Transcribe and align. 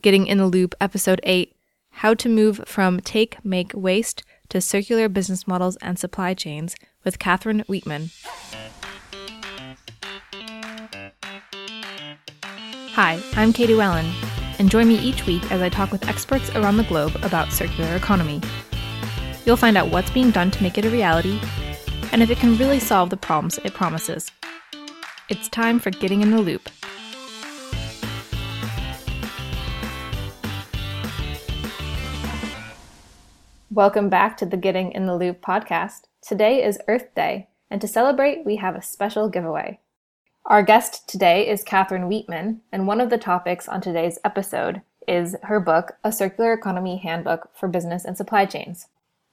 Getting 0.00 0.28
in 0.28 0.38
the 0.38 0.46
Loop, 0.46 0.76
Episode 0.80 1.20
8 1.24 1.56
How 1.90 2.14
to 2.14 2.28
Move 2.28 2.60
from 2.66 3.00
Take, 3.00 3.44
Make, 3.44 3.72
Waste 3.74 4.22
to 4.48 4.60
Circular 4.60 5.08
Business 5.08 5.48
Models 5.48 5.76
and 5.82 5.98
Supply 5.98 6.34
Chains 6.34 6.76
with 7.04 7.18
Catherine 7.18 7.64
Weetman. 7.68 8.12
Hi, 12.92 13.20
I'm 13.34 13.52
Katie 13.52 13.74
Whalen, 13.74 14.06
and 14.60 14.70
join 14.70 14.86
me 14.86 15.00
each 15.00 15.26
week 15.26 15.50
as 15.50 15.60
I 15.60 15.68
talk 15.68 15.90
with 15.90 16.08
experts 16.08 16.48
around 16.50 16.76
the 16.76 16.84
globe 16.84 17.16
about 17.24 17.52
circular 17.52 17.96
economy. 17.96 18.40
You'll 19.44 19.56
find 19.56 19.76
out 19.76 19.90
what's 19.90 20.12
being 20.12 20.30
done 20.30 20.52
to 20.52 20.62
make 20.62 20.78
it 20.78 20.84
a 20.84 20.90
reality 20.90 21.40
and 22.12 22.22
if 22.22 22.30
it 22.30 22.38
can 22.38 22.56
really 22.56 22.78
solve 22.78 23.10
the 23.10 23.16
problems 23.16 23.58
it 23.64 23.74
promises. 23.74 24.30
It's 25.28 25.48
time 25.48 25.80
for 25.80 25.90
Getting 25.90 26.22
in 26.22 26.30
the 26.30 26.40
Loop. 26.40 26.68
Welcome 33.78 34.08
back 34.08 34.36
to 34.38 34.44
the 34.44 34.56
Getting 34.56 34.90
in 34.90 35.06
the 35.06 35.14
Loop 35.14 35.40
podcast. 35.40 36.08
Today 36.20 36.64
is 36.64 36.80
Earth 36.88 37.14
Day, 37.14 37.46
and 37.70 37.80
to 37.80 37.86
celebrate, 37.86 38.44
we 38.44 38.56
have 38.56 38.74
a 38.74 38.82
special 38.82 39.28
giveaway. 39.28 39.78
Our 40.46 40.64
guest 40.64 41.08
today 41.08 41.48
is 41.48 41.62
Catherine 41.62 42.08
Weetman, 42.08 42.58
and 42.72 42.88
one 42.88 43.00
of 43.00 43.08
the 43.08 43.18
topics 43.18 43.68
on 43.68 43.80
today's 43.80 44.18
episode 44.24 44.82
is 45.06 45.36
her 45.44 45.60
book, 45.60 45.92
A 46.02 46.10
Circular 46.10 46.52
Economy 46.52 46.96
Handbook 46.96 47.50
for 47.54 47.68
Business 47.68 48.04
and 48.04 48.16
Supply 48.16 48.46
Chains. 48.46 48.88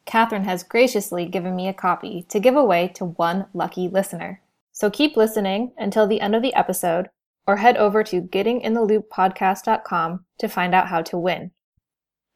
Catherine 0.05 0.44
has 0.44 0.62
graciously 0.62 1.26
given 1.26 1.55
me 1.55 1.68
a 1.68 1.73
copy 1.73 2.23
to 2.30 2.40
give 2.40 2.55
away 2.55 2.88
to 2.90 3.05
one 3.05 3.48
lucky 3.55 3.88
listener. 3.88 4.41
So 4.71 4.91
keep 4.91 5.18
listening 5.18 5.71
until 5.76 6.05
the 6.05 6.21
end 6.21 6.35
of 6.35 6.43
the 6.43 6.54
episode, 6.54 7.09
or 7.48 7.55
head 7.55 7.77
over 7.77 8.04
to 8.04 8.21
gettinginthelooppodcast.com 8.21 10.26
to 10.38 10.48
find 10.48 10.76
out 10.76 10.90
how 10.90 11.02
to 11.02 11.18
win. 11.18 11.49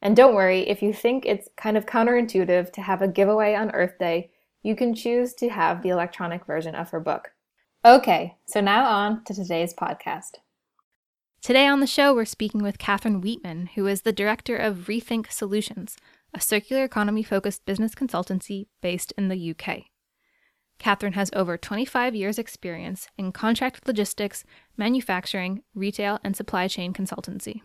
And 0.02 0.16
don't 0.16 0.36
worry, 0.36 0.62
if 0.62 0.82
you 0.82 0.94
think 0.94 1.26
it's 1.26 1.50
kind 1.58 1.76
of 1.76 1.86
counterintuitive 1.86 2.72
to 2.72 2.82
have 2.82 3.02
a 3.02 3.08
giveaway 3.08 3.54
on 3.54 3.72
Earth 3.72 3.98
Day, 4.00 4.32
you 4.64 4.76
can 4.76 4.96
choose 4.96 5.34
to 5.36 5.50
have 5.50 5.82
the 5.82 5.90
electronic 5.90 6.46
version 6.46 6.76
of 6.76 6.90
her 6.92 7.00
book. 7.00 7.32
Okay, 7.84 8.38
so 8.46 8.62
now 8.62 8.86
on 8.86 9.24
to 9.26 9.34
today's 9.34 9.74
podcast. 9.74 10.36
Today 11.42 11.66
on 11.66 11.80
the 11.80 11.88
show, 11.88 12.14
we're 12.14 12.26
speaking 12.26 12.62
with 12.62 12.78
Catherine 12.78 13.22
Weetman, 13.22 13.70
who 13.76 13.88
is 13.88 14.02
the 14.02 14.12
director 14.12 14.58
of 14.58 14.88
Rethink 14.88 15.32
Solutions, 15.32 15.98
a 16.34 16.42
circular 16.42 16.84
economy 16.84 17.24
focused 17.24 17.66
business 17.66 17.96
consultancy 17.96 18.68
based 18.82 19.14
in 19.18 19.30
the 19.30 19.52
UK. 19.52 19.84
Catherine 20.78 21.14
has 21.14 21.30
over 21.34 21.58
25 21.58 22.16
years' 22.16 22.40
experience 22.40 23.08
in 23.18 23.32
contract 23.32 23.86
logistics, 23.88 24.46
manufacturing, 24.78 25.64
retail, 25.74 26.20
and 26.24 26.36
supply 26.36 26.68
chain 26.68 26.94
consultancy 26.94 27.62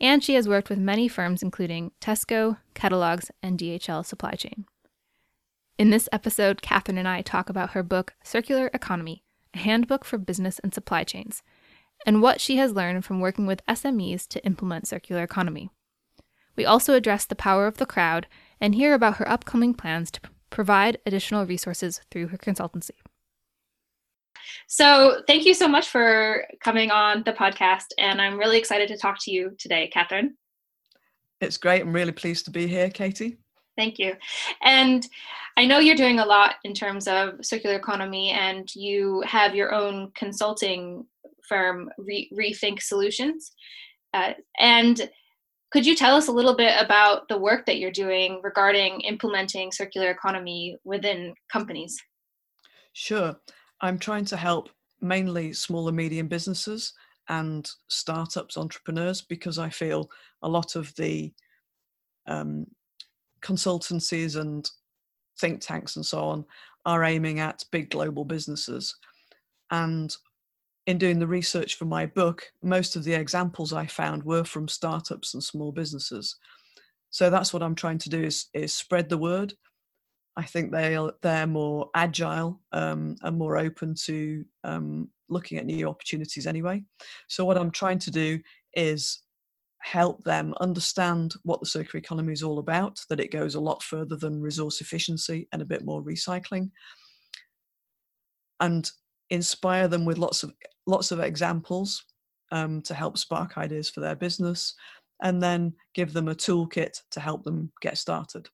and 0.00 0.22
she 0.22 0.34
has 0.34 0.48
worked 0.48 0.68
with 0.68 0.78
many 0.78 1.08
firms 1.08 1.42
including 1.42 1.92
Tesco, 2.00 2.58
Kellogg's, 2.74 3.30
and 3.42 3.58
DHL 3.58 4.04
Supply 4.04 4.32
Chain. 4.32 4.66
In 5.78 5.90
this 5.90 6.08
episode, 6.10 6.62
Catherine 6.62 6.98
and 6.98 7.08
I 7.08 7.22
talk 7.22 7.50
about 7.50 7.70
her 7.70 7.82
book, 7.82 8.14
Circular 8.24 8.70
Economy 8.72 9.22
A 9.54 9.58
Handbook 9.58 10.04
for 10.04 10.18
Business 10.18 10.58
and 10.60 10.72
Supply 10.72 11.04
Chains, 11.04 11.42
and 12.06 12.22
what 12.22 12.40
she 12.40 12.56
has 12.56 12.72
learned 12.72 13.04
from 13.04 13.20
working 13.20 13.46
with 13.46 13.64
SMEs 13.66 14.26
to 14.28 14.44
implement 14.44 14.88
circular 14.88 15.22
economy. 15.22 15.70
We 16.56 16.64
also 16.64 16.94
address 16.94 17.26
the 17.26 17.36
power 17.36 17.66
of 17.66 17.76
the 17.76 17.86
crowd 17.86 18.26
and 18.60 18.74
hear 18.74 18.94
about 18.94 19.16
her 19.16 19.28
upcoming 19.28 19.74
plans 19.74 20.10
to 20.12 20.20
provide 20.50 20.98
additional 21.04 21.44
resources 21.44 22.00
through 22.10 22.28
her 22.28 22.38
consultancy. 22.38 22.92
So, 24.66 25.22
thank 25.26 25.44
you 25.44 25.54
so 25.54 25.68
much 25.68 25.88
for 25.88 26.44
coming 26.62 26.90
on 26.90 27.22
the 27.24 27.32
podcast. 27.32 27.86
And 27.98 28.20
I'm 28.20 28.38
really 28.38 28.58
excited 28.58 28.88
to 28.88 28.96
talk 28.96 29.16
to 29.22 29.30
you 29.30 29.54
today, 29.58 29.88
Catherine. 29.88 30.36
It's 31.40 31.56
great. 31.56 31.82
I'm 31.82 31.92
really 31.92 32.12
pleased 32.12 32.44
to 32.46 32.50
be 32.50 32.66
here, 32.66 32.90
Katie. 32.90 33.38
Thank 33.76 33.98
you. 33.98 34.14
And 34.62 35.06
I 35.58 35.66
know 35.66 35.78
you're 35.78 35.96
doing 35.96 36.18
a 36.18 36.24
lot 36.24 36.56
in 36.64 36.72
terms 36.72 37.06
of 37.06 37.34
circular 37.42 37.76
economy, 37.76 38.30
and 38.30 38.74
you 38.74 39.22
have 39.26 39.54
your 39.54 39.74
own 39.74 40.12
consulting 40.14 41.06
firm, 41.48 41.90
Re- 41.98 42.30
Rethink 42.32 42.82
Solutions. 42.82 43.52
Uh, 44.14 44.32
and 44.58 45.10
could 45.72 45.84
you 45.84 45.96
tell 45.96 46.16
us 46.16 46.28
a 46.28 46.32
little 46.32 46.56
bit 46.56 46.74
about 46.78 47.28
the 47.28 47.38
work 47.38 47.66
that 47.66 47.78
you're 47.78 47.90
doing 47.90 48.40
regarding 48.42 49.00
implementing 49.02 49.72
circular 49.72 50.10
economy 50.10 50.76
within 50.84 51.34
companies? 51.52 51.96
Sure. 52.92 53.36
I'm 53.80 53.98
trying 53.98 54.24
to 54.26 54.36
help 54.36 54.70
mainly 55.00 55.52
small 55.52 55.88
and 55.88 55.96
medium 55.96 56.28
businesses 56.28 56.94
and 57.28 57.68
startups, 57.88 58.56
entrepreneurs, 58.56 59.20
because 59.20 59.58
I 59.58 59.68
feel 59.68 60.10
a 60.42 60.48
lot 60.48 60.76
of 60.76 60.94
the 60.96 61.32
um, 62.26 62.66
consultancies 63.42 64.40
and 64.40 64.68
think 65.38 65.60
tanks 65.60 65.96
and 65.96 66.06
so 66.06 66.20
on 66.20 66.44
are 66.84 67.04
aiming 67.04 67.40
at 67.40 67.64
big 67.70 67.90
global 67.90 68.24
businesses. 68.24 68.96
And 69.70 70.14
in 70.86 70.98
doing 70.98 71.18
the 71.18 71.26
research 71.26 71.74
for 71.74 71.84
my 71.84 72.06
book, 72.06 72.44
most 72.62 72.96
of 72.96 73.04
the 73.04 73.14
examples 73.14 73.72
I 73.72 73.86
found 73.86 74.22
were 74.22 74.44
from 74.44 74.68
startups 74.68 75.34
and 75.34 75.42
small 75.42 75.72
businesses. 75.72 76.36
So 77.10 77.28
that's 77.28 77.52
what 77.52 77.62
I'm 77.62 77.74
trying 77.74 77.98
to 77.98 78.10
do 78.10 78.22
is, 78.22 78.46
is 78.54 78.72
spread 78.72 79.08
the 79.08 79.18
word 79.18 79.54
I 80.36 80.44
think 80.44 80.70
they 80.70 80.98
they're 81.22 81.46
more 81.46 81.90
agile 81.94 82.60
um, 82.72 83.16
and 83.22 83.38
more 83.38 83.56
open 83.56 83.94
to 84.04 84.44
um, 84.64 85.08
looking 85.28 85.58
at 85.58 85.66
new 85.66 85.88
opportunities 85.88 86.46
anyway. 86.46 86.82
So 87.28 87.44
what 87.44 87.56
I'm 87.56 87.70
trying 87.70 87.98
to 88.00 88.10
do 88.10 88.40
is 88.74 89.22
help 89.78 90.24
them 90.24 90.52
understand 90.60 91.34
what 91.44 91.60
the 91.60 91.66
circular 91.66 91.98
economy 91.98 92.32
is 92.32 92.42
all 92.42 92.58
about. 92.58 93.00
That 93.08 93.20
it 93.20 93.32
goes 93.32 93.54
a 93.54 93.60
lot 93.60 93.82
further 93.82 94.16
than 94.16 94.42
resource 94.42 94.80
efficiency 94.80 95.48
and 95.52 95.62
a 95.62 95.66
bit 95.66 95.84
more 95.84 96.02
recycling, 96.02 96.70
and 98.60 98.90
inspire 99.30 99.88
them 99.88 100.04
with 100.04 100.18
lots 100.18 100.42
of 100.42 100.52
lots 100.86 101.12
of 101.12 101.20
examples 101.20 102.04
um, 102.52 102.82
to 102.82 102.94
help 102.94 103.16
spark 103.16 103.56
ideas 103.56 103.88
for 103.88 104.00
their 104.00 104.16
business, 104.16 104.74
and 105.22 105.42
then 105.42 105.72
give 105.94 106.12
them 106.12 106.28
a 106.28 106.34
toolkit 106.34 107.00
to 107.12 107.20
help 107.20 107.42
them 107.42 107.72
get 107.80 107.96
started. 107.96 108.48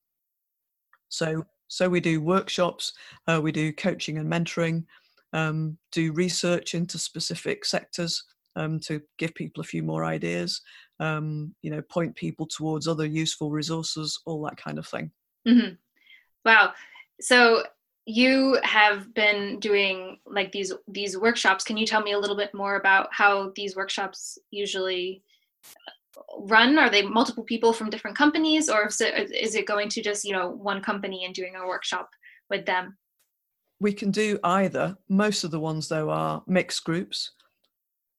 So 1.09 1.45
so 1.73 1.89
we 1.89 2.01
do 2.01 2.21
workshops, 2.21 2.93
uh, 3.27 3.41
we 3.43 3.51
do 3.51 3.73
coaching 3.73 4.19
and 4.19 4.31
mentoring, 4.31 4.85
um, 5.33 5.79
do 5.91 6.13
research 6.13 6.75
into 6.75 6.99
specific 6.99 7.65
sectors 7.65 8.25
um, 8.57 8.79
to 8.81 9.01
give 9.17 9.35
people 9.35 9.63
a 9.63 9.65
few 9.65 9.83
more 9.83 10.05
ideas, 10.05 10.61
um, 11.01 11.55
you 11.63 11.71
know, 11.71 11.81
point 11.81 12.15
people 12.15 12.47
towards 12.47 12.87
other 12.87 13.07
useful 13.07 13.51
resources, 13.51 14.21
all 14.27 14.43
that 14.43 14.59
kind 14.59 14.79
of 14.79 14.87
thing. 14.87 15.11
Mm-hmm. 15.49 15.77
Wow. 16.45 16.75
So 17.23 17.63
you 18.05 18.59
have 18.65 19.15
been 19.15 19.59
doing 19.59 20.19
like 20.27 20.53
these 20.53 20.75
these 20.89 21.17
workshops. 21.17 21.65
Can 21.65 21.79
you 21.79 21.87
tell 21.87 22.03
me 22.03 22.13
a 22.13 22.19
little 22.19 22.37
bit 22.37 22.53
more 22.53 22.77
about 22.77 23.09
how 23.13 23.51
these 23.57 23.75
workshops 23.77 24.37
usually 24.51 25.23
run? 26.39 26.79
Are 26.79 26.91
they 26.91 27.03
multiple 27.03 27.45
people 27.45 27.73
from 27.73 27.91
different 27.91 28.17
companies, 28.17 28.69
or 28.69 28.87
is 28.87 29.01
it, 29.01 29.67
going 29.67 29.89
to 29.91 30.03
just 30.03 30.25
you 30.25 30.33
know 30.33 30.51
one 30.51 30.83
company 30.83 31.25
and 31.25 31.35
doing 31.35 31.55
a 31.57 31.67
workshop 31.67 32.11
with 32.51 32.67
them? 32.67 32.97
We 33.81 33.93
can 33.93 34.11
do 34.11 34.39
either. 34.45 34.97
Most 35.09 35.45
of 35.45 35.51
the 35.51 35.61
ones 35.61 35.89
though 35.89 36.11
are 36.11 36.43
mixed 36.47 36.85
groups, 36.85 37.33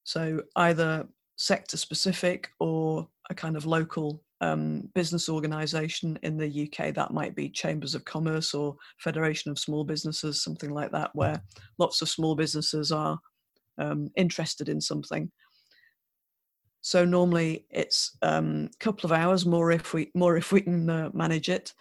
so 0.03 0.41
either 0.55 1.07
sector 1.35 1.77
specific 1.77 2.49
or 2.59 3.07
a 3.29 3.35
kind 3.35 3.57
of 3.57 3.65
local 3.65 4.23
um, 4.41 4.89
business 4.93 5.29
organisation 5.29 6.19
in 6.23 6.37
the 6.37 6.69
UK. 6.69 6.93
That 6.93 7.11
might 7.11 7.35
be 7.35 7.49
chambers 7.49 7.95
of 7.95 8.05
commerce 8.05 8.53
or 8.53 8.75
federation 8.97 9.51
of 9.51 9.59
small 9.59 9.83
businesses, 9.83 10.43
something 10.43 10.69
like 10.69 10.91
that, 10.91 11.11
where 11.13 11.41
lots 11.77 12.01
of 12.01 12.09
small 12.09 12.35
businesses 12.35 12.91
are 12.91 13.17
um, 13.77 14.09
interested 14.17 14.69
in 14.69 14.81
something 14.81 15.31
so 16.83 17.05
normally 17.05 17.65
it's 17.69 18.17
a 18.21 18.35
um, 18.35 18.69
couple 18.81 19.07
of 19.07 19.13
hours 19.13 19.45
more 19.45 19.71
if 19.71 19.93
we 19.93 20.11
more 20.13 20.35
if 20.35 20.51
we 20.51 20.59
can 20.59 20.89
uh, 20.89 21.09
manage 21.13 21.47
it, 21.47 21.73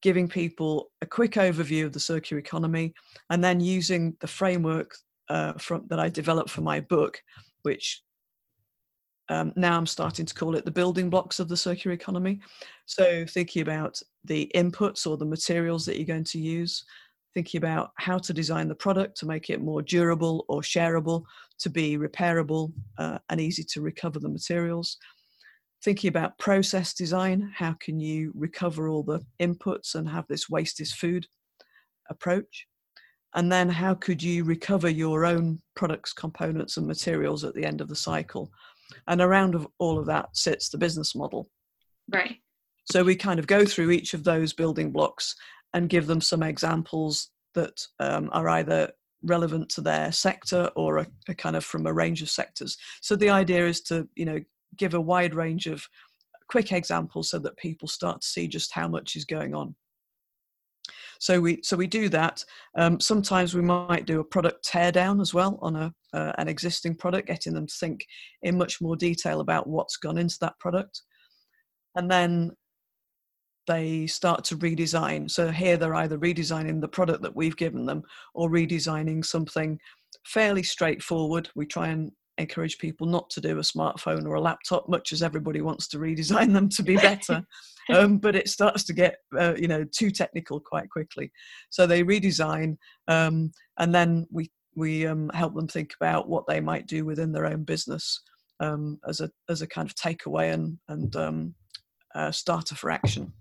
giving 0.00 0.28
people 0.28 0.92
a 1.02 1.06
quick 1.06 1.32
overview 1.32 1.84
of 1.84 1.92
the 1.92 2.00
circular 2.00 2.38
economy, 2.38 2.94
and 3.30 3.42
then 3.42 3.60
using 3.60 4.16
the 4.20 4.28
framework 4.28 4.94
uh, 5.28 5.54
from, 5.54 5.86
that 5.88 5.98
I 5.98 6.08
developed 6.08 6.50
for 6.50 6.60
my 6.60 6.78
book, 6.78 7.20
which 7.62 8.00
um, 9.28 9.52
now 9.56 9.76
I'm 9.76 9.86
starting 9.86 10.26
to 10.26 10.34
call 10.34 10.54
it 10.54 10.64
the 10.64 10.70
building 10.70 11.10
blocks 11.10 11.40
of 11.40 11.48
the 11.48 11.56
circular 11.56 11.92
economy. 11.92 12.40
So 12.86 13.26
thinking 13.26 13.62
about 13.62 14.00
the 14.24 14.48
inputs 14.54 15.04
or 15.04 15.16
the 15.16 15.24
materials 15.24 15.84
that 15.86 15.96
you're 15.96 16.06
going 16.06 16.24
to 16.24 16.38
use, 16.38 16.84
thinking 17.34 17.58
about 17.58 17.90
how 17.96 18.18
to 18.18 18.32
design 18.32 18.68
the 18.68 18.74
product 18.74 19.16
to 19.18 19.26
make 19.26 19.50
it 19.50 19.60
more 19.60 19.82
durable 19.82 20.44
or 20.48 20.60
shareable, 20.60 21.24
to 21.58 21.70
be 21.70 21.96
repairable 21.96 22.72
uh, 22.98 23.18
and 23.30 23.40
easy 23.40 23.64
to 23.64 23.80
recover 23.80 24.18
the 24.18 24.28
materials. 24.28 24.98
Thinking 25.82 26.08
about 26.08 26.38
process 26.38 26.94
design, 26.94 27.52
how 27.54 27.74
can 27.80 27.98
you 27.98 28.32
recover 28.34 28.88
all 28.88 29.02
the 29.02 29.20
inputs 29.40 29.94
and 29.94 30.08
have 30.08 30.26
this 30.28 30.48
waste 30.48 30.80
is 30.80 30.92
food 30.92 31.26
approach? 32.08 32.66
And 33.34 33.50
then 33.50 33.68
how 33.68 33.94
could 33.94 34.22
you 34.22 34.44
recover 34.44 34.90
your 34.90 35.24
own 35.24 35.60
products, 35.74 36.12
components, 36.12 36.76
and 36.76 36.86
materials 36.86 37.44
at 37.44 37.54
the 37.54 37.64
end 37.64 37.80
of 37.80 37.88
the 37.88 37.96
cycle? 37.96 38.50
And 39.08 39.20
around 39.20 39.54
of 39.54 39.66
all 39.78 39.98
of 39.98 40.06
that 40.06 40.36
sits 40.36 40.68
the 40.68 40.78
business 40.78 41.14
model. 41.14 41.48
Right. 42.12 42.36
So 42.92 43.02
we 43.02 43.16
kind 43.16 43.38
of 43.38 43.46
go 43.46 43.64
through 43.64 43.90
each 43.90 44.12
of 44.12 44.24
those 44.24 44.52
building 44.52 44.90
blocks 44.92 45.34
and 45.74 45.88
give 45.88 46.06
them 46.06 46.20
some 46.20 46.42
examples 46.42 47.30
that 47.54 47.86
um, 48.00 48.28
are 48.32 48.48
either 48.48 48.90
relevant 49.22 49.68
to 49.70 49.80
their 49.80 50.10
sector 50.12 50.70
or 50.74 50.98
a, 50.98 51.06
a, 51.28 51.34
kind 51.34 51.56
of 51.56 51.64
from 51.64 51.86
a 51.86 51.92
range 51.92 52.22
of 52.22 52.30
sectors. 52.30 52.76
So 53.00 53.16
the 53.16 53.30
idea 53.30 53.66
is 53.66 53.80
to, 53.82 54.08
you 54.14 54.24
know, 54.24 54.40
give 54.76 54.94
a 54.94 55.00
wide 55.00 55.34
range 55.34 55.66
of 55.66 55.86
quick 56.48 56.72
examples 56.72 57.30
so 57.30 57.38
that 57.38 57.56
people 57.56 57.88
start 57.88 58.20
to 58.20 58.26
see 58.26 58.48
just 58.48 58.72
how 58.72 58.88
much 58.88 59.16
is 59.16 59.24
going 59.24 59.54
on. 59.54 59.74
So 61.18 61.40
we 61.40 61.60
so 61.62 61.76
we 61.76 61.86
do 61.86 62.08
that. 62.08 62.44
Um, 62.76 62.98
sometimes 62.98 63.54
we 63.54 63.62
might 63.62 64.06
do 64.06 64.18
a 64.18 64.24
product 64.24 64.66
teardown 64.66 65.20
as 65.20 65.32
well 65.32 65.56
on 65.62 65.76
a 65.76 65.94
uh, 66.12 66.32
an 66.36 66.48
existing 66.48 66.96
product, 66.96 67.28
getting 67.28 67.54
them 67.54 67.68
to 67.68 67.74
think 67.78 68.04
in 68.42 68.58
much 68.58 68.80
more 68.80 68.96
detail 68.96 69.38
about 69.38 69.68
what's 69.68 69.96
gone 69.96 70.18
into 70.18 70.36
that 70.40 70.58
product, 70.58 71.02
and 71.94 72.10
then 72.10 72.50
they 73.66 74.06
start 74.06 74.44
to 74.44 74.56
redesign. 74.56 75.30
So 75.30 75.50
here 75.50 75.76
they're 75.76 75.94
either 75.94 76.18
redesigning 76.18 76.80
the 76.80 76.88
product 76.88 77.22
that 77.22 77.36
we've 77.36 77.56
given 77.56 77.86
them 77.86 78.02
or 78.34 78.50
redesigning 78.50 79.24
something 79.24 79.78
fairly 80.24 80.62
straightforward. 80.62 81.48
We 81.54 81.66
try 81.66 81.88
and 81.88 82.10
encourage 82.38 82.78
people 82.78 83.06
not 83.06 83.28
to 83.30 83.40
do 83.40 83.58
a 83.58 83.62
smartphone 83.62 84.26
or 84.26 84.34
a 84.34 84.40
laptop, 84.40 84.88
much 84.88 85.12
as 85.12 85.22
everybody 85.22 85.60
wants 85.60 85.86
to 85.88 85.98
redesign 85.98 86.52
them 86.52 86.68
to 86.70 86.82
be 86.82 86.96
better. 86.96 87.44
um, 87.94 88.18
but 88.18 88.34
it 88.34 88.48
starts 88.48 88.84
to 88.84 88.92
get, 88.92 89.16
uh, 89.38 89.54
you 89.56 89.68
know, 89.68 89.84
too 89.84 90.10
technical 90.10 90.60
quite 90.60 90.90
quickly. 90.90 91.30
So 91.70 91.86
they 91.86 92.02
redesign, 92.02 92.76
um, 93.08 93.52
and 93.78 93.94
then 93.94 94.26
we 94.30 94.50
we 94.74 95.06
um, 95.06 95.30
help 95.34 95.54
them 95.54 95.68
think 95.68 95.92
about 96.00 96.30
what 96.30 96.46
they 96.46 96.58
might 96.58 96.86
do 96.86 97.04
within 97.04 97.30
their 97.30 97.44
own 97.44 97.62
business 97.62 98.22
um, 98.60 98.98
as 99.06 99.20
a 99.20 99.30
as 99.48 99.60
a 99.62 99.66
kind 99.66 99.88
of 99.88 99.94
takeaway 99.94 100.52
and 100.52 100.78
and 100.88 101.14
um, 101.16 101.54
starter 102.30 102.74
for 102.74 102.90
action. 102.90 103.32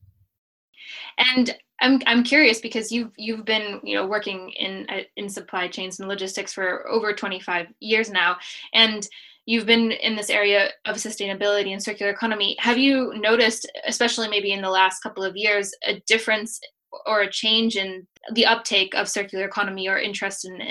And 1.17 1.55
I'm 1.81 1.99
I'm 2.05 2.23
curious 2.23 2.61
because 2.61 2.91
you've 2.91 3.11
you've 3.17 3.45
been 3.45 3.79
you 3.83 3.95
know 3.95 4.05
working 4.05 4.51
in 4.51 4.85
uh, 4.89 5.01
in 5.17 5.29
supply 5.29 5.67
chains 5.67 5.99
and 5.99 6.07
logistics 6.07 6.53
for 6.53 6.87
over 6.87 7.13
25 7.13 7.67
years 7.79 8.09
now, 8.09 8.37
and 8.73 9.07
you've 9.45 9.65
been 9.65 9.91
in 9.91 10.15
this 10.15 10.29
area 10.29 10.69
of 10.85 10.95
sustainability 10.97 11.71
and 11.71 11.81
circular 11.81 12.11
economy. 12.11 12.55
Have 12.59 12.77
you 12.77 13.13
noticed, 13.15 13.69
especially 13.87 14.27
maybe 14.27 14.51
in 14.51 14.61
the 14.61 14.69
last 14.69 15.01
couple 15.01 15.23
of 15.23 15.35
years, 15.35 15.73
a 15.85 16.01
difference 16.07 16.59
or 17.05 17.21
a 17.21 17.31
change 17.31 17.75
in 17.75 18.05
the 18.33 18.45
uptake 18.45 18.93
of 18.93 19.09
circular 19.09 19.45
economy 19.45 19.87
or 19.87 19.97
interest 19.97 20.45
in 20.45 20.61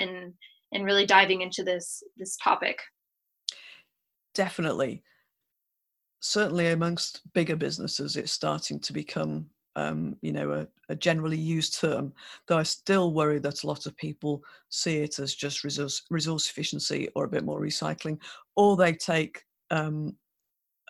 in, 0.71 0.83
really 0.83 1.05
diving 1.05 1.41
into 1.41 1.63
this 1.63 2.01
this 2.17 2.37
topic? 2.37 2.79
Definitely. 4.33 5.03
Certainly 6.21 6.67
amongst 6.67 7.21
bigger 7.33 7.55
businesses, 7.55 8.15
it's 8.15 8.31
starting 8.31 8.79
to 8.81 8.93
become 8.93 9.49
um, 9.75 10.15
you 10.21 10.31
know, 10.31 10.51
a, 10.51 10.67
a, 10.89 10.95
generally 10.95 11.37
used 11.37 11.79
term, 11.79 12.13
though 12.47 12.57
I 12.57 12.63
still 12.63 13.13
worry 13.13 13.39
that 13.39 13.63
a 13.63 13.67
lot 13.67 13.85
of 13.85 13.95
people 13.95 14.43
see 14.69 14.97
it 14.97 15.19
as 15.19 15.33
just 15.33 15.63
resource, 15.63 16.03
resource 16.09 16.49
efficiency 16.49 17.07
or 17.15 17.23
a 17.23 17.29
bit 17.29 17.45
more 17.45 17.61
recycling, 17.61 18.19
or 18.55 18.75
they 18.75 18.93
take 18.93 19.43
um, 19.69 20.15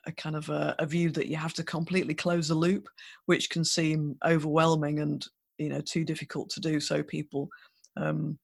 a 0.05 0.11
kind 0.11 0.35
of 0.35 0.49
a, 0.49 0.75
a, 0.79 0.85
view 0.85 1.11
that 1.11 1.27
you 1.27 1.37
have 1.37 1.53
to 1.53 1.63
completely 1.63 2.13
close 2.13 2.47
the 2.47 2.55
loop, 2.55 2.87
which 3.27 3.49
can 3.49 3.63
seem 3.63 4.17
overwhelming 4.25 4.99
and 4.99 5.27
you 5.57 5.69
know 5.69 5.81
too 5.81 6.03
difficult 6.03 6.49
to 6.49 6.59
do. 6.59 6.79
So 6.79 7.03
people 7.03 7.49
um, 7.97 8.39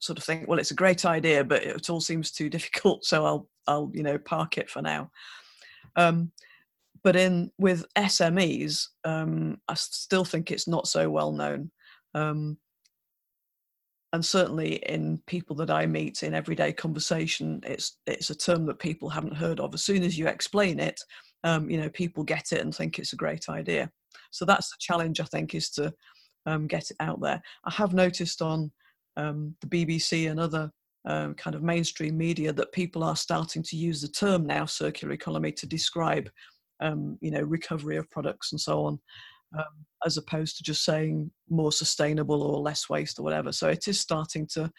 sort 0.00 0.18
of 0.18 0.24
think, 0.24 0.48
well, 0.48 0.58
it's 0.58 0.70
a 0.70 0.74
great 0.74 1.06
idea, 1.06 1.44
but 1.44 1.62
it 1.62 1.88
all 1.88 2.00
seems 2.00 2.30
too 2.30 2.50
difficult, 2.50 3.04
so 3.04 3.24
I'll 3.24 3.48
I'll 3.66 3.90
you 3.94 4.02
know 4.02 4.18
park 4.18 4.58
it 4.58 4.68
for 4.68 4.82
now. 4.82 5.10
Um, 5.96 6.30
but 7.04 7.16
in 7.16 7.50
with 7.58 7.84
SMEs, 7.96 8.86
um, 9.04 9.58
I 9.68 9.74
still 9.74 10.24
think 10.24 10.50
it's 10.50 10.68
not 10.68 10.86
so 10.86 11.10
well 11.10 11.32
known. 11.32 11.70
Um, 12.14 12.58
and 14.12 14.24
certainly 14.24 14.74
in 14.86 15.22
people 15.26 15.56
that 15.56 15.70
I 15.70 15.86
meet 15.86 16.22
in 16.22 16.34
everyday 16.34 16.72
conversation, 16.72 17.60
it's 17.64 17.98
it's 18.06 18.30
a 18.30 18.34
term 18.34 18.66
that 18.66 18.78
people 18.78 19.08
haven't 19.08 19.36
heard 19.36 19.58
of. 19.58 19.72
As 19.74 19.82
soon 19.82 20.02
as 20.02 20.18
you 20.18 20.28
explain 20.28 20.78
it, 20.78 21.00
um, 21.44 21.70
you 21.70 21.80
know, 21.80 21.88
people 21.88 22.22
get 22.22 22.52
it 22.52 22.60
and 22.60 22.74
think 22.74 22.98
it's 22.98 23.14
a 23.14 23.16
great 23.16 23.48
idea. 23.48 23.90
So 24.30 24.44
that's 24.44 24.70
the 24.70 24.76
challenge, 24.78 25.20
I 25.20 25.24
think, 25.24 25.54
is 25.54 25.70
to 25.70 25.92
um, 26.46 26.66
get 26.66 26.90
it 26.90 26.96
out 27.00 27.20
there. 27.20 27.42
I 27.64 27.70
have 27.70 27.94
noticed 27.94 28.42
on 28.42 28.70
um, 29.16 29.54
the 29.60 29.66
BBC 29.66 30.30
and 30.30 30.38
other 30.38 30.70
um, 31.04 31.34
kind 31.34 31.56
of 31.56 31.62
mainstream 31.62 32.16
media 32.16 32.52
that 32.52 32.72
people 32.72 33.02
are 33.02 33.16
starting 33.16 33.62
to 33.64 33.76
use 33.76 34.00
the 34.00 34.08
term 34.08 34.46
now 34.46 34.66
circular 34.66 35.12
economy 35.12 35.52
to 35.52 35.66
describe 35.66 36.30
um, 36.82 37.16
you 37.20 37.30
know, 37.30 37.40
recovery 37.40 37.96
of 37.96 38.10
products 38.10 38.52
and 38.52 38.60
so 38.60 38.84
on, 38.84 38.98
um, 39.56 39.86
as 40.04 40.16
opposed 40.16 40.56
to 40.56 40.62
just 40.62 40.84
saying 40.84 41.30
more 41.48 41.72
sustainable 41.72 42.42
or 42.42 42.58
less 42.60 42.90
waste 42.90 43.18
or 43.18 43.22
whatever. 43.22 43.52
So 43.52 43.68
it 43.68 43.88
is 43.88 44.00
starting 44.00 44.46
to 44.54 44.70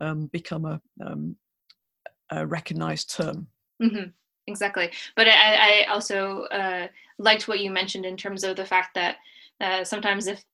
um, 0.00 0.26
become 0.32 0.66
a, 0.66 0.80
um, 1.04 1.36
a 2.30 2.46
recognized 2.46 3.16
term. 3.16 3.48
Mm-hmm. 3.82 4.10
Exactly. 4.46 4.92
But 5.16 5.26
I, 5.26 5.82
I 5.82 5.86
also 5.90 6.42
uh, 6.44 6.86
liked 7.18 7.48
what 7.48 7.60
you 7.60 7.70
mentioned 7.70 8.06
in 8.06 8.16
terms 8.16 8.44
of 8.44 8.56
the 8.56 8.64
fact 8.64 8.94
that 8.94 9.16
uh, 9.60 9.82
sometimes 9.82 10.26
if 10.28 10.44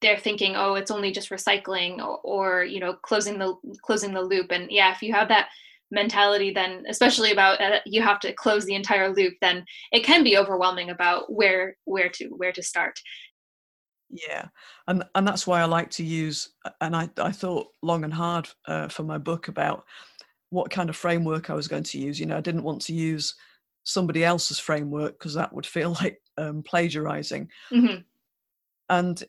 they're 0.00 0.16
thinking 0.16 0.54
oh 0.54 0.74
it's 0.74 0.92
only 0.92 1.10
just 1.10 1.30
recycling 1.30 1.98
or, 1.98 2.20
or, 2.22 2.64
you 2.64 2.78
know 2.78 2.92
closing 2.94 3.36
the 3.36 3.54
closing 3.82 4.14
the 4.14 4.22
loop 4.22 4.52
and 4.52 4.70
yeah 4.70 4.92
if 4.92 5.02
you 5.02 5.12
have 5.12 5.26
that 5.28 5.48
mentality 5.90 6.50
then 6.50 6.84
especially 6.88 7.32
about 7.32 7.60
uh, 7.60 7.80
you 7.86 8.02
have 8.02 8.20
to 8.20 8.32
close 8.32 8.64
the 8.64 8.74
entire 8.74 9.12
loop 9.14 9.34
then 9.40 9.64
it 9.92 10.04
can 10.04 10.22
be 10.22 10.36
overwhelming 10.36 10.90
about 10.90 11.32
where 11.32 11.76
where 11.84 12.08
to 12.08 12.26
where 12.36 12.52
to 12.52 12.62
start. 12.62 12.98
Yeah 14.10 14.46
and 14.86 15.04
and 15.14 15.26
that's 15.26 15.46
why 15.46 15.60
i 15.60 15.64
like 15.64 15.90
to 15.90 16.04
use 16.04 16.50
and 16.80 16.96
i 16.96 17.08
i 17.18 17.30
thought 17.30 17.68
long 17.82 18.04
and 18.04 18.12
hard 18.12 18.48
uh, 18.66 18.88
for 18.88 19.02
my 19.02 19.18
book 19.18 19.48
about 19.48 19.84
what 20.50 20.70
kind 20.70 20.88
of 20.88 20.96
framework 20.96 21.50
i 21.50 21.54
was 21.54 21.68
going 21.68 21.82
to 21.84 21.98
use. 21.98 22.18
You 22.18 22.26
know 22.26 22.36
i 22.36 22.42
didn't 22.42 22.64
want 22.64 22.82
to 22.82 22.94
use 22.94 23.34
somebody 23.84 24.24
else's 24.24 24.58
framework 24.58 25.18
because 25.18 25.34
that 25.34 25.52
would 25.52 25.66
feel 25.66 25.90
like 26.02 26.20
um, 26.36 26.62
plagiarizing. 26.62 27.48
Mm-hmm. 27.72 28.00
and 28.90 29.24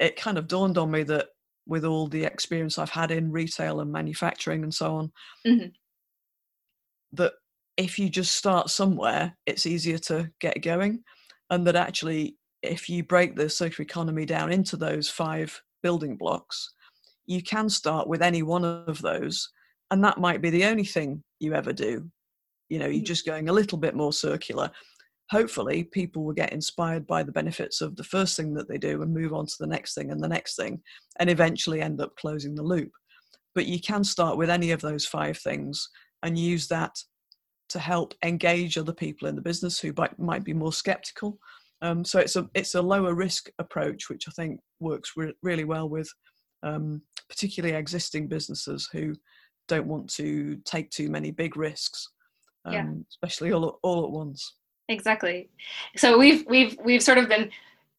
it 0.00 0.16
kind 0.16 0.38
of 0.38 0.48
dawned 0.48 0.78
on 0.78 0.90
me 0.90 1.02
that 1.04 1.28
with 1.66 1.84
all 1.84 2.08
the 2.08 2.24
experience 2.24 2.78
i've 2.78 2.90
had 2.90 3.10
in 3.10 3.30
retail 3.30 3.80
and 3.80 3.92
manufacturing 3.92 4.64
and 4.64 4.74
so 4.74 4.96
on 4.96 5.12
mm-hmm 5.46 5.68
that 7.16 7.32
if 7.76 7.98
you 7.98 8.08
just 8.08 8.36
start 8.36 8.70
somewhere, 8.70 9.36
it's 9.46 9.66
easier 9.66 9.98
to 9.98 10.30
get 10.40 10.62
going. 10.62 11.02
And 11.50 11.66
that 11.66 11.76
actually, 11.76 12.36
if 12.62 12.88
you 12.88 13.04
break 13.04 13.36
the 13.36 13.48
circular 13.48 13.84
economy 13.84 14.24
down 14.24 14.52
into 14.52 14.76
those 14.76 15.08
five 15.08 15.60
building 15.82 16.16
blocks, 16.16 16.72
you 17.26 17.42
can 17.42 17.68
start 17.68 18.08
with 18.08 18.22
any 18.22 18.42
one 18.42 18.64
of 18.64 19.00
those. 19.02 19.50
And 19.90 20.02
that 20.04 20.18
might 20.18 20.42
be 20.42 20.50
the 20.50 20.64
only 20.64 20.84
thing 20.84 21.22
you 21.40 21.54
ever 21.54 21.72
do. 21.72 22.10
You 22.68 22.78
know, 22.78 22.86
you're 22.86 23.02
mm. 23.02 23.06
just 23.06 23.26
going 23.26 23.48
a 23.48 23.52
little 23.52 23.78
bit 23.78 23.94
more 23.94 24.12
circular. 24.12 24.70
Hopefully, 25.30 25.84
people 25.84 26.24
will 26.24 26.34
get 26.34 26.52
inspired 26.52 27.06
by 27.06 27.22
the 27.22 27.32
benefits 27.32 27.80
of 27.80 27.96
the 27.96 28.04
first 28.04 28.36
thing 28.36 28.54
that 28.54 28.68
they 28.68 28.78
do 28.78 29.02
and 29.02 29.12
move 29.12 29.32
on 29.32 29.46
to 29.46 29.54
the 29.58 29.66
next 29.66 29.94
thing 29.94 30.10
and 30.10 30.22
the 30.22 30.28
next 30.28 30.56
thing, 30.56 30.80
and 31.18 31.30
eventually 31.30 31.80
end 31.80 32.00
up 32.00 32.14
closing 32.16 32.54
the 32.54 32.62
loop. 32.62 32.90
But 33.54 33.66
you 33.66 33.80
can 33.80 34.04
start 34.04 34.36
with 34.36 34.50
any 34.50 34.70
of 34.70 34.80
those 34.80 35.06
five 35.06 35.38
things 35.38 35.88
and 36.22 36.38
use 36.38 36.66
that 36.68 36.96
to 37.74 37.80
help 37.80 38.14
engage 38.22 38.78
other 38.78 38.92
people 38.92 39.26
in 39.26 39.34
the 39.34 39.42
business 39.42 39.80
who 39.80 39.92
might, 39.96 40.16
might 40.16 40.44
be 40.44 40.52
more 40.52 40.72
skeptical. 40.72 41.36
Um, 41.82 42.04
so 42.04 42.20
it's 42.20 42.36
a 42.36 42.48
it's 42.54 42.76
a 42.76 42.80
lower 42.80 43.14
risk 43.14 43.50
approach, 43.58 44.08
which 44.08 44.28
I 44.28 44.30
think 44.30 44.60
works 44.78 45.14
re- 45.16 45.34
really 45.42 45.64
well 45.64 45.88
with 45.88 46.08
um, 46.62 47.02
particularly 47.28 47.74
existing 47.74 48.28
businesses 48.28 48.88
who 48.92 49.16
don't 49.66 49.88
want 49.88 50.08
to 50.14 50.56
take 50.64 50.88
too 50.90 51.10
many 51.10 51.32
big 51.32 51.56
risks, 51.56 52.10
um, 52.64 52.72
yeah. 52.72 52.86
especially 53.10 53.52
all 53.52 53.80
all 53.82 54.04
at 54.04 54.10
once. 54.12 54.54
Exactly. 54.88 55.50
So 55.96 56.16
we've 56.16 56.46
we've 56.48 56.78
we've 56.84 57.02
sort 57.02 57.18
of 57.18 57.28
been 57.28 57.50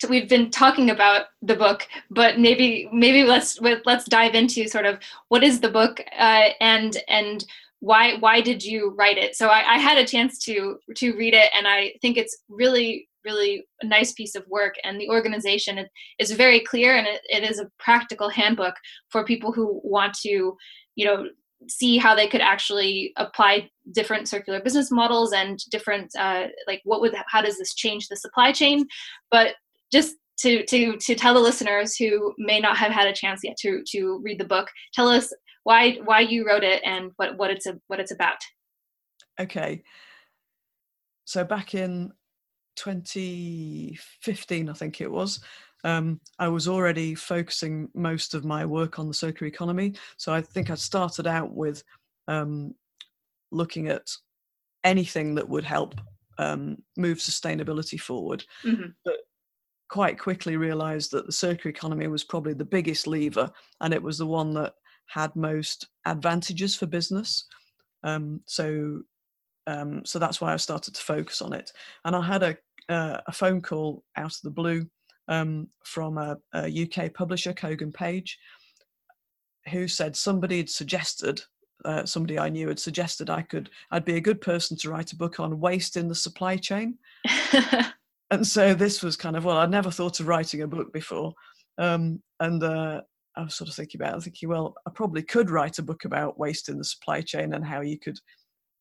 we've 0.09 0.29
been 0.29 0.51
talking 0.51 0.89
about 0.89 1.25
the 1.41 1.55
book, 1.57 1.85
but 2.09 2.39
maybe 2.39 2.89
maybe 2.93 3.25
let's 3.25 3.59
let's 3.59 4.05
dive 4.05 4.35
into 4.35 4.69
sort 4.69 4.85
of 4.85 4.99
what 5.27 5.43
is 5.43 5.59
the 5.59 5.69
book 5.69 6.01
uh, 6.17 6.47
and 6.61 6.95
and 7.09 7.45
why 7.85 8.15
why 8.15 8.41
did 8.41 8.63
you 8.63 8.95
write 8.97 9.19
it? 9.19 9.35
So 9.35 9.49
I, 9.49 9.75
I, 9.75 9.77
had 9.77 9.99
a 9.99 10.07
chance 10.07 10.39
to 10.45 10.77
to 10.95 11.15
read 11.15 11.35
it 11.35 11.51
and 11.55 11.67
i 11.67 11.93
think 12.01 12.17
it's 12.17 12.35
really 12.49 13.07
really 13.25 13.65
a 13.81 13.85
nice 13.85 14.13
piece 14.13 14.35
of 14.35 14.45
work. 14.47 14.75
And 14.83 15.01
the 15.01 15.09
organization 15.09 15.85
is 16.19 16.31
very 16.31 16.59
clear 16.59 16.95
and 16.95 17.07
it, 17.07 17.21
it 17.25 17.43
is 17.49 17.59
a 17.59 17.69
practical 17.79 18.29
handbook 18.29 18.75
for 19.09 19.25
people 19.25 19.51
who 19.51 19.81
want 19.83 20.13
to 20.21 20.55
you 20.95 21.05
know 21.05 21.25
see 21.67 21.97
how 21.97 22.13
they 22.15 22.27
could 22.27 22.41
actually 22.41 23.11
apply 23.17 23.69
different 23.93 24.29
circular 24.29 24.61
business 24.61 24.91
models 24.91 25.33
and 25.33 25.59
different 25.71 26.11
uh, 26.17 26.45
like 26.67 26.81
what 26.85 27.01
would 27.01 27.15
how 27.27 27.41
does 27.41 27.57
this 27.57 27.73
change 27.73 28.07
the 28.07 28.15
supply 28.15 28.51
chain? 28.51 28.85
But 29.31 29.55
just 29.91 30.15
to 30.39 30.65
to 30.65 30.97
to 30.97 31.15
tell 31.15 31.33
the 31.33 31.39
listeners 31.49 31.95
who 31.95 32.33
may 32.37 32.59
not 32.59 32.77
have 32.77 32.91
had 32.91 33.07
a 33.07 33.13
chance 33.13 33.41
yet 33.43 33.57
to 33.61 33.81
to 33.91 34.21
read 34.23 34.39
the 34.39 34.51
book 34.55 34.67
tell 34.93 35.07
us 35.07 35.31
why 35.65 35.95
why 36.05 36.19
you 36.21 36.47
wrote 36.47 36.63
it 36.63 36.81
and 36.85 37.11
what 37.17 37.37
what 37.37 37.49
it's 37.51 37.65
a, 37.65 37.77
what 37.87 37.99
it's 37.99 38.11
about. 38.11 38.37
Okay. 39.37 39.83
so 41.25 41.43
back 41.43 41.75
in 41.75 42.13
2015, 42.77 44.69
I 44.69 44.73
think 44.73 45.01
it 45.01 45.11
was, 45.11 45.41
um, 45.83 46.21
I 46.39 46.47
was 46.47 46.69
already 46.69 47.15
focusing 47.15 47.89
most 47.93 48.33
of 48.33 48.45
my 48.45 48.65
work 48.65 48.97
on 48.99 49.07
the 49.07 49.13
circular 49.13 49.47
economy. 49.47 49.95
So 50.17 50.33
I 50.33 50.41
think 50.41 50.69
I 50.69 50.75
started 50.75 51.27
out 51.27 51.53
with 51.53 51.83
um, 52.29 52.73
looking 53.51 53.87
at 53.89 54.09
anything 54.83 55.35
that 55.35 55.49
would 55.49 55.65
help 55.65 55.95
um, 56.37 56.77
move 56.95 57.17
sustainability 57.17 57.99
forward. 57.99 58.45
Mm-hmm. 58.63 58.91
But 59.03 59.17
quite 59.89 60.19
quickly 60.19 60.57
realized 60.57 61.11
that 61.11 61.25
the 61.25 61.31
circular 61.31 61.71
economy 61.71 62.07
was 62.07 62.23
probably 62.23 62.53
the 62.53 62.65
biggest 62.65 63.07
lever 63.07 63.51
and 63.81 63.93
it 63.93 64.01
was 64.01 64.17
the 64.17 64.25
one 64.25 64.53
that 64.53 64.73
had 65.07 65.35
most 65.35 65.87
advantages 66.05 66.75
for 66.75 66.85
business. 66.85 67.45
Um, 68.03 68.41
so 68.45 69.01
um, 69.67 70.05
so 70.05 70.19
that's 70.19 70.39
why 70.39 70.53
I 70.53 70.57
started 70.57 70.93
to 70.95 71.01
focus 71.01 71.41
on 71.41 71.53
it. 71.53 71.71
And 72.03 72.15
I 72.15 72.21
had 72.21 72.43
a, 72.43 72.57
uh, 72.89 73.21
a 73.27 73.31
phone 73.31 73.61
call 73.61 74.03
out 74.15 74.33
of 74.33 74.41
the 74.43 74.51
blue 74.51 74.87
um, 75.27 75.67
from 75.83 76.17
a, 76.17 76.37
a, 76.53 76.83
UK 76.83 77.13
publisher, 77.13 77.53
Kogan 77.53 77.93
Page, 77.93 78.37
who 79.71 79.87
said 79.87 80.15
somebody 80.15 80.57
had 80.57 80.69
suggested, 80.69 81.41
uh, 81.83 82.05
somebody 82.05 82.37
I 82.37 82.49
knew 82.49 82.67
had 82.67 82.79
suggested 82.79 83.29
I 83.29 83.41
could, 83.41 83.69
I'd 83.89 84.05
be 84.05 84.17
a 84.17 84.21
good 84.21 84.39
person 84.39 84.77
to 84.77 84.89
write 84.91 85.13
a 85.13 85.17
book 85.17 85.39
on 85.39 85.59
waste 85.59 85.97
in 85.97 86.07
the 86.07 86.15
supply 86.15 86.57
chain. 86.57 86.99
and 88.31 88.45
so 88.45 88.75
this 88.75 89.01
was 89.01 89.15
kind 89.15 89.35
of, 89.35 89.45
well, 89.45 89.57
I'd 89.57 89.71
never 89.71 89.89
thought 89.89 90.19
of 90.19 90.27
writing 90.27 90.61
a 90.61 90.67
book 90.67 90.93
before. 90.93 91.33
Um, 91.79 92.21
and 92.39 92.63
uh, 92.63 93.01
I 93.37 93.43
was 93.43 93.55
sort 93.55 93.69
of 93.69 93.75
thinking 93.75 94.01
about, 94.01 94.17
it, 94.17 94.23
thinking, 94.23 94.49
well, 94.49 94.75
I 94.87 94.91
probably 94.91 95.23
could 95.23 95.49
write 95.49 95.79
a 95.79 95.83
book 95.83 96.05
about 96.05 96.39
waste 96.39 96.69
in 96.69 96.77
the 96.77 96.83
supply 96.83 97.21
chain 97.21 97.53
and 97.53 97.65
how 97.65 97.81
you 97.81 97.99
could 97.99 98.19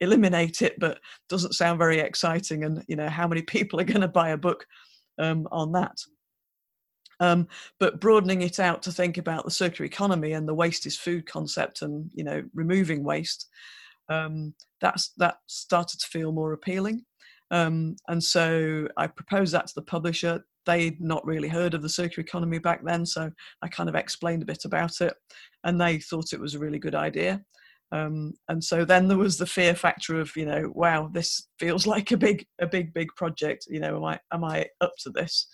eliminate 0.00 0.62
it, 0.62 0.78
but 0.78 0.98
doesn't 1.28 1.54
sound 1.54 1.78
very 1.78 1.98
exciting. 1.98 2.64
And 2.64 2.84
you 2.88 2.96
know, 2.96 3.08
how 3.08 3.26
many 3.26 3.42
people 3.56 3.80
are 3.80 3.84
going 3.84 4.00
to 4.00 4.08
buy 4.08 4.30
a 4.30 4.36
book 4.36 4.66
um, 5.18 5.48
on 5.50 5.72
that? 5.72 5.96
Um, 7.20 7.46
but 7.78 8.00
broadening 8.00 8.42
it 8.42 8.58
out 8.58 8.82
to 8.82 8.92
think 8.92 9.18
about 9.18 9.44
the 9.44 9.50
circular 9.50 9.86
economy 9.86 10.32
and 10.32 10.48
the 10.48 10.54
waste 10.54 10.84
is 10.86 10.96
food 10.96 11.26
concept, 11.26 11.82
and 11.82 12.10
you 12.12 12.24
know, 12.24 12.42
removing 12.54 13.04
waste, 13.04 13.48
um, 14.08 14.54
that's 14.80 15.12
that 15.18 15.36
started 15.46 16.00
to 16.00 16.06
feel 16.06 16.32
more 16.32 16.52
appealing. 16.52 17.04
Um, 17.50 17.96
and 18.08 18.22
so 18.22 18.88
I 18.96 19.06
proposed 19.06 19.54
that 19.54 19.68
to 19.68 19.74
the 19.76 19.82
publisher. 19.82 20.44
They'd 20.66 21.00
not 21.00 21.24
really 21.26 21.48
heard 21.48 21.74
of 21.74 21.82
the 21.82 21.88
circular 21.88 22.24
economy 22.24 22.58
back 22.58 22.84
then, 22.84 23.04
so 23.06 23.30
I 23.62 23.68
kind 23.68 23.88
of 23.88 23.94
explained 23.94 24.42
a 24.42 24.46
bit 24.46 24.64
about 24.64 25.00
it, 25.00 25.14
and 25.64 25.80
they 25.80 25.98
thought 25.98 26.32
it 26.32 26.40
was 26.40 26.54
a 26.54 26.58
really 26.58 26.78
good 26.78 26.94
idea. 26.94 27.42
Um, 27.92 28.32
and 28.48 28.62
so 28.62 28.84
then 28.84 29.06
there 29.06 29.18
was 29.18 29.38
the 29.38 29.46
fear 29.46 29.74
factor 29.74 30.18
of 30.18 30.34
you 30.36 30.46
know 30.46 30.72
wow 30.74 31.08
this 31.12 31.46
feels 31.58 31.86
like 31.94 32.10
a 32.10 32.16
big 32.16 32.44
a 32.60 32.66
big 32.66 32.92
big 32.92 33.08
project 33.14 33.66
you 33.68 33.78
know 33.78 33.96
am 33.96 34.04
i 34.04 34.18
am 34.32 34.44
i 34.44 34.66
up 34.80 34.92
to 35.00 35.10
this? 35.10 35.46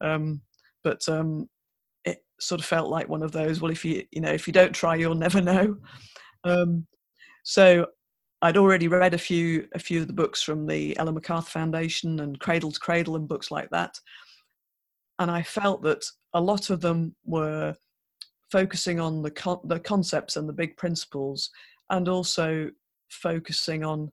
Um, 0.00 0.40
but 0.84 1.06
um, 1.08 1.48
it 2.04 2.18
sort 2.40 2.60
of 2.60 2.66
felt 2.66 2.90
like 2.90 3.08
one 3.08 3.22
of 3.22 3.32
those 3.32 3.60
well 3.60 3.72
if 3.72 3.84
you 3.84 4.04
you 4.12 4.20
know 4.20 4.30
if 4.30 4.46
you 4.46 4.52
don't 4.52 4.74
try 4.74 4.94
you'll 4.94 5.14
never 5.14 5.40
know. 5.40 5.76
Um, 6.44 6.86
so 7.42 7.86
i'd 8.42 8.56
already 8.56 8.88
read 8.88 9.14
a 9.14 9.18
few 9.18 9.66
a 9.74 9.78
few 9.78 10.00
of 10.00 10.06
the 10.06 10.12
books 10.12 10.42
from 10.42 10.66
the 10.66 10.96
ellen 10.98 11.14
macarthur 11.14 11.50
foundation 11.50 12.20
and 12.20 12.40
cradle 12.40 12.70
to 12.72 12.80
cradle 12.80 13.16
and 13.16 13.28
books 13.28 13.50
like 13.50 13.68
that 13.70 13.94
and 15.20 15.30
i 15.30 15.42
felt 15.42 15.82
that 15.82 16.04
a 16.34 16.40
lot 16.40 16.70
of 16.70 16.80
them 16.80 17.14
were 17.24 17.74
focusing 18.50 18.98
on 18.98 19.22
the 19.22 19.30
con- 19.30 19.60
the 19.64 19.78
concepts 19.78 20.36
and 20.36 20.48
the 20.48 20.52
big 20.52 20.76
principles 20.76 21.50
and 21.90 22.08
also 22.08 22.68
focusing 23.08 23.84
on 23.84 24.10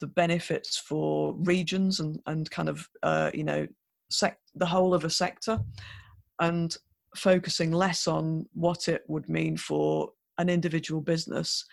the 0.00 0.06
benefits 0.06 0.78
for 0.78 1.34
regions 1.38 2.00
and, 2.00 2.20
and 2.26 2.50
kind 2.50 2.68
of 2.68 2.88
uh, 3.02 3.30
you 3.34 3.44
know 3.44 3.66
sec- 4.10 4.40
the 4.54 4.66
whole 4.66 4.94
of 4.94 5.04
a 5.04 5.10
sector 5.10 5.58
and 6.40 6.76
focusing 7.16 7.72
less 7.72 8.06
on 8.06 8.46
what 8.54 8.88
it 8.88 9.02
would 9.08 9.28
mean 9.28 9.56
for 9.56 10.10
an 10.38 10.48
individual 10.48 11.00
business 11.00 11.64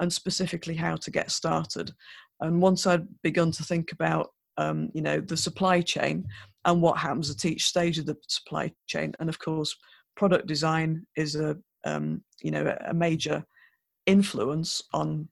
and 0.00 0.10
specifically 0.12 0.74
how 0.74 0.96
to 0.96 1.10
get 1.10 1.30
started. 1.30 1.92
And 2.40 2.60
once 2.60 2.86
i'd 2.86 3.06
begun 3.22 3.50
to 3.52 3.62
think 3.62 3.92
about 3.92 4.30
um, 4.58 4.90
you 4.94 5.02
know 5.02 5.20
the 5.20 5.36
supply 5.36 5.80
chain 5.82 6.26
and 6.66 6.82
what 6.82 6.98
happens 6.98 7.30
at 7.30 7.44
each 7.44 7.64
stage 7.64 7.98
of 7.98 8.06
the 8.06 8.16
supply 8.28 8.70
chain 8.86 9.14
and 9.18 9.28
of 9.28 9.38
course 9.38 9.74
product 10.16 10.46
design 10.46 11.06
is 11.16 11.36
a 11.36 11.56
um, 11.84 12.22
you 12.42 12.50
know 12.50 12.76
a 12.86 12.92
major 12.92 13.44
influence 14.06 14.82
on 14.92 15.28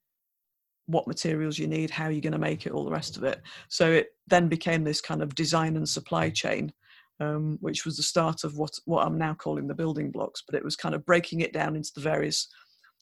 what 0.86 1.06
materials 1.06 1.58
you 1.58 1.66
need, 1.66 1.90
how 1.90 2.08
you're 2.08 2.20
going 2.20 2.32
to 2.32 2.38
make 2.38 2.66
it, 2.66 2.72
all 2.72 2.84
the 2.84 2.90
rest 2.90 3.16
of 3.16 3.24
it. 3.24 3.40
So 3.68 3.90
it 3.90 4.08
then 4.26 4.48
became 4.48 4.84
this 4.84 5.00
kind 5.00 5.22
of 5.22 5.34
design 5.34 5.76
and 5.76 5.88
supply 5.88 6.30
chain, 6.30 6.72
um, 7.20 7.56
which 7.60 7.84
was 7.84 7.96
the 7.96 8.02
start 8.02 8.44
of 8.44 8.56
what 8.58 8.72
what 8.84 9.06
I'm 9.06 9.18
now 9.18 9.34
calling 9.34 9.66
the 9.66 9.74
building 9.74 10.10
blocks. 10.10 10.42
But 10.46 10.56
it 10.56 10.64
was 10.64 10.76
kind 10.76 10.94
of 10.94 11.06
breaking 11.06 11.40
it 11.40 11.52
down 11.52 11.76
into 11.76 11.90
the 11.94 12.02
various 12.02 12.48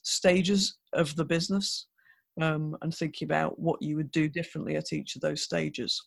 stages 0.03 0.77
of 0.93 1.15
the 1.17 1.25
business 1.25 1.87
um, 2.41 2.77
and 2.83 2.95
thinking 2.95 3.27
about 3.27 3.59
what 3.59 3.83
you 3.83 3.97
would 3.97 4.11
do 4.11 4.29
differently 4.29 4.77
at 4.77 4.93
each 4.93 5.17
of 5.17 5.23
those 5.23 5.43
stages. 5.43 6.01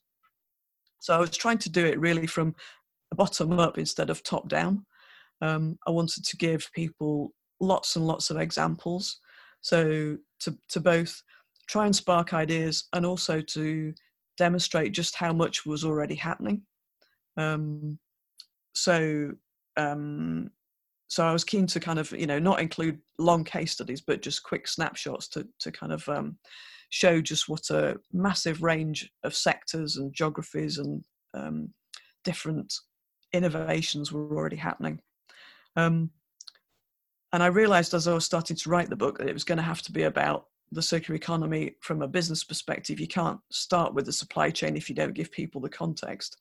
So 0.99 1.15
I 1.15 1.19
was 1.19 1.31
trying 1.31 1.59
to 1.59 1.69
do 1.69 1.85
it 1.85 1.99
really 1.99 2.27
from 2.27 2.55
bottom 3.15 3.59
up 3.59 3.77
instead 3.77 4.09
of 4.09 4.23
top 4.23 4.49
down. 4.49 4.85
Um, 5.41 5.77
I 5.87 5.91
wanted 5.91 6.25
to 6.25 6.37
give 6.37 6.69
people 6.73 7.31
lots 7.59 7.95
and 7.95 8.05
lots 8.05 8.29
of 8.29 8.37
examples 8.37 9.19
so 9.65 10.15
to, 10.41 10.57
to 10.69 10.79
both 10.79 11.23
try 11.67 11.87
and 11.87 11.95
spark 11.95 12.35
ideas 12.35 12.87
and 12.93 13.03
also 13.03 13.41
to 13.41 13.95
demonstrate 14.37 14.91
just 14.91 15.15
how 15.15 15.33
much 15.33 15.65
was 15.65 15.83
already 15.83 16.13
happening. 16.13 16.61
Um, 17.35 17.97
so 18.75 19.31
um, 19.75 20.51
so 21.07 21.25
I 21.25 21.33
was 21.33 21.43
keen 21.43 21.67
to 21.67 21.79
kind 21.79 21.99
of 21.99 22.11
you 22.11 22.27
know 22.27 22.39
not 22.39 22.61
include 22.61 22.99
long 23.19 23.43
case 23.43 23.71
studies, 23.71 24.01
but 24.01 24.21
just 24.21 24.43
quick 24.43 24.67
snapshots 24.67 25.27
to 25.29 25.47
to 25.59 25.71
kind 25.71 25.93
of 25.93 26.07
um, 26.09 26.37
show 26.89 27.21
just 27.21 27.49
what 27.49 27.69
a 27.69 27.97
massive 28.13 28.63
range 28.63 29.09
of 29.23 29.35
sectors 29.35 29.97
and 29.97 30.13
geographies 30.13 30.77
and 30.77 31.03
um, 31.33 31.69
different 32.23 32.73
innovations 33.33 34.11
were 34.11 34.35
already 34.35 34.55
happening. 34.55 34.99
Um, 35.75 36.11
and 37.33 37.43
I 37.43 37.47
realized 37.47 37.93
as 37.93 38.07
I 38.07 38.13
was 38.13 38.23
starting 38.23 38.55
to 38.55 38.69
write 38.69 38.89
the 38.89 38.95
book 38.95 39.17
that 39.17 39.27
it 39.27 39.33
was 39.33 39.43
going 39.43 39.57
to 39.57 39.63
have 39.63 39.81
to 39.83 39.91
be 39.91 40.03
about 40.03 40.45
the 40.71 40.81
circular 40.81 41.15
economy 41.15 41.75
from 41.81 42.01
a 42.01 42.07
business 42.07 42.43
perspective. 42.43 42.99
You 42.99 43.07
can't 43.07 43.39
start 43.51 43.93
with 43.93 44.05
the 44.05 44.13
supply 44.13 44.49
chain 44.49 44.77
if 44.77 44.89
you 44.89 44.95
don't 44.95 45.13
give 45.13 45.31
people 45.31 45.61
the 45.61 45.69
context. 45.69 46.37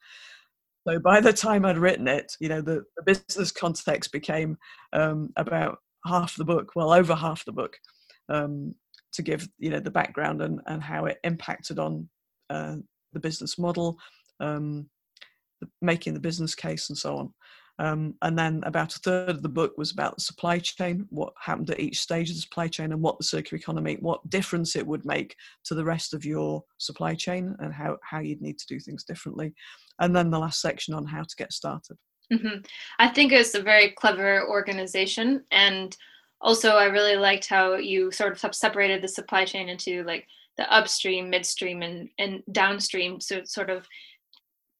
So 0.86 0.98
by 0.98 1.20
the 1.20 1.32
time 1.32 1.64
I'd 1.64 1.78
written 1.78 2.08
it, 2.08 2.32
you 2.40 2.48
know, 2.48 2.60
the, 2.60 2.84
the 2.96 3.02
business 3.04 3.50
context 3.50 4.12
became 4.12 4.58
um, 4.92 5.30
about 5.36 5.78
half 6.06 6.36
the 6.36 6.44
book, 6.44 6.72
well, 6.76 6.92
over 6.92 7.14
half 7.14 7.44
the 7.44 7.52
book, 7.52 7.76
um, 8.28 8.74
to 9.12 9.22
give, 9.22 9.48
you 9.58 9.70
know, 9.70 9.80
the 9.80 9.90
background 9.90 10.42
and, 10.42 10.60
and 10.66 10.82
how 10.82 11.06
it 11.06 11.18
impacted 11.24 11.78
on 11.78 12.08
uh, 12.50 12.76
the 13.12 13.20
business 13.20 13.58
model, 13.58 13.96
um, 14.40 14.88
making 15.80 16.12
the 16.12 16.20
business 16.20 16.54
case 16.54 16.90
and 16.90 16.98
so 16.98 17.16
on. 17.16 17.32
Um, 17.78 18.14
and 18.22 18.38
then 18.38 18.62
about 18.64 18.94
a 18.94 19.00
third 19.00 19.30
of 19.30 19.42
the 19.42 19.48
book 19.48 19.76
was 19.76 19.90
about 19.90 20.14
the 20.14 20.22
supply 20.22 20.58
chain, 20.60 21.06
what 21.10 21.32
happened 21.40 21.70
at 21.70 21.80
each 21.80 22.00
stage 22.00 22.30
of 22.30 22.36
the 22.36 22.42
supply 22.42 22.68
chain, 22.68 22.92
and 22.92 23.02
what 23.02 23.18
the 23.18 23.24
circular 23.24 23.58
economy, 23.58 23.96
what 24.00 24.28
difference 24.30 24.76
it 24.76 24.86
would 24.86 25.04
make 25.04 25.34
to 25.64 25.74
the 25.74 25.84
rest 25.84 26.14
of 26.14 26.24
your 26.24 26.62
supply 26.78 27.14
chain, 27.14 27.56
and 27.58 27.74
how 27.74 27.98
how 28.02 28.20
you'd 28.20 28.42
need 28.42 28.58
to 28.58 28.66
do 28.66 28.78
things 28.78 29.04
differently. 29.04 29.52
And 29.98 30.14
then 30.14 30.30
the 30.30 30.38
last 30.38 30.60
section 30.60 30.94
on 30.94 31.04
how 31.04 31.22
to 31.22 31.36
get 31.36 31.52
started. 31.52 31.96
Mm-hmm. 32.32 32.60
I 32.98 33.08
think 33.08 33.32
it's 33.32 33.54
a 33.54 33.62
very 33.62 33.90
clever 33.90 34.48
organization, 34.48 35.42
and 35.50 35.96
also 36.40 36.76
I 36.76 36.84
really 36.84 37.16
liked 37.16 37.48
how 37.48 37.74
you 37.74 38.12
sort 38.12 38.44
of 38.44 38.54
separated 38.54 39.02
the 39.02 39.08
supply 39.08 39.44
chain 39.44 39.68
into 39.68 40.04
like 40.04 40.28
the 40.56 40.72
upstream, 40.72 41.28
midstream, 41.28 41.82
and 41.82 42.08
and 42.18 42.42
downstream. 42.52 43.20
So 43.20 43.42
sort 43.44 43.70
of 43.70 43.88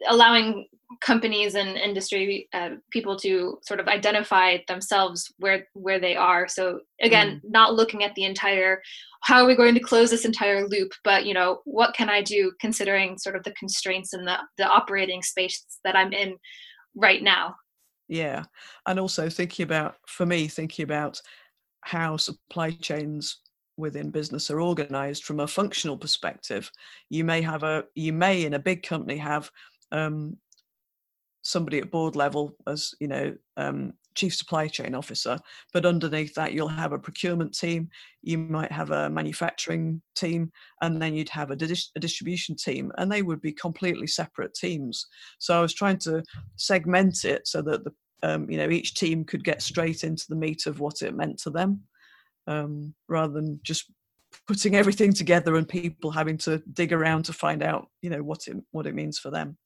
allowing 0.08 0.66
companies 1.00 1.54
and 1.54 1.76
industry 1.76 2.48
uh, 2.52 2.70
people 2.90 3.16
to 3.18 3.58
sort 3.62 3.80
of 3.80 3.88
identify 3.88 4.58
themselves 4.68 5.32
where 5.38 5.66
where 5.74 5.98
they 5.98 6.16
are. 6.16 6.48
So 6.48 6.80
again 7.00 7.40
mm. 7.44 7.50
not 7.50 7.74
looking 7.74 8.04
at 8.04 8.14
the 8.14 8.24
entire 8.24 8.82
how 9.22 9.42
are 9.42 9.46
we 9.46 9.56
going 9.56 9.74
to 9.74 9.80
close 9.80 10.10
this 10.10 10.24
entire 10.24 10.66
loop? 10.66 10.92
But 11.02 11.26
you 11.26 11.34
know 11.34 11.60
what 11.64 11.94
can 11.94 12.08
i 12.08 12.22
do 12.22 12.52
considering 12.60 13.18
sort 13.18 13.36
of 13.36 13.42
the 13.44 13.52
constraints 13.52 14.12
and 14.12 14.26
the 14.26 14.38
the 14.58 14.66
operating 14.66 15.22
space 15.22 15.64
that 15.84 15.96
i'm 15.96 16.12
in 16.12 16.36
right 16.94 17.22
now? 17.22 17.56
Yeah 18.08 18.44
and 18.86 19.00
also 19.00 19.28
thinking 19.28 19.64
about 19.64 19.96
for 20.06 20.26
me 20.26 20.48
thinking 20.48 20.84
about 20.84 21.20
how 21.82 22.16
supply 22.16 22.70
chains 22.70 23.40
within 23.76 24.10
business 24.10 24.50
are 24.50 24.60
organized 24.60 25.24
from 25.24 25.40
a 25.40 25.46
functional 25.46 25.96
perspective. 25.96 26.70
You 27.10 27.24
may 27.24 27.42
have 27.42 27.62
a 27.62 27.84
you 27.94 28.12
may 28.12 28.44
in 28.44 28.54
a 28.54 28.58
big 28.58 28.82
company 28.82 29.16
have 29.16 29.50
um, 29.92 30.36
somebody 31.42 31.78
at 31.78 31.90
board 31.90 32.16
level 32.16 32.56
as 32.66 32.94
you 33.00 33.06
know 33.06 33.34
um, 33.56 33.92
chief 34.14 34.34
supply 34.34 34.68
chain 34.68 34.94
officer, 34.94 35.38
but 35.72 35.86
underneath 35.86 36.34
that 36.34 36.52
you'll 36.52 36.68
have 36.68 36.92
a 36.92 36.98
procurement 36.98 37.56
team, 37.56 37.88
you 38.22 38.38
might 38.38 38.72
have 38.72 38.90
a 38.90 39.10
manufacturing 39.10 40.00
team, 40.14 40.50
and 40.82 41.00
then 41.00 41.14
you'd 41.14 41.28
have 41.28 41.50
a, 41.50 41.54
a, 41.54 42.00
distribution 42.00 42.56
team, 42.56 42.92
and 42.98 43.10
they 43.10 43.22
would 43.22 43.40
be 43.40 43.52
completely 43.52 44.06
separate 44.06 44.54
teams. 44.54 45.06
So 45.38 45.56
I 45.56 45.60
was 45.60 45.74
trying 45.74 45.98
to 45.98 46.22
segment 46.56 47.24
it 47.24 47.46
so 47.46 47.62
that 47.62 47.84
the 47.84 47.92
um, 48.22 48.50
you 48.50 48.56
know 48.56 48.70
each 48.70 48.94
team 48.94 49.24
could 49.24 49.44
get 49.44 49.62
straight 49.62 50.04
into 50.04 50.24
the 50.28 50.36
meat 50.36 50.66
of 50.66 50.80
what 50.80 51.02
it 51.02 51.14
meant 51.14 51.38
to 51.40 51.50
them, 51.50 51.82
um, 52.46 52.94
rather 53.08 53.32
than 53.32 53.60
just 53.62 53.90
putting 54.48 54.74
everything 54.74 55.12
together 55.12 55.56
and 55.56 55.68
people 55.68 56.10
having 56.10 56.36
to 56.36 56.60
dig 56.72 56.92
around 56.92 57.24
to 57.24 57.32
find 57.32 57.62
out 57.62 57.88
you 58.02 58.10
know 58.10 58.22
what 58.22 58.48
it 58.48 58.56
what 58.72 58.86
it 58.86 58.94
means 58.94 59.16
for 59.16 59.30
them 59.30 59.56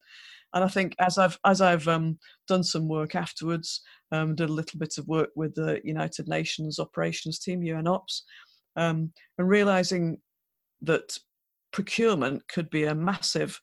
and 0.55 0.65
I 0.65 0.69
think 0.69 0.95
as 0.99 1.19
I've 1.19 1.39
as 1.45 1.61
I've 1.61 1.87
um, 1.89 2.19
done 2.47 2.63
some 2.63 2.89
work 2.89 3.15
afterwards, 3.15 3.83
um, 4.13 4.35
did 4.35 4.49
a 4.49 4.53
little 4.53 4.79
bit 4.79 4.99
of 4.99 5.07
work 5.07 5.31
with 5.37 5.55
the 5.55 5.81
United 5.85 6.29
Nations 6.29 6.79
operations 6.79 7.39
team, 7.39 7.61
UNOPS, 7.61 8.23
um, 8.77 9.13
and 9.39 9.49
realizing 9.49 10.19
that 10.83 11.19
procurement 11.73 12.47
could 12.49 12.71
be 12.71 12.85
a 12.85 12.95
massive 12.95 13.61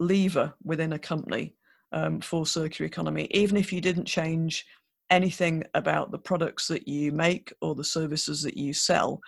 lever 0.00 0.54
within 0.62 0.92
a 0.92 0.98
company 0.98 1.54
um, 1.92 2.20
for 2.20 2.46
circular 2.46 2.86
economy, 2.86 3.28
even 3.30 3.56
if 3.56 3.72
you 3.72 3.80
didn't 3.80 4.04
change 4.04 4.64
anything 5.10 5.64
about 5.74 6.10
the 6.10 6.18
products 6.18 6.68
that 6.68 6.86
you 6.86 7.12
make 7.12 7.52
or 7.60 7.74
the 7.74 7.84
services 7.84 8.42
that 8.42 8.56
you 8.56 8.72
sell, 8.72 9.20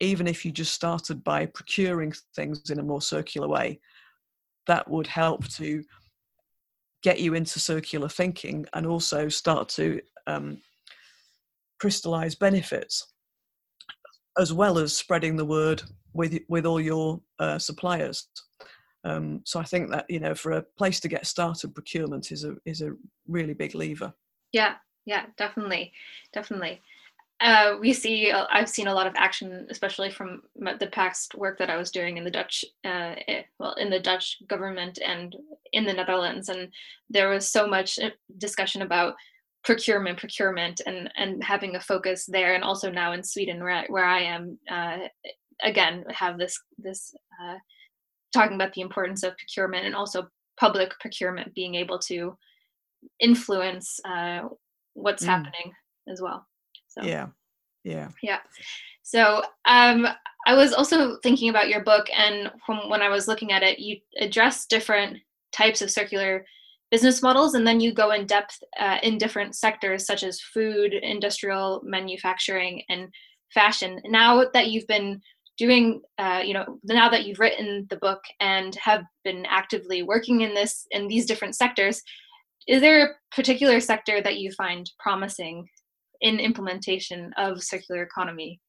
even 0.00 0.26
if 0.26 0.44
you 0.44 0.50
just 0.50 0.74
started 0.74 1.22
by 1.24 1.46
procuring 1.46 2.12
things 2.34 2.70
in 2.70 2.78
a 2.78 2.82
more 2.82 3.02
circular 3.02 3.48
way, 3.48 3.80
that 4.68 4.88
would 4.88 5.06
help 5.06 5.46
to 5.48 5.82
get 7.02 7.20
you 7.20 7.34
into 7.34 7.58
circular 7.58 8.08
thinking 8.08 8.64
and 8.74 8.86
also 8.86 9.28
start 9.28 9.68
to 9.68 10.00
um, 10.26 10.58
crystallize 11.80 12.34
benefits 12.34 13.12
as 14.38 14.52
well 14.52 14.78
as 14.78 14.96
spreading 14.96 15.36
the 15.36 15.44
word 15.44 15.82
with 16.14 16.38
with 16.48 16.64
all 16.64 16.80
your 16.80 17.20
uh, 17.40 17.58
suppliers. 17.58 18.28
Um, 19.04 19.42
so 19.44 19.58
I 19.58 19.64
think 19.64 19.90
that 19.90 20.06
you 20.08 20.20
know 20.20 20.34
for 20.34 20.52
a 20.52 20.64
place 20.76 21.00
to 21.00 21.08
get 21.08 21.26
started 21.26 21.74
procurement 21.74 22.30
is 22.30 22.44
a 22.44 22.56
is 22.64 22.82
a 22.82 22.94
really 23.26 23.54
big 23.54 23.74
lever. 23.74 24.12
Yeah 24.52 24.74
yeah 25.08 25.24
definitely 25.38 25.90
definitely 26.32 26.80
uh, 27.40 27.76
we 27.80 27.92
see 27.92 28.30
uh, 28.30 28.46
i've 28.50 28.68
seen 28.68 28.88
a 28.88 28.94
lot 28.94 29.06
of 29.06 29.14
action 29.16 29.66
especially 29.70 30.10
from 30.10 30.42
the 30.80 30.88
past 30.92 31.34
work 31.34 31.58
that 31.58 31.70
i 31.70 31.76
was 31.76 31.90
doing 31.90 32.16
in 32.16 32.24
the 32.24 32.30
dutch 32.30 32.64
uh, 32.84 33.14
eh, 33.28 33.42
well 33.58 33.74
in 33.74 33.90
the 33.90 34.00
dutch 34.00 34.38
government 34.48 34.98
and 35.04 35.36
in 35.72 35.84
the 35.84 35.92
netherlands 35.92 36.48
and 36.48 36.68
there 37.08 37.28
was 37.28 37.48
so 37.48 37.66
much 37.66 37.98
uh, 37.98 38.10
discussion 38.38 38.82
about 38.82 39.14
procurement 39.64 40.18
procurement 40.18 40.80
and 40.86 41.10
and 41.16 41.42
having 41.42 41.76
a 41.76 41.80
focus 41.80 42.26
there 42.26 42.54
and 42.54 42.64
also 42.64 42.90
now 42.90 43.12
in 43.12 43.22
sweden 43.22 43.60
where 43.60 43.70
I, 43.70 43.86
where 43.88 44.04
I 44.04 44.20
am 44.20 44.58
uh, 44.70 44.98
again 45.62 46.04
have 46.10 46.38
this 46.38 46.58
this 46.78 47.14
uh, 47.42 47.56
talking 48.32 48.54
about 48.54 48.72
the 48.72 48.80
importance 48.80 49.22
of 49.22 49.36
procurement 49.36 49.86
and 49.86 49.94
also 49.94 50.28
public 50.58 50.92
procurement 51.00 51.54
being 51.54 51.74
able 51.74 51.98
to 52.00 52.36
influence 53.20 54.00
what's 54.94 55.22
mm. 55.22 55.26
happening 55.26 55.72
as 56.08 56.20
well 56.20 56.46
so 57.00 57.06
yeah, 57.06 57.26
yeah, 57.84 58.08
yeah. 58.22 58.38
So 59.02 59.42
um, 59.64 60.06
I 60.46 60.54
was 60.54 60.72
also 60.72 61.18
thinking 61.22 61.48
about 61.48 61.68
your 61.68 61.82
book, 61.82 62.06
and 62.16 62.50
from 62.64 62.88
when 62.88 63.02
I 63.02 63.08
was 63.08 63.28
looking 63.28 63.52
at 63.52 63.62
it, 63.62 63.78
you 63.78 63.98
address 64.20 64.66
different 64.66 65.18
types 65.52 65.82
of 65.82 65.90
circular 65.90 66.44
business 66.90 67.22
models, 67.22 67.54
and 67.54 67.66
then 67.66 67.80
you 67.80 67.92
go 67.92 68.12
in 68.12 68.26
depth 68.26 68.58
uh, 68.78 68.98
in 69.02 69.18
different 69.18 69.54
sectors 69.54 70.06
such 70.06 70.22
as 70.22 70.40
food, 70.40 70.94
industrial, 70.94 71.80
manufacturing, 71.84 72.82
and 72.88 73.08
fashion. 73.52 74.00
Now 74.04 74.44
that 74.52 74.68
you've 74.68 74.86
been 74.86 75.20
doing 75.58 76.00
uh, 76.18 76.40
you 76.44 76.54
know 76.54 76.78
now 76.84 77.08
that 77.08 77.26
you've 77.26 77.40
written 77.40 77.86
the 77.90 77.96
book 77.96 78.22
and 78.40 78.74
have 78.76 79.02
been 79.24 79.44
actively 79.46 80.02
working 80.02 80.40
in 80.40 80.54
this 80.54 80.86
in 80.92 81.08
these 81.08 81.26
different 81.26 81.56
sectors 81.56 82.00
is 82.68 82.80
there 82.80 83.04
a 83.04 83.34
particular 83.34 83.80
sector 83.80 84.22
that 84.22 84.38
you 84.38 84.52
find 84.52 84.90
promising 84.98 85.66
in 86.20 86.40
implementation 86.40 87.32
of 87.36 87.62
circular 87.62 88.02
economy? 88.02 88.60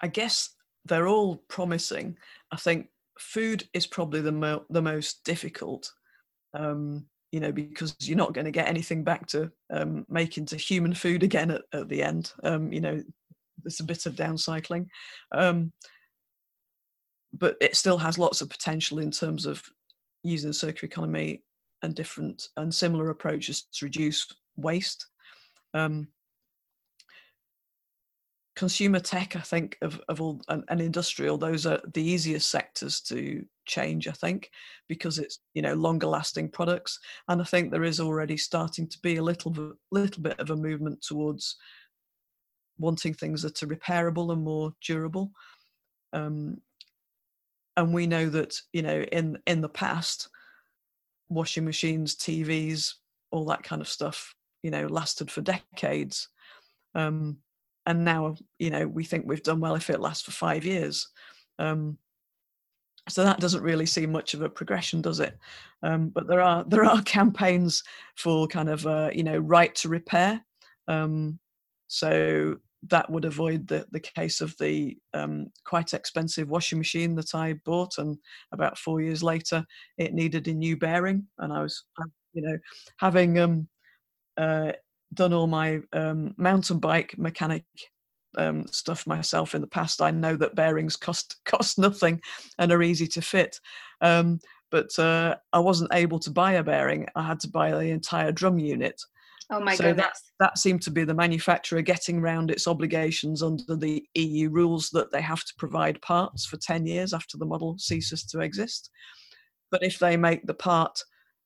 I 0.00 0.08
guess 0.08 0.50
they're 0.84 1.08
all 1.08 1.36
promising. 1.48 2.16
I 2.52 2.56
think 2.56 2.88
food 3.18 3.68
is 3.74 3.86
probably 3.86 4.20
the 4.20 4.32
mo- 4.32 4.64
the 4.70 4.82
most 4.82 5.24
difficult. 5.24 5.92
Um, 6.54 7.06
you 7.30 7.40
know, 7.40 7.52
because 7.52 7.94
you're 8.00 8.16
not 8.16 8.32
going 8.32 8.46
to 8.46 8.50
get 8.50 8.68
anything 8.68 9.04
back 9.04 9.26
to 9.26 9.52
um, 9.70 10.06
make 10.08 10.38
into 10.38 10.56
human 10.56 10.94
food 10.94 11.22
again 11.22 11.50
at, 11.50 11.62
at 11.74 11.88
the 11.88 12.02
end. 12.02 12.32
Um, 12.42 12.72
you 12.72 12.80
know, 12.80 13.02
there's 13.62 13.80
a 13.80 13.84
bit 13.84 14.06
of 14.06 14.14
downcycling, 14.14 14.86
um, 15.32 15.72
but 17.34 17.56
it 17.60 17.76
still 17.76 17.98
has 17.98 18.18
lots 18.18 18.40
of 18.40 18.48
potential 18.48 18.98
in 18.98 19.10
terms 19.10 19.44
of 19.44 19.62
using 20.22 20.48
the 20.48 20.54
circular 20.54 20.90
economy 20.90 21.42
and 21.82 21.94
different 21.94 22.48
and 22.56 22.74
similar 22.74 23.10
approaches 23.10 23.66
to 23.74 23.84
reduce 23.84 24.26
waste 24.56 25.06
um, 25.74 26.08
consumer 28.58 28.98
tech, 28.98 29.36
I 29.36 29.40
think, 29.40 29.78
of, 29.82 30.00
of 30.08 30.20
all 30.20 30.40
and, 30.48 30.64
and, 30.68 30.80
industrial, 30.80 31.38
those 31.38 31.64
are 31.64 31.80
the 31.94 32.02
easiest 32.02 32.50
sectors 32.50 33.00
to 33.02 33.44
change, 33.66 34.08
I 34.08 34.12
think, 34.12 34.50
because 34.88 35.20
it's 35.20 35.38
you 35.54 35.62
know 35.62 35.74
longer 35.74 36.08
lasting 36.08 36.48
products. 36.50 36.98
And 37.28 37.40
I 37.40 37.44
think 37.44 37.70
there 37.70 37.84
is 37.84 38.00
already 38.00 38.36
starting 38.36 38.88
to 38.88 38.98
be 39.00 39.16
a 39.16 39.22
little 39.22 39.74
little 39.92 40.22
bit 40.22 40.40
of 40.40 40.50
a 40.50 40.56
movement 40.56 41.02
towards 41.02 41.56
wanting 42.78 43.14
things 43.14 43.42
that 43.42 43.62
are 43.62 43.66
repairable 43.66 44.32
and 44.32 44.42
more 44.42 44.72
durable. 44.84 45.30
Um, 46.12 46.60
and 47.76 47.94
we 47.94 48.08
know 48.08 48.28
that 48.28 48.60
you 48.72 48.82
know 48.82 49.02
in 49.02 49.38
in 49.46 49.60
the 49.60 49.68
past, 49.68 50.30
washing 51.28 51.64
machines, 51.64 52.16
TVs, 52.16 52.94
all 53.30 53.44
that 53.44 53.62
kind 53.62 53.80
of 53.80 53.88
stuff 53.88 54.34
you 54.62 54.70
know 54.70 54.86
lasted 54.86 55.30
for 55.30 55.40
decades. 55.40 56.28
Um, 56.94 57.38
and 57.86 58.04
now 58.04 58.36
you 58.58 58.70
know 58.70 58.86
we 58.86 59.04
think 59.04 59.24
we've 59.26 59.42
done 59.42 59.60
well 59.60 59.74
if 59.74 59.90
it 59.90 60.00
lasts 60.00 60.24
for 60.24 60.32
five 60.32 60.64
years. 60.64 61.08
Um, 61.58 61.98
so 63.08 63.24
that 63.24 63.40
doesn't 63.40 63.62
really 63.62 63.86
seem 63.86 64.12
much 64.12 64.34
of 64.34 64.42
a 64.42 64.48
progression 64.48 65.00
does 65.00 65.20
it? 65.20 65.38
Um, 65.82 66.10
but 66.10 66.26
there 66.28 66.40
are 66.40 66.64
there 66.64 66.84
are 66.84 67.02
campaigns 67.04 67.82
for 68.16 68.46
kind 68.46 68.68
of 68.68 68.86
uh, 68.86 69.10
you 69.12 69.24
know 69.24 69.38
right 69.38 69.74
to 69.76 69.88
repair. 69.88 70.44
Um, 70.86 71.38
so 71.88 72.56
that 72.88 73.10
would 73.10 73.24
avoid 73.24 73.66
the, 73.66 73.86
the 73.90 74.00
case 74.00 74.40
of 74.40 74.56
the 74.58 74.96
um, 75.14 75.50
quite 75.64 75.94
expensive 75.94 76.48
washing 76.48 76.78
machine 76.78 77.14
that 77.16 77.34
I 77.34 77.54
bought, 77.64 77.98
and 77.98 78.16
about 78.52 78.78
four 78.78 79.00
years 79.00 79.22
later, 79.22 79.64
it 79.96 80.14
needed 80.14 80.46
a 80.48 80.54
new 80.54 80.76
bearing, 80.76 81.26
and 81.38 81.52
I 81.52 81.62
was, 81.62 81.84
you 82.34 82.42
know, 82.42 82.58
having 82.98 83.38
um, 83.38 83.68
uh, 84.38 84.72
done 85.14 85.32
all 85.32 85.46
my 85.46 85.80
um, 85.92 86.34
mountain 86.36 86.78
bike 86.78 87.14
mechanic 87.18 87.64
um, 88.36 88.66
stuff 88.68 89.06
myself 89.06 89.54
in 89.54 89.60
the 89.60 89.66
past, 89.66 90.02
I 90.02 90.10
know 90.10 90.36
that 90.36 90.54
bearings 90.54 90.96
cost 90.96 91.36
cost 91.44 91.78
nothing 91.78 92.20
and 92.58 92.72
are 92.72 92.82
easy 92.82 93.06
to 93.08 93.22
fit. 93.22 93.58
Um, 94.00 94.40
but 94.70 94.96
uh, 94.98 95.36
I 95.52 95.58
wasn't 95.60 95.94
able 95.94 96.18
to 96.20 96.30
buy 96.30 96.52
a 96.52 96.62
bearing. 96.62 97.06
I 97.16 97.22
had 97.22 97.40
to 97.40 97.48
buy 97.48 97.70
the 97.70 97.90
entire 97.90 98.32
drum 98.32 98.58
unit. 98.58 99.00
Oh 99.50 99.60
my 99.60 99.74
so 99.74 99.84
goodness. 99.84 100.06
That, 100.38 100.44
that 100.44 100.58
seemed 100.58 100.82
to 100.82 100.90
be 100.90 101.04
the 101.04 101.14
manufacturer 101.14 101.80
getting 101.80 102.18
around 102.18 102.50
its 102.50 102.68
obligations 102.68 103.42
under 103.42 103.76
the 103.76 104.04
EU 104.14 104.50
rules 104.50 104.90
that 104.90 105.10
they 105.10 105.22
have 105.22 105.42
to 105.44 105.54
provide 105.56 106.02
parts 106.02 106.44
for 106.44 106.58
10 106.58 106.84
years 106.84 107.14
after 107.14 107.38
the 107.38 107.46
model 107.46 107.76
ceases 107.78 108.24
to 108.24 108.40
exist. 108.40 108.90
But 109.70 109.82
if 109.82 109.98
they 109.98 110.18
make 110.18 110.46
the 110.46 110.52
part, 110.52 111.02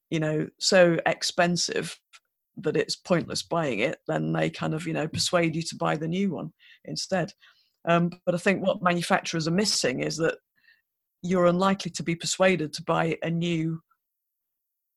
you 0.09 0.19
know, 0.19 0.47
so 0.59 0.97
expensive 1.05 1.97
that 2.57 2.77
it's 2.77 2.95
pointless 2.95 3.43
buying 3.43 3.79
it, 3.79 3.97
then 4.07 4.31
they 4.31 4.49
kind 4.49 4.73
of 4.73 4.85
you 4.85 4.93
know 4.93 5.07
persuade 5.07 5.55
you 5.55 5.61
to 5.63 5.75
buy 5.75 5.95
the 5.95 6.07
new 6.07 6.31
one 6.31 6.51
instead. 6.85 7.31
Um, 7.85 8.11
but 8.25 8.35
I 8.35 8.37
think 8.37 8.65
what 8.65 8.83
manufacturers 8.83 9.47
are 9.47 9.51
missing 9.51 10.01
is 10.01 10.17
that 10.17 10.35
you're 11.21 11.47
unlikely 11.47 11.91
to 11.91 12.03
be 12.03 12.15
persuaded 12.15 12.73
to 12.73 12.83
buy 12.83 13.17
a 13.23 13.29
new 13.29 13.81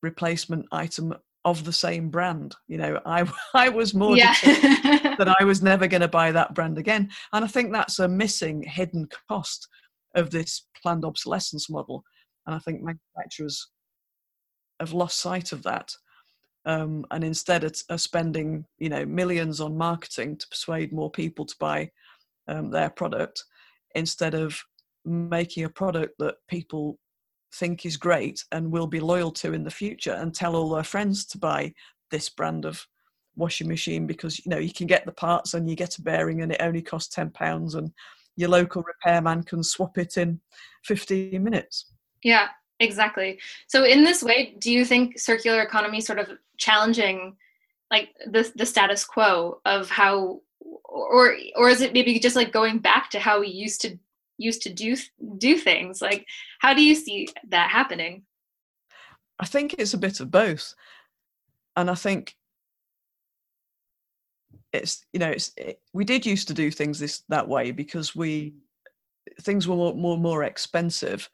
replacement 0.03 0.67
item 0.73 1.15
of 1.45 1.65
the 1.65 1.73
same 1.73 2.11
brand. 2.11 2.55
You 2.69 2.79
know, 2.79 3.01
I 3.07 3.25
I 3.55 3.69
was 3.69 3.95
more 3.95 4.17
yeah. 4.17 4.35
that 4.43 5.35
I 5.41 5.45
was 5.45 5.63
never 5.63 5.87
going 5.87 6.01
to 6.03 6.09
buy 6.09 6.33
that 6.33 6.55
brand 6.55 6.79
again, 6.79 7.11
and 7.33 7.45
I 7.45 7.49
think 7.49 7.73
that's 7.73 7.99
a 7.99 8.09
missing 8.09 8.63
hidden 8.63 9.09
cost 9.29 9.69
of 10.15 10.31
this 10.31 10.67
planned 10.83 11.05
obsolescence 11.05 11.71
model. 11.71 12.03
And 12.47 12.55
I 12.55 12.59
think 12.61 12.81
manufacturers 12.83 13.69
have 14.81 14.93
lost 14.93 15.21
sight 15.21 15.53
of 15.53 15.63
that 15.65 15.91
um, 16.67 17.07
and 17.13 17.23
instead 17.25 17.65
are 17.65 17.99
spending 17.99 18.67
you 18.79 18.89
know 18.89 19.07
millions 19.07 19.61
on 19.61 19.77
marketing 19.77 20.37
to 20.37 20.49
persuade 20.49 20.93
more 20.93 21.11
people 21.11 21.47
to 21.47 21.55
buy 21.59 21.91
um, 22.49 22.71
their 22.71 22.91
product 22.91 23.43
instead 23.95 24.35
of 24.35 24.61
making 25.05 25.65
a 25.65 25.69
product 25.69 26.15
that 26.19 26.35
people 26.49 26.99
think 27.55 27.87
is 27.87 27.97
great 27.97 28.45
and 28.53 28.71
will 28.71 28.89
be 28.89 29.01
loyal 29.01 29.31
to 29.31 29.55
in 29.55 29.65
the 29.65 29.71
future 29.71 30.13
and 30.15 30.35
tell 30.35 30.57
all 30.57 30.71
their 30.71 30.85
friends 30.85 31.25
to 31.25 31.39
buy 31.39 31.73
this 32.11 32.29
brand 32.29 32.65
of 32.65 32.85
washing 33.37 33.69
machine 33.69 34.07
because 34.07 34.45
you 34.45 34.51
know 34.51 34.59
you 34.59 34.73
can 34.73 34.87
get 34.87 35.07
the 35.07 35.13
parts 35.13 35.55
and 35.55 35.71
you 35.71 35.77
get 35.77 35.97
a 35.99 36.03
bearing 36.03 36.43
and 36.43 36.53
it 36.53 36.61
only 36.61 36.83
costs 36.83 37.15
10 37.15 37.31
pounds 37.31 37.75
and 37.75 37.93
your 38.37 38.49
local 38.51 38.83
repairman 38.83 39.43
can 39.43 39.63
swap 39.63 39.97
it 39.97 40.17
in 40.19 40.41
15 40.85 41.43
minutes. 41.43 41.93
Yeah 42.23 42.49
exactly. 42.81 43.39
So 43.67 43.85
in 43.85 44.05
this 44.05 44.23
way 44.23 44.55
do 44.59 44.71
you 44.71 44.85
think 44.85 45.19
circular 45.19 45.63
economy 45.63 46.01
sort 46.01 46.19
of 46.19 46.31
challenging 46.57 47.37
like 47.91 48.11
the 48.27 48.51
the 48.57 48.67
status 48.67 49.05
quo 49.05 49.61
of 49.65 49.89
how 49.89 50.41
or 50.85 51.37
or 51.55 51.69
is 51.69 51.81
it 51.81 51.93
maybe 51.93 52.19
just 52.19 52.37
like 52.37 52.53
going 52.53 52.79
back 52.79 53.11
to 53.11 53.19
how 53.19 53.41
we 53.41 53.49
used 53.49 53.81
to 53.83 53.99
used 54.39 54.63
to 54.63 54.73
do 54.73 54.97
do 55.39 55.57
things? 55.57 56.03
Like 56.03 56.27
how 56.59 56.75
do 56.75 56.83
you 56.83 56.95
see 56.95 57.29
that 57.49 57.71
happening? 57.71 58.23
I 59.39 59.47
think 59.47 59.75
it's 59.79 59.95
a 59.95 59.99
bit 59.99 60.21
of 60.21 60.31
both. 60.31 60.75
And 61.79 61.91
i 61.91 61.95
think 61.95 62.35
it's 64.73 65.05
you 65.13 65.21
know 65.21 65.31
it's 65.31 65.53
it, 65.57 65.81
we 65.93 66.05
did 66.05 66.27
used 66.27 66.49
to 66.49 66.55
do 66.55 66.71
things 66.71 66.99
this 66.99 67.23
that 67.29 67.49
way 67.49 67.71
because 67.71 68.15
we 68.15 68.55
things 69.43 69.67
were 69.67 69.77
more, 69.77 69.95
more 69.95 70.19
more 70.19 70.45
expensive 70.45 71.29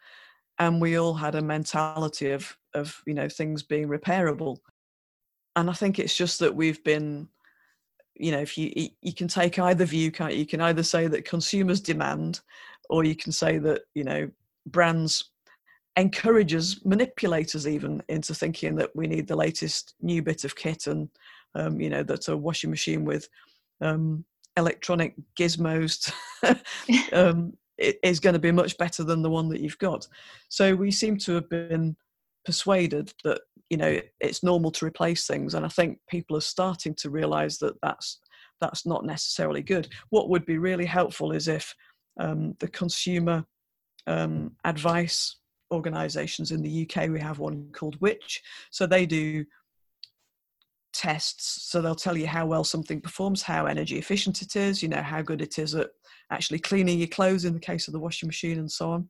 and 0.58 0.80
we 0.80 0.98
all 0.98 1.14
had 1.14 1.34
a 1.34 1.42
mentality 1.42 2.30
of 2.30 2.56
of 2.74 3.02
you 3.06 3.14
know 3.14 3.28
things 3.28 3.62
being 3.62 3.88
repairable 3.88 4.56
and 5.56 5.68
i 5.68 5.72
think 5.72 5.98
it's 5.98 6.16
just 6.16 6.38
that 6.38 6.54
we've 6.54 6.82
been 6.84 7.28
you 8.14 8.30
know 8.30 8.38
if 8.38 8.56
you 8.56 8.70
you 9.00 9.14
can 9.14 9.28
take 9.28 9.58
either 9.58 9.84
view 9.84 10.10
can't 10.10 10.32
you? 10.32 10.40
you 10.40 10.46
can 10.46 10.60
either 10.60 10.82
say 10.82 11.06
that 11.06 11.24
consumers 11.24 11.80
demand 11.80 12.40
or 12.90 13.04
you 13.04 13.16
can 13.16 13.32
say 13.32 13.58
that 13.58 13.82
you 13.94 14.04
know 14.04 14.28
brands 14.66 15.30
encourages 15.96 16.80
manipulators 16.84 17.68
even 17.68 18.02
into 18.08 18.34
thinking 18.34 18.76
that 18.76 18.94
we 18.94 19.06
need 19.06 19.26
the 19.26 19.36
latest 19.36 19.94
new 20.00 20.22
bit 20.22 20.44
of 20.44 20.56
kit 20.56 20.86
and 20.86 21.08
um, 21.54 21.80
you 21.80 21.90
know 21.90 22.02
that 22.02 22.28
a 22.28 22.36
washing 22.36 22.70
machine 22.70 23.04
with 23.04 23.28
um, 23.82 24.24
electronic 24.56 25.14
gizmos 25.38 26.12
um, 27.12 27.52
is 27.78 28.20
going 28.20 28.34
to 28.34 28.38
be 28.38 28.52
much 28.52 28.76
better 28.78 29.04
than 29.04 29.22
the 29.22 29.30
one 29.30 29.48
that 29.48 29.60
you've 29.60 29.78
got. 29.78 30.06
So 30.48 30.74
we 30.74 30.90
seem 30.90 31.16
to 31.18 31.34
have 31.34 31.48
been 31.48 31.96
persuaded 32.44 33.12
that 33.24 33.40
you 33.70 33.76
know 33.76 34.00
it's 34.20 34.42
normal 34.42 34.70
to 34.72 34.84
replace 34.84 35.28
things 35.28 35.54
and 35.54 35.64
i 35.64 35.68
think 35.68 35.96
people 36.10 36.36
are 36.36 36.40
starting 36.40 36.92
to 36.92 37.08
realize 37.08 37.56
that 37.58 37.80
that's 37.82 38.18
that's 38.62 38.86
not 38.86 39.04
necessarily 39.04 39.60
good. 39.60 39.88
What 40.10 40.30
would 40.30 40.46
be 40.46 40.56
really 40.56 40.86
helpful 40.86 41.32
is 41.32 41.48
if 41.48 41.74
um, 42.18 42.54
the 42.60 42.68
consumer 42.68 43.44
um, 44.06 44.52
advice 44.64 45.36
organizations 45.72 46.50
in 46.50 46.60
the 46.60 46.86
uk 46.86 47.08
we 47.08 47.18
have 47.18 47.38
one 47.38 47.66
called 47.72 47.96
which 48.00 48.42
so 48.70 48.86
they 48.86 49.06
do 49.06 49.42
tests 50.92 51.70
so 51.70 51.80
they'll 51.80 51.94
tell 51.94 52.16
you 52.16 52.26
how 52.26 52.44
well 52.44 52.64
something 52.64 53.00
performs 53.00 53.42
how 53.42 53.66
energy 53.66 53.98
efficient 53.98 54.42
it 54.42 54.56
is 54.56 54.82
you 54.82 54.88
know 54.88 55.02
how 55.02 55.22
good 55.22 55.40
it 55.40 55.58
is 55.58 55.74
at 55.74 55.88
actually 56.30 56.58
cleaning 56.58 56.98
your 56.98 57.08
clothes 57.08 57.44
in 57.44 57.54
the 57.54 57.60
case 57.60 57.88
of 57.88 57.92
the 57.92 58.00
washing 58.00 58.26
machine 58.26 58.58
and 58.58 58.70
so 58.70 58.90
on 58.90 59.08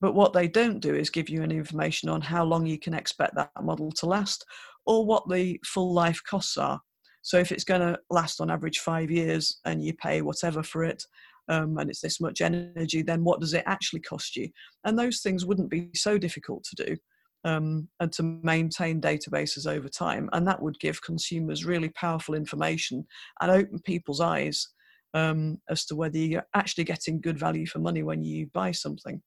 but 0.00 0.14
what 0.14 0.32
they 0.32 0.46
don't 0.46 0.80
do 0.80 0.94
is 0.94 1.10
give 1.10 1.28
you 1.28 1.42
any 1.42 1.56
information 1.56 2.08
on 2.08 2.20
how 2.20 2.44
long 2.44 2.66
you 2.66 2.78
can 2.78 2.94
expect 2.94 3.34
that 3.34 3.50
model 3.60 3.90
to 3.92 4.06
last 4.06 4.44
or 4.86 5.04
what 5.04 5.28
the 5.28 5.60
full 5.64 5.92
life 5.92 6.22
costs 6.24 6.56
are. 6.56 6.80
So 7.22 7.38
if 7.38 7.50
it's 7.52 7.64
going 7.64 7.80
to 7.80 7.98
last 8.10 8.40
on 8.40 8.50
average 8.50 8.78
five 8.78 9.10
years 9.10 9.58
and 9.64 9.82
you 9.82 9.92
pay 9.94 10.22
whatever 10.22 10.62
for 10.62 10.84
it, 10.84 11.02
um, 11.48 11.78
and 11.78 11.90
it's 11.90 12.00
this 12.00 12.20
much 12.20 12.40
energy, 12.40 13.02
then 13.02 13.24
what 13.24 13.40
does 13.40 13.54
it 13.54 13.64
actually 13.66 14.00
cost 14.00 14.36
you? 14.36 14.48
And 14.84 14.98
those 14.98 15.20
things 15.20 15.44
wouldn't 15.44 15.70
be 15.70 15.90
so 15.94 16.16
difficult 16.16 16.64
to 16.64 16.86
do 16.86 16.96
um, 17.44 17.88
and 18.00 18.12
to 18.12 18.22
maintain 18.22 19.00
databases 19.00 19.66
over 19.66 19.88
time. 19.88 20.28
And 20.32 20.46
that 20.46 20.62
would 20.62 20.78
give 20.80 21.02
consumers 21.02 21.64
really 21.64 21.90
powerful 21.90 22.34
information 22.34 23.06
and 23.40 23.50
open 23.50 23.80
people's 23.80 24.20
eyes 24.20 24.68
um, 25.14 25.58
as 25.70 25.84
to 25.86 25.96
whether 25.96 26.18
you're 26.18 26.46
actually 26.54 26.84
getting 26.84 27.20
good 27.20 27.38
value 27.38 27.66
for 27.66 27.78
money 27.78 28.02
when 28.02 28.22
you 28.22 28.48
buy 28.52 28.72
something. 28.72 29.22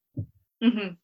Mm-hmm. 0.62 0.94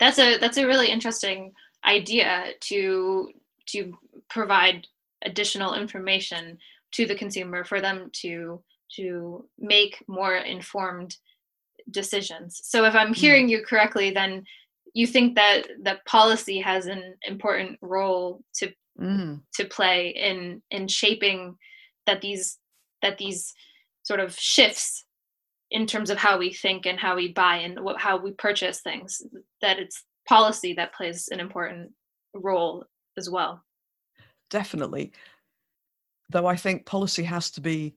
That's 0.00 0.18
a 0.18 0.38
that's 0.38 0.58
a 0.58 0.66
really 0.66 0.88
interesting 0.90 1.52
idea 1.84 2.46
to 2.60 3.30
to 3.66 3.92
provide 4.28 4.86
additional 5.24 5.74
information 5.74 6.58
to 6.92 7.06
the 7.06 7.14
consumer 7.14 7.64
for 7.64 7.80
them 7.80 8.10
to 8.12 8.62
to 8.96 9.44
make 9.58 10.02
more 10.08 10.36
informed 10.36 11.16
decisions. 11.90 12.60
So 12.64 12.84
if 12.84 12.94
I'm 12.94 13.12
mm. 13.12 13.16
hearing 13.16 13.48
you 13.48 13.62
correctly, 13.64 14.10
then 14.10 14.44
you 14.94 15.06
think 15.06 15.34
that 15.34 15.66
that 15.82 16.04
policy 16.06 16.60
has 16.60 16.86
an 16.86 17.14
important 17.26 17.78
role 17.80 18.42
to 18.54 18.72
mm. 19.00 19.40
to 19.54 19.64
play 19.64 20.08
in 20.08 20.62
in 20.70 20.88
shaping 20.88 21.56
that 22.06 22.20
these 22.20 22.58
that 23.02 23.18
these 23.18 23.54
sort 24.02 24.20
of 24.20 24.36
shifts 24.38 25.04
in 25.70 25.86
terms 25.86 26.10
of 26.10 26.16
how 26.16 26.38
we 26.38 26.52
think 26.52 26.86
and 26.86 26.98
how 26.98 27.14
we 27.14 27.32
buy 27.32 27.56
and 27.56 27.78
what, 27.80 28.00
how 28.00 28.16
we 28.16 28.32
purchase 28.32 28.80
things 28.80 29.20
that 29.60 29.78
it's 29.78 30.04
policy 30.26 30.72
that 30.72 30.94
plays 30.94 31.28
an 31.30 31.40
important 31.40 31.92
role 32.34 32.84
as 33.16 33.28
well 33.28 33.62
definitely 34.50 35.12
though 36.30 36.46
i 36.46 36.56
think 36.56 36.86
policy 36.86 37.22
has 37.22 37.50
to 37.50 37.60
be 37.60 37.94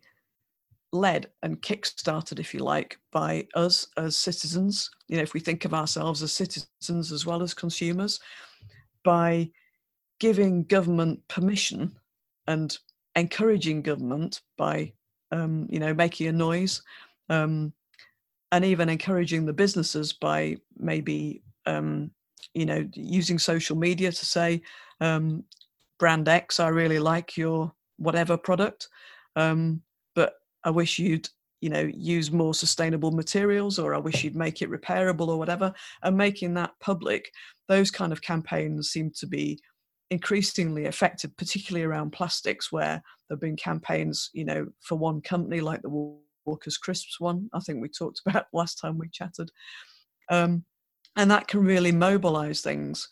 led 0.92 1.30
and 1.44 1.62
kick-started 1.62 2.40
if 2.40 2.54
you 2.54 2.60
like 2.60 3.00
by 3.12 3.48
us 3.56 3.88
as 3.98 4.18
citizens 4.18 4.90
you 5.08 5.16
know 5.16 5.24
if 5.24 5.34
we 5.34 5.40
think 5.40 5.64
of 5.64 5.74
ourselves 5.74 6.22
as 6.22 6.34
citizens 6.34 7.12
as 7.12 7.26
well 7.26 7.42
as 7.42 7.54
consumers 7.54 8.20
by 9.04 9.50
giving 10.20 10.64
government 10.66 11.20
permission 11.28 11.92
and 12.48 12.78
encouraging 13.16 13.82
government 13.82 14.42
by 14.58 14.92
um, 15.32 15.66
you 15.70 15.80
know 15.80 15.94
making 15.94 16.28
a 16.28 16.32
noise 16.32 16.82
um, 17.30 17.72
and 18.52 18.66
even 18.66 18.90
encouraging 18.90 19.46
the 19.46 19.54
businesses 19.54 20.12
by 20.12 20.58
maybe 20.78 21.42
um, 21.66 22.12
you 22.54 22.66
know 22.66 22.86
using 22.94 23.40
social 23.40 23.78
media 23.78 24.12
to 24.12 24.26
say 24.26 24.62
um, 25.00 25.44
brand 26.02 26.28
X, 26.28 26.60
I 26.60 26.70
really 26.70 27.00
like 27.00 27.38
your 27.38 27.72
whatever 27.98 28.36
product, 28.36 28.90
um, 29.36 29.82
I 30.64 30.70
wish 30.70 31.00
you'd 31.00 31.30
you 31.62 31.70
know 31.70 31.90
use 31.94 32.32
more 32.32 32.56
sustainable 32.56 33.12
materials 33.12 33.78
or 33.78 33.94
i 33.94 33.98
wish 34.00 34.24
you'd 34.24 34.36
make 34.36 34.64
it 34.64 34.72
repairable 34.72 35.28
or 35.28 35.38
whatever 35.38 35.72
and 36.02 36.18
making 36.18 36.56
that 36.56 36.72
public 36.80 37.32
those 37.68 37.92
kind 37.92 38.12
of 38.12 38.20
campaigns 38.20 38.90
seem 38.90 39.12
to 39.12 39.28
be 39.28 39.60
increasingly 40.10 40.86
effective 40.86 41.30
particularly 41.38 41.86
around 41.86 42.10
plastics 42.10 42.72
where 42.72 43.00
there 43.30 43.36
have 43.36 43.40
been 43.40 43.56
campaigns 43.56 44.32
you 44.34 44.44
know 44.44 44.66
for 44.80 44.98
one 44.98 45.22
company 45.22 45.62
like 45.62 45.84
the 45.84 46.18
Walker's 46.46 46.78
Crisps 46.78 47.20
one, 47.20 47.50
I 47.54 47.60
think 47.60 47.82
we 47.82 47.90
talked 47.90 48.22
about 48.28 48.48
last 48.54 48.80
time 48.80 48.98
we 48.98 49.10
chatted. 49.10 49.50
Um, 50.30 50.66
and 51.16 51.30
that 51.30 51.48
can 51.48 51.62
really 51.62 51.92
mobilize 51.92 52.62
things 52.62 53.10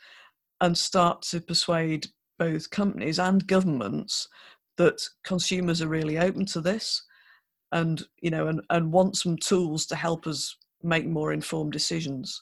and 0.61 0.77
start 0.77 1.21
to 1.23 1.41
persuade 1.41 2.07
both 2.37 2.69
companies 2.69 3.19
and 3.19 3.45
governments 3.45 4.27
that 4.77 5.01
consumers 5.25 5.81
are 5.81 5.89
really 5.89 6.17
open 6.17 6.45
to 6.45 6.61
this 6.61 7.03
and 7.71 8.03
you 8.21 8.29
know 8.29 8.47
and, 8.47 8.61
and 8.69 8.91
want 8.91 9.17
some 9.17 9.37
tools 9.37 9.85
to 9.85 9.95
help 9.95 10.27
us 10.27 10.55
make 10.83 11.05
more 11.05 11.33
informed 11.33 11.71
decisions 11.71 12.41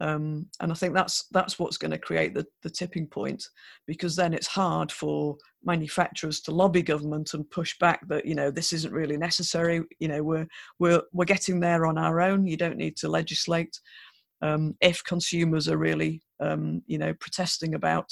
um, 0.00 0.46
and 0.60 0.72
I 0.72 0.74
think 0.74 0.94
that's 0.94 1.26
that's 1.30 1.58
what's 1.58 1.76
going 1.76 1.90
to 1.90 1.98
create 1.98 2.34
the, 2.34 2.46
the 2.62 2.70
tipping 2.70 3.06
point, 3.06 3.44
because 3.86 4.16
then 4.16 4.32
it's 4.32 4.46
hard 4.46 4.90
for 4.90 5.36
manufacturers 5.62 6.40
to 6.40 6.52
lobby 6.52 6.80
government 6.80 7.34
and 7.34 7.48
push 7.50 7.76
back 7.78 8.00
that 8.08 8.24
you 8.24 8.34
know 8.34 8.50
this 8.50 8.72
isn't 8.72 8.94
really 8.94 9.18
necessary. 9.18 9.82
You 9.98 10.08
know 10.08 10.22
we're 10.22 10.46
we're 10.78 11.02
we're 11.12 11.26
getting 11.26 11.60
there 11.60 11.84
on 11.84 11.98
our 11.98 12.20
own. 12.20 12.46
You 12.46 12.56
don't 12.56 12.78
need 12.78 12.96
to 12.98 13.08
legislate. 13.08 13.78
Um, 14.42 14.74
if 14.80 15.04
consumers 15.04 15.68
are 15.68 15.76
really 15.76 16.22
um, 16.40 16.82
you 16.86 16.96
know 16.96 17.12
protesting 17.20 17.74
about 17.74 18.10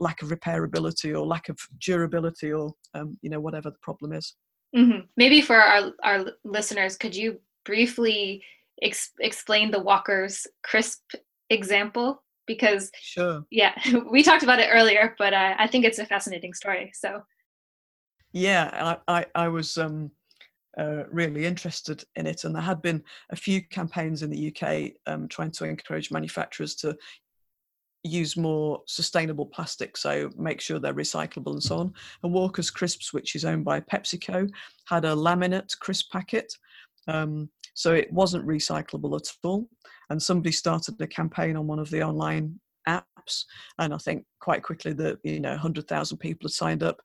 lack 0.00 0.22
of 0.22 0.30
repairability 0.30 1.12
or 1.12 1.26
lack 1.26 1.50
of 1.50 1.58
durability 1.78 2.52
or 2.52 2.72
um, 2.94 3.18
you 3.20 3.28
know 3.28 3.40
whatever 3.40 3.70
the 3.70 3.78
problem 3.82 4.14
is. 4.14 4.34
Mm-hmm. 4.76 5.00
Maybe 5.16 5.40
for 5.40 5.56
our 5.56 5.92
our 6.02 6.26
listeners, 6.44 6.96
could 6.96 7.16
you 7.16 7.40
briefly 7.64 8.42
ex- 8.82 9.12
explain 9.20 9.70
the 9.70 9.80
Walker's 9.80 10.46
crisp 10.62 11.12
example? 11.50 12.22
Because 12.46 12.90
sure, 13.00 13.44
yeah, 13.50 13.74
we 14.10 14.22
talked 14.22 14.42
about 14.42 14.60
it 14.60 14.68
earlier, 14.72 15.14
but 15.18 15.32
uh, 15.32 15.54
I 15.58 15.66
think 15.66 15.84
it's 15.84 15.98
a 15.98 16.06
fascinating 16.06 16.54
story. 16.54 16.92
So, 16.94 17.22
yeah, 18.32 18.96
I 19.08 19.20
I, 19.20 19.26
I 19.34 19.48
was 19.48 19.78
um, 19.78 20.10
uh, 20.78 21.04
really 21.10 21.46
interested 21.46 22.04
in 22.16 22.26
it, 22.26 22.44
and 22.44 22.54
there 22.54 22.62
had 22.62 22.82
been 22.82 23.02
a 23.30 23.36
few 23.36 23.62
campaigns 23.68 24.22
in 24.22 24.30
the 24.30 24.54
UK 24.54 24.92
um, 25.06 25.28
trying 25.28 25.50
to 25.52 25.64
encourage 25.64 26.10
manufacturers 26.10 26.74
to 26.76 26.96
use 28.08 28.36
more 28.36 28.82
sustainable 28.86 29.46
plastic, 29.46 29.96
so 29.96 30.30
make 30.36 30.60
sure 30.60 30.78
they're 30.78 30.94
recyclable 30.94 31.52
and 31.52 31.62
so 31.62 31.78
on. 31.78 31.92
And 32.22 32.32
Walker's 32.32 32.70
Crisps, 32.70 33.12
which 33.12 33.34
is 33.34 33.44
owned 33.44 33.64
by 33.64 33.80
PepsiCo, 33.80 34.50
had 34.86 35.04
a 35.04 35.14
laminate 35.14 35.78
crisp 35.78 36.10
packet. 36.10 36.52
Um, 37.06 37.48
so 37.74 37.94
it 37.94 38.12
wasn't 38.12 38.46
recyclable 38.46 39.16
at 39.16 39.30
all. 39.44 39.68
And 40.10 40.22
somebody 40.22 40.52
started 40.52 41.00
a 41.00 41.06
campaign 41.06 41.56
on 41.56 41.66
one 41.66 41.78
of 41.78 41.90
the 41.90 42.02
online 42.02 42.58
apps. 42.88 43.44
And 43.78 43.94
I 43.94 43.98
think 43.98 44.24
quite 44.40 44.62
quickly 44.62 44.92
that 44.94 45.18
you 45.22 45.40
know 45.40 45.50
100,000 45.50 46.18
people 46.18 46.48
had 46.48 46.52
signed 46.52 46.82
up 46.82 47.00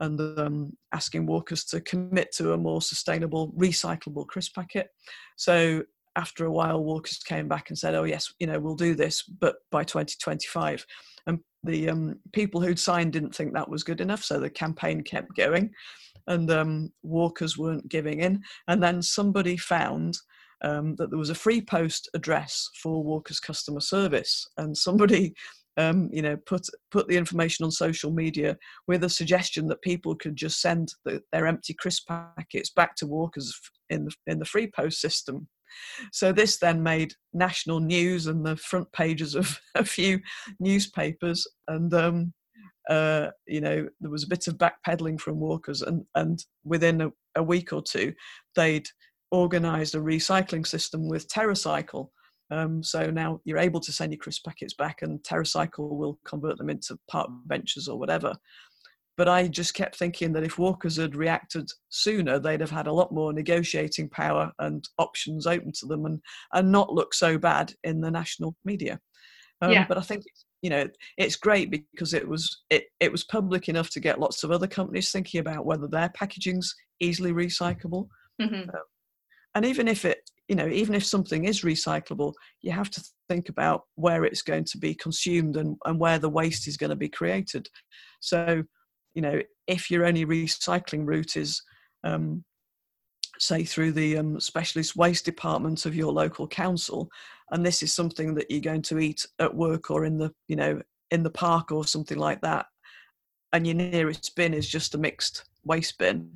and 0.00 0.20
um, 0.38 0.76
asking 0.92 1.26
walkers 1.26 1.64
to 1.64 1.80
commit 1.80 2.32
to 2.32 2.52
a 2.52 2.58
more 2.58 2.82
sustainable 2.82 3.52
recyclable 3.52 4.26
crisp 4.26 4.54
packet. 4.54 4.88
So 5.36 5.82
after 6.16 6.46
a 6.46 6.50
while, 6.50 6.82
walkers 6.82 7.18
came 7.18 7.48
back 7.48 7.68
and 7.68 7.78
said, 7.78 7.94
"Oh 7.94 8.04
yes, 8.04 8.32
you 8.38 8.46
know 8.46 8.58
we'll 8.58 8.74
do 8.74 8.94
this, 8.94 9.22
but 9.22 9.56
by 9.70 9.84
2025." 9.84 10.84
And 11.26 11.40
the 11.62 11.90
um, 11.90 12.20
people 12.32 12.60
who'd 12.60 12.78
signed 12.78 13.12
didn't 13.12 13.34
think 13.34 13.52
that 13.52 13.68
was 13.68 13.84
good 13.84 14.00
enough, 14.00 14.24
so 14.24 14.38
the 14.38 14.50
campaign 14.50 15.02
kept 15.02 15.36
going, 15.36 15.70
and 16.26 16.50
um, 16.50 16.92
walkers 17.02 17.58
weren't 17.58 17.88
giving 17.88 18.20
in. 18.20 18.42
And 18.68 18.82
then 18.82 19.02
somebody 19.02 19.56
found 19.56 20.16
um, 20.62 20.96
that 20.96 21.10
there 21.10 21.18
was 21.18 21.30
a 21.30 21.34
free 21.34 21.60
post 21.60 22.08
address 22.14 22.70
for 22.82 23.02
Walker's 23.02 23.40
customer 23.40 23.80
service, 23.80 24.48
and 24.56 24.76
somebody, 24.76 25.34
um, 25.76 26.08
you 26.12 26.22
know, 26.22 26.36
put 26.46 26.66
put 26.90 27.08
the 27.08 27.16
information 27.16 27.64
on 27.64 27.70
social 27.70 28.10
media 28.10 28.56
with 28.86 29.04
a 29.04 29.10
suggestion 29.10 29.66
that 29.68 29.82
people 29.82 30.14
could 30.14 30.36
just 30.36 30.60
send 30.60 30.94
the, 31.04 31.22
their 31.32 31.46
empty 31.46 31.74
crisp 31.74 32.08
packets 32.08 32.70
back 32.70 32.96
to 32.96 33.06
Walker's 33.06 33.54
in 33.90 34.06
the 34.06 34.14
in 34.26 34.38
the 34.38 34.44
free 34.44 34.70
post 34.74 35.00
system. 35.00 35.46
So 36.12 36.32
this 36.32 36.58
then 36.58 36.82
made 36.82 37.14
national 37.32 37.80
news 37.80 38.26
and 38.26 38.44
the 38.44 38.56
front 38.56 38.90
pages 38.92 39.34
of 39.34 39.58
a 39.74 39.84
few 39.84 40.20
newspapers, 40.60 41.46
and 41.68 41.92
um, 41.94 42.32
uh, 42.88 43.28
you 43.46 43.60
know 43.60 43.88
there 44.00 44.10
was 44.10 44.24
a 44.24 44.28
bit 44.28 44.46
of 44.46 44.58
backpedaling 44.58 45.20
from 45.20 45.40
Walkers, 45.40 45.82
and 45.82 46.04
and 46.14 46.44
within 46.64 47.00
a, 47.00 47.10
a 47.36 47.42
week 47.42 47.72
or 47.72 47.82
two, 47.82 48.12
they'd 48.54 48.88
organised 49.32 49.94
a 49.94 49.98
recycling 49.98 50.66
system 50.66 51.08
with 51.08 51.28
TerraCycle. 51.28 52.08
Um, 52.50 52.82
so 52.82 53.10
now 53.10 53.40
you're 53.44 53.58
able 53.58 53.80
to 53.80 53.92
send 53.92 54.12
your 54.12 54.18
crisp 54.18 54.44
packets 54.44 54.74
back, 54.74 55.02
and 55.02 55.20
TerraCycle 55.22 55.90
will 55.96 56.18
convert 56.24 56.58
them 56.58 56.70
into 56.70 56.98
park 57.10 57.28
benches 57.46 57.88
or 57.88 57.98
whatever. 57.98 58.34
But 59.16 59.28
I 59.28 59.48
just 59.48 59.74
kept 59.74 59.96
thinking 59.96 60.32
that 60.32 60.44
if 60.44 60.58
Walkers 60.58 60.96
had 60.96 61.16
reacted 61.16 61.70
sooner, 61.88 62.38
they'd 62.38 62.60
have 62.60 62.70
had 62.70 62.86
a 62.86 62.92
lot 62.92 63.12
more 63.12 63.32
negotiating 63.32 64.10
power 64.10 64.52
and 64.58 64.86
options 64.98 65.46
open 65.46 65.72
to 65.80 65.86
them, 65.86 66.04
and 66.06 66.20
and 66.52 66.70
not 66.70 66.92
look 66.92 67.14
so 67.14 67.38
bad 67.38 67.72
in 67.84 68.00
the 68.00 68.10
national 68.10 68.56
media. 68.64 69.00
Um, 69.62 69.72
yeah. 69.72 69.86
But 69.86 69.98
I 69.98 70.02
think 70.02 70.24
you 70.62 70.70
know 70.70 70.86
it's 71.16 71.36
great 71.36 71.70
because 71.70 72.14
it 72.14 72.26
was 72.26 72.62
it 72.70 72.84
it 73.00 73.10
was 73.10 73.24
public 73.24 73.68
enough 73.68 73.90
to 73.90 74.00
get 74.00 74.20
lots 74.20 74.44
of 74.44 74.50
other 74.50 74.66
companies 74.66 75.10
thinking 75.10 75.40
about 75.40 75.66
whether 75.66 75.88
their 75.88 76.10
packaging's 76.10 76.74
easily 77.00 77.32
recyclable. 77.32 78.08
Mm-hmm. 78.40 78.68
Um, 78.70 78.82
and 79.54 79.64
even 79.64 79.88
if 79.88 80.04
it 80.04 80.30
you 80.48 80.54
know 80.54 80.68
even 80.68 80.94
if 80.94 81.04
something 81.04 81.44
is 81.44 81.62
recyclable 81.62 82.32
you 82.62 82.70
have 82.70 82.90
to 82.90 83.02
think 83.28 83.48
about 83.48 83.82
where 83.96 84.24
it's 84.24 84.42
going 84.42 84.64
to 84.64 84.78
be 84.78 84.94
consumed 84.94 85.56
and, 85.56 85.76
and 85.86 85.98
where 85.98 86.18
the 86.18 86.28
waste 86.28 86.68
is 86.68 86.76
going 86.76 86.90
to 86.90 86.96
be 86.96 87.08
created 87.08 87.68
so 88.20 88.62
you 89.16 89.22
know 89.22 89.40
if 89.66 89.90
your 89.90 90.04
only 90.04 90.24
recycling 90.24 91.06
route 91.06 91.36
is 91.36 91.60
um, 92.04 92.44
say 93.38 93.64
through 93.64 93.92
the 93.92 94.18
um, 94.18 94.38
specialist 94.38 94.94
waste 94.94 95.24
department 95.24 95.86
of 95.86 95.96
your 95.96 96.12
local 96.12 96.46
council 96.46 97.08
and 97.50 97.64
this 97.64 97.82
is 97.82 97.92
something 97.92 98.34
that 98.34 98.50
you're 98.50 98.60
going 98.60 98.82
to 98.82 98.98
eat 98.98 99.26
at 99.40 99.54
work 99.54 99.90
or 99.90 100.04
in 100.04 100.18
the 100.18 100.30
you 100.46 100.54
know 100.54 100.80
in 101.10 101.22
the 101.22 101.30
park 101.30 101.72
or 101.72 101.84
something 101.84 102.18
like 102.18 102.40
that 102.42 102.66
and 103.52 103.66
your 103.66 103.74
nearest 103.74 104.36
bin 104.36 104.52
is 104.54 104.68
just 104.68 104.94
a 104.94 104.98
mixed 104.98 105.44
waste 105.64 105.98
bin 105.98 106.30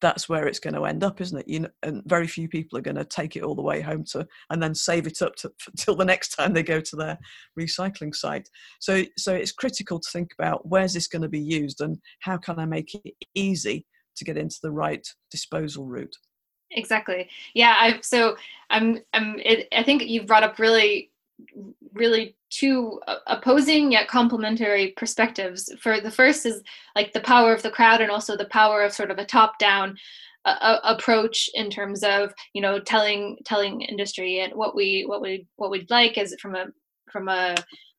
that's 0.00 0.28
where 0.28 0.46
it's 0.46 0.58
going 0.58 0.74
to 0.74 0.84
end 0.84 1.04
up, 1.04 1.20
isn't 1.20 1.38
it? 1.38 1.48
You 1.48 1.60
know, 1.60 1.68
and 1.82 2.02
very 2.06 2.26
few 2.26 2.48
people 2.48 2.78
are 2.78 2.82
going 2.82 2.96
to 2.96 3.04
take 3.04 3.36
it 3.36 3.42
all 3.42 3.54
the 3.54 3.62
way 3.62 3.80
home 3.80 4.04
to 4.12 4.26
and 4.50 4.62
then 4.62 4.74
save 4.74 5.06
it 5.06 5.22
up 5.22 5.36
to, 5.36 5.52
till 5.76 5.94
the 5.94 6.04
next 6.04 6.30
time 6.30 6.52
they 6.52 6.62
go 6.62 6.80
to 6.80 6.96
their 6.96 7.18
recycling 7.58 8.14
site. 8.14 8.48
So, 8.80 9.04
so 9.16 9.34
it's 9.34 9.52
critical 9.52 10.00
to 10.00 10.10
think 10.10 10.32
about 10.38 10.66
where's 10.66 10.94
this 10.94 11.08
going 11.08 11.22
to 11.22 11.28
be 11.28 11.40
used 11.40 11.80
and 11.80 11.98
how 12.20 12.36
can 12.36 12.58
I 12.58 12.64
make 12.64 12.94
it 12.94 13.14
easy 13.34 13.86
to 14.16 14.24
get 14.24 14.36
into 14.36 14.58
the 14.62 14.70
right 14.70 15.06
disposal 15.30 15.86
route. 15.86 16.16
Exactly. 16.72 17.28
Yeah. 17.54 17.74
I 17.76 17.98
so 18.00 18.36
I'm 18.70 19.00
I'm. 19.12 19.40
It, 19.40 19.66
I 19.72 19.82
think 19.82 20.04
you've 20.04 20.26
brought 20.26 20.44
up 20.44 20.58
really 20.58 21.10
really 21.94 22.36
two 22.50 23.00
opposing 23.26 23.92
yet 23.92 24.08
complementary 24.08 24.92
perspectives. 24.96 25.72
For 25.80 26.00
the 26.00 26.10
first 26.10 26.46
is 26.46 26.62
like 26.96 27.12
the 27.12 27.20
power 27.20 27.52
of 27.52 27.62
the 27.62 27.70
crowd 27.70 28.00
and 28.00 28.10
also 28.10 28.36
the 28.36 28.46
power 28.46 28.82
of 28.82 28.92
sort 28.92 29.10
of 29.10 29.18
a 29.18 29.24
top 29.24 29.58
down 29.58 29.96
uh, 30.44 30.78
approach 30.84 31.50
in 31.54 31.70
terms 31.70 32.02
of 32.02 32.32
you 32.54 32.62
know 32.62 32.80
telling 32.80 33.36
telling 33.44 33.82
industry 33.82 34.40
and 34.40 34.54
what 34.54 34.74
we 34.74 35.04
what 35.06 35.20
we 35.20 35.46
what 35.56 35.70
we'd 35.70 35.90
like 35.90 36.16
is 36.16 36.34
from 36.40 36.54
a 36.54 36.66
from 37.12 37.28
a 37.28 37.54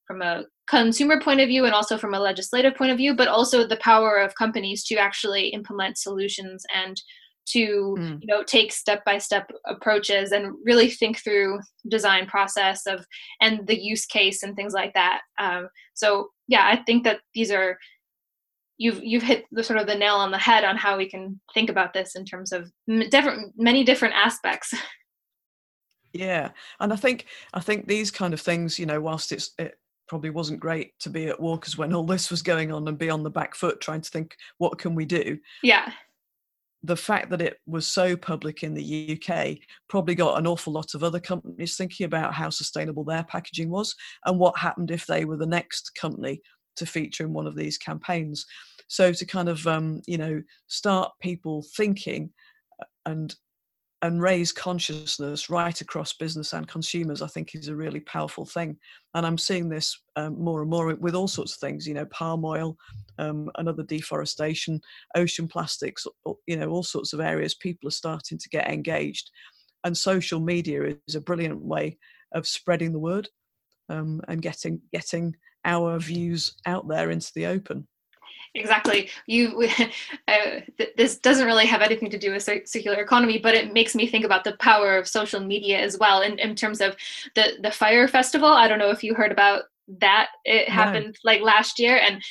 from 0.08 0.22
a 0.22 0.44
consumer 0.68 1.22
point 1.22 1.40
of 1.40 1.48
view 1.48 1.66
and 1.66 1.74
also 1.74 1.98
from 1.98 2.14
a 2.14 2.20
legislative 2.20 2.76
point 2.76 2.92
of 2.92 2.98
view 2.98 3.16
but 3.16 3.28
also 3.28 3.66
the 3.68 3.78
power 3.78 4.18
of 4.18 4.34
companies 4.36 4.84
to 4.84 4.96
actually 4.96 5.50
implement 5.50 5.98
solutions 5.98 6.64
and 6.74 7.00
to 7.48 7.96
mm. 8.00 8.22
you 8.22 8.28
know 8.28 8.44
take 8.44 8.72
step 8.72 9.04
by 9.06 9.18
step 9.18 9.50
approaches 9.66 10.32
and 10.32 10.54
really 10.64 10.90
think 10.90 11.22
through 11.24 11.60
design 11.90 12.26
process 12.28 12.86
of 12.86 13.06
and 13.42 13.68
the 13.68 13.82
use 13.82 14.06
case 14.06 14.44
and 14.44 14.56
things 14.56 14.74
like 14.74 14.94
that. 14.94 15.22
Um, 15.40 15.68
so 15.94 16.30
yeah 16.48 16.68
i 16.68 16.76
think 16.76 17.04
that 17.04 17.20
these 17.34 17.52
are 17.52 17.78
you've 18.78 19.02
you've 19.04 19.24
hit 19.24 19.46
the 19.52 19.64
sort 19.64 19.80
of 19.80 19.88
the 19.88 19.96
nail 19.96 20.16
on 20.16 20.32
the 20.32 20.38
head 20.38 20.64
on 20.64 20.76
how 20.76 20.98
we 20.98 21.08
can 21.10 21.40
think 21.54 21.70
about 21.70 21.94
this 21.94 22.16
in 22.16 22.26
terms 22.26 22.52
of 22.52 22.72
different 23.10 23.54
many 23.58 23.84
different 23.84 24.14
aspects. 24.14 24.74
Yeah 26.14 26.50
and 26.82 26.92
i 26.92 26.98
think 26.98 27.28
i 27.54 27.62
think 27.62 27.88
these 27.88 28.12
kind 28.12 28.34
of 28.34 28.42
things 28.42 28.78
you 28.78 28.86
know 28.86 29.00
whilst 29.00 29.32
it's 29.32 29.52
it 29.58 29.76
probably 30.10 30.30
wasn't 30.30 30.60
great 30.60 30.92
to 31.00 31.10
be 31.10 31.28
at 31.28 31.40
walkers 31.40 31.78
when 31.78 31.94
all 31.94 32.04
this 32.04 32.30
was 32.30 32.42
going 32.42 32.70
on 32.70 32.86
and 32.90 32.98
be 32.98 33.10
on 33.10 33.24
the 33.24 33.30
back 33.30 33.56
foot 33.56 33.80
trying 33.80 34.02
to 34.02 34.10
think 34.10 34.36
what 34.58 34.78
can 34.78 34.94
we 34.94 35.06
do 35.06 35.38
yeah 35.64 35.90
the 36.84 36.98
fact 36.98 37.30
that 37.30 37.42
it 37.42 37.58
was 37.68 37.86
so 37.86 38.18
public 38.18 38.64
in 38.64 38.74
the 38.74 39.20
UK 39.22 39.58
probably 39.88 40.16
got 40.16 40.40
an 40.40 40.48
awful 40.48 40.74
lot 40.74 40.94
of 40.96 41.04
other 41.04 41.20
companies 41.20 41.78
thinking 41.78 42.06
about 42.06 42.34
how 42.34 42.50
sustainable 42.50 43.04
their 43.04 43.24
packaging 43.24 43.70
was 43.70 43.96
and 44.26 44.40
what 44.40 44.58
happened 44.58 44.90
if 44.90 45.06
they 45.06 45.26
were 45.26 45.38
the 45.38 45.46
next 45.46 45.94
company 45.94 46.42
to 46.76 46.86
feature 46.86 47.24
in 47.24 47.34
one 47.34 47.46
of 47.46 47.56
these 47.56 47.78
campaigns. 47.78 48.46
So 48.88 49.14
to 49.14 49.26
kind 49.26 49.48
of 49.48 49.66
um, 49.68 50.02
you 50.08 50.18
know 50.18 50.42
start 50.68 51.12
people 51.22 51.66
thinking 51.76 52.32
uh, 52.82 52.86
and 53.06 53.36
and 54.04 54.22
raise 54.22 54.52
consciousness 54.52 55.50
right 55.50 55.80
across 55.80 56.14
business 56.14 56.54
and 56.54 56.68
consumers, 56.68 57.22
I 57.22 57.28
think 57.28 57.54
is 57.54 57.68
a 57.68 57.76
really 57.76 58.00
powerful 58.00 58.46
thing. 58.46 58.78
And 59.14 59.26
I'm 59.26 59.38
seeing 59.38 59.70
this 59.70 60.00
um, 60.16 60.42
more 60.42 60.62
and 60.62 60.70
more 60.70 60.96
with 60.96 61.14
all 61.14 61.28
sorts 61.28 61.54
of 61.54 61.60
things, 61.60 61.88
you 61.88 61.94
know, 61.94 62.06
palm 62.06 62.44
oil, 62.44 62.78
um, 63.20 63.52
another 63.58 63.84
deforestation, 63.84 64.82
ocean 65.16 65.48
plastics, 65.48 66.08
you 66.48 66.58
know, 66.58 66.70
all 66.70 66.84
sorts 66.84 67.14
of 67.14 67.20
areas. 67.20 67.54
People 67.54 67.88
are 67.88 67.92
starting 67.92 68.40
to 68.40 68.50
get 68.50 68.70
engaged. 68.70 69.30
And 69.84 69.96
social 69.96 70.40
media 70.40 70.96
is 71.08 71.16
a 71.16 71.22
brilliant 71.22 71.62
way 71.62 71.98
of 72.34 72.48
spreading 72.48 72.94
the 72.94 73.00
word 73.00 73.30
um, 73.90 74.22
and 74.28 74.42
getting 74.42 74.82
getting 74.92 75.36
our 75.66 76.00
views 76.00 76.56
out 76.66 76.88
there 76.88 77.12
into 77.12 77.32
the 77.36 77.46
open 77.46 77.88
exactly. 78.56 79.10
You 79.28 79.68
uh, 80.28 80.62
th- 80.78 80.94
this 80.98 81.18
doesn't 81.18 81.46
really 81.46 81.66
have 81.66 81.82
anything 81.82 82.10
to 82.10 82.18
do 82.18 82.32
with 82.32 82.44
circular 82.44 83.02
economy 83.02 83.38
but 83.38 83.56
it 83.56 83.74
makes 83.74 83.96
me 83.96 84.08
think 84.08 84.26
about 84.26 84.44
the 84.44 84.58
power 84.58 84.98
of 84.98 85.08
social 85.08 85.40
media 85.40 85.80
as 85.80 85.98
well 85.98 86.22
in, 86.22 86.40
in 86.40 86.56
terms 86.56 86.82
of 86.82 86.96
the 87.36 87.58
the 87.62 87.72
Fyre 87.72 88.08
festival. 88.08 88.50
I 88.50 88.68
don't 88.68 88.80
know 88.80 88.92
if 88.92 89.04
you 89.04 89.14
heard 89.14 89.32
about 89.32 89.64
that. 90.00 90.30
It 90.46 90.70
happened 90.70 91.18
like 91.24 91.42
last 91.42 91.80
year 91.80 91.98
and 91.98 92.24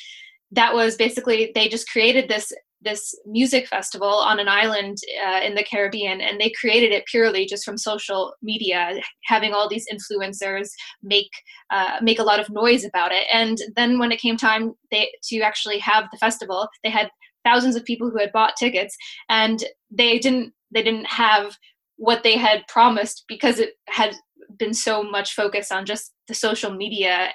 that 0.52 0.74
was 0.74 0.96
basically 0.96 1.52
they 1.54 1.68
just 1.68 1.90
created 1.90 2.28
this 2.28 2.52
this 2.82 3.14
music 3.26 3.66
festival 3.68 4.08
on 4.08 4.38
an 4.40 4.48
island 4.48 4.96
uh, 5.26 5.40
in 5.40 5.54
the 5.54 5.64
Caribbean, 5.64 6.20
and 6.20 6.40
they 6.40 6.52
created 6.60 6.92
it 6.92 7.04
purely 7.06 7.46
just 7.46 7.64
from 7.64 7.76
social 7.76 8.34
media, 8.42 9.00
having 9.24 9.52
all 9.52 9.68
these 9.68 9.86
influencers 9.92 10.68
make 11.02 11.30
uh, 11.70 11.98
make 12.02 12.18
a 12.18 12.24
lot 12.24 12.40
of 12.40 12.50
noise 12.50 12.84
about 12.84 13.12
it. 13.12 13.26
And 13.32 13.58
then 13.76 13.98
when 13.98 14.12
it 14.12 14.20
came 14.20 14.36
time 14.36 14.74
they, 14.90 15.12
to 15.24 15.40
actually 15.40 15.78
have 15.78 16.04
the 16.10 16.18
festival, 16.18 16.68
they 16.82 16.90
had 16.90 17.10
thousands 17.44 17.76
of 17.76 17.84
people 17.84 18.10
who 18.10 18.18
had 18.18 18.32
bought 18.32 18.56
tickets, 18.56 18.96
and 19.28 19.64
they 19.90 20.18
didn't 20.18 20.52
they 20.72 20.82
didn't 20.82 21.06
have 21.06 21.56
what 21.96 22.22
they 22.22 22.36
had 22.36 22.66
promised 22.68 23.24
because 23.28 23.58
it 23.58 23.70
had 23.88 24.14
been 24.58 24.74
so 24.74 25.02
much 25.02 25.34
focus 25.34 25.70
on 25.70 25.84
just 25.84 26.12
the 26.28 26.34
social 26.34 26.72
media 26.72 27.28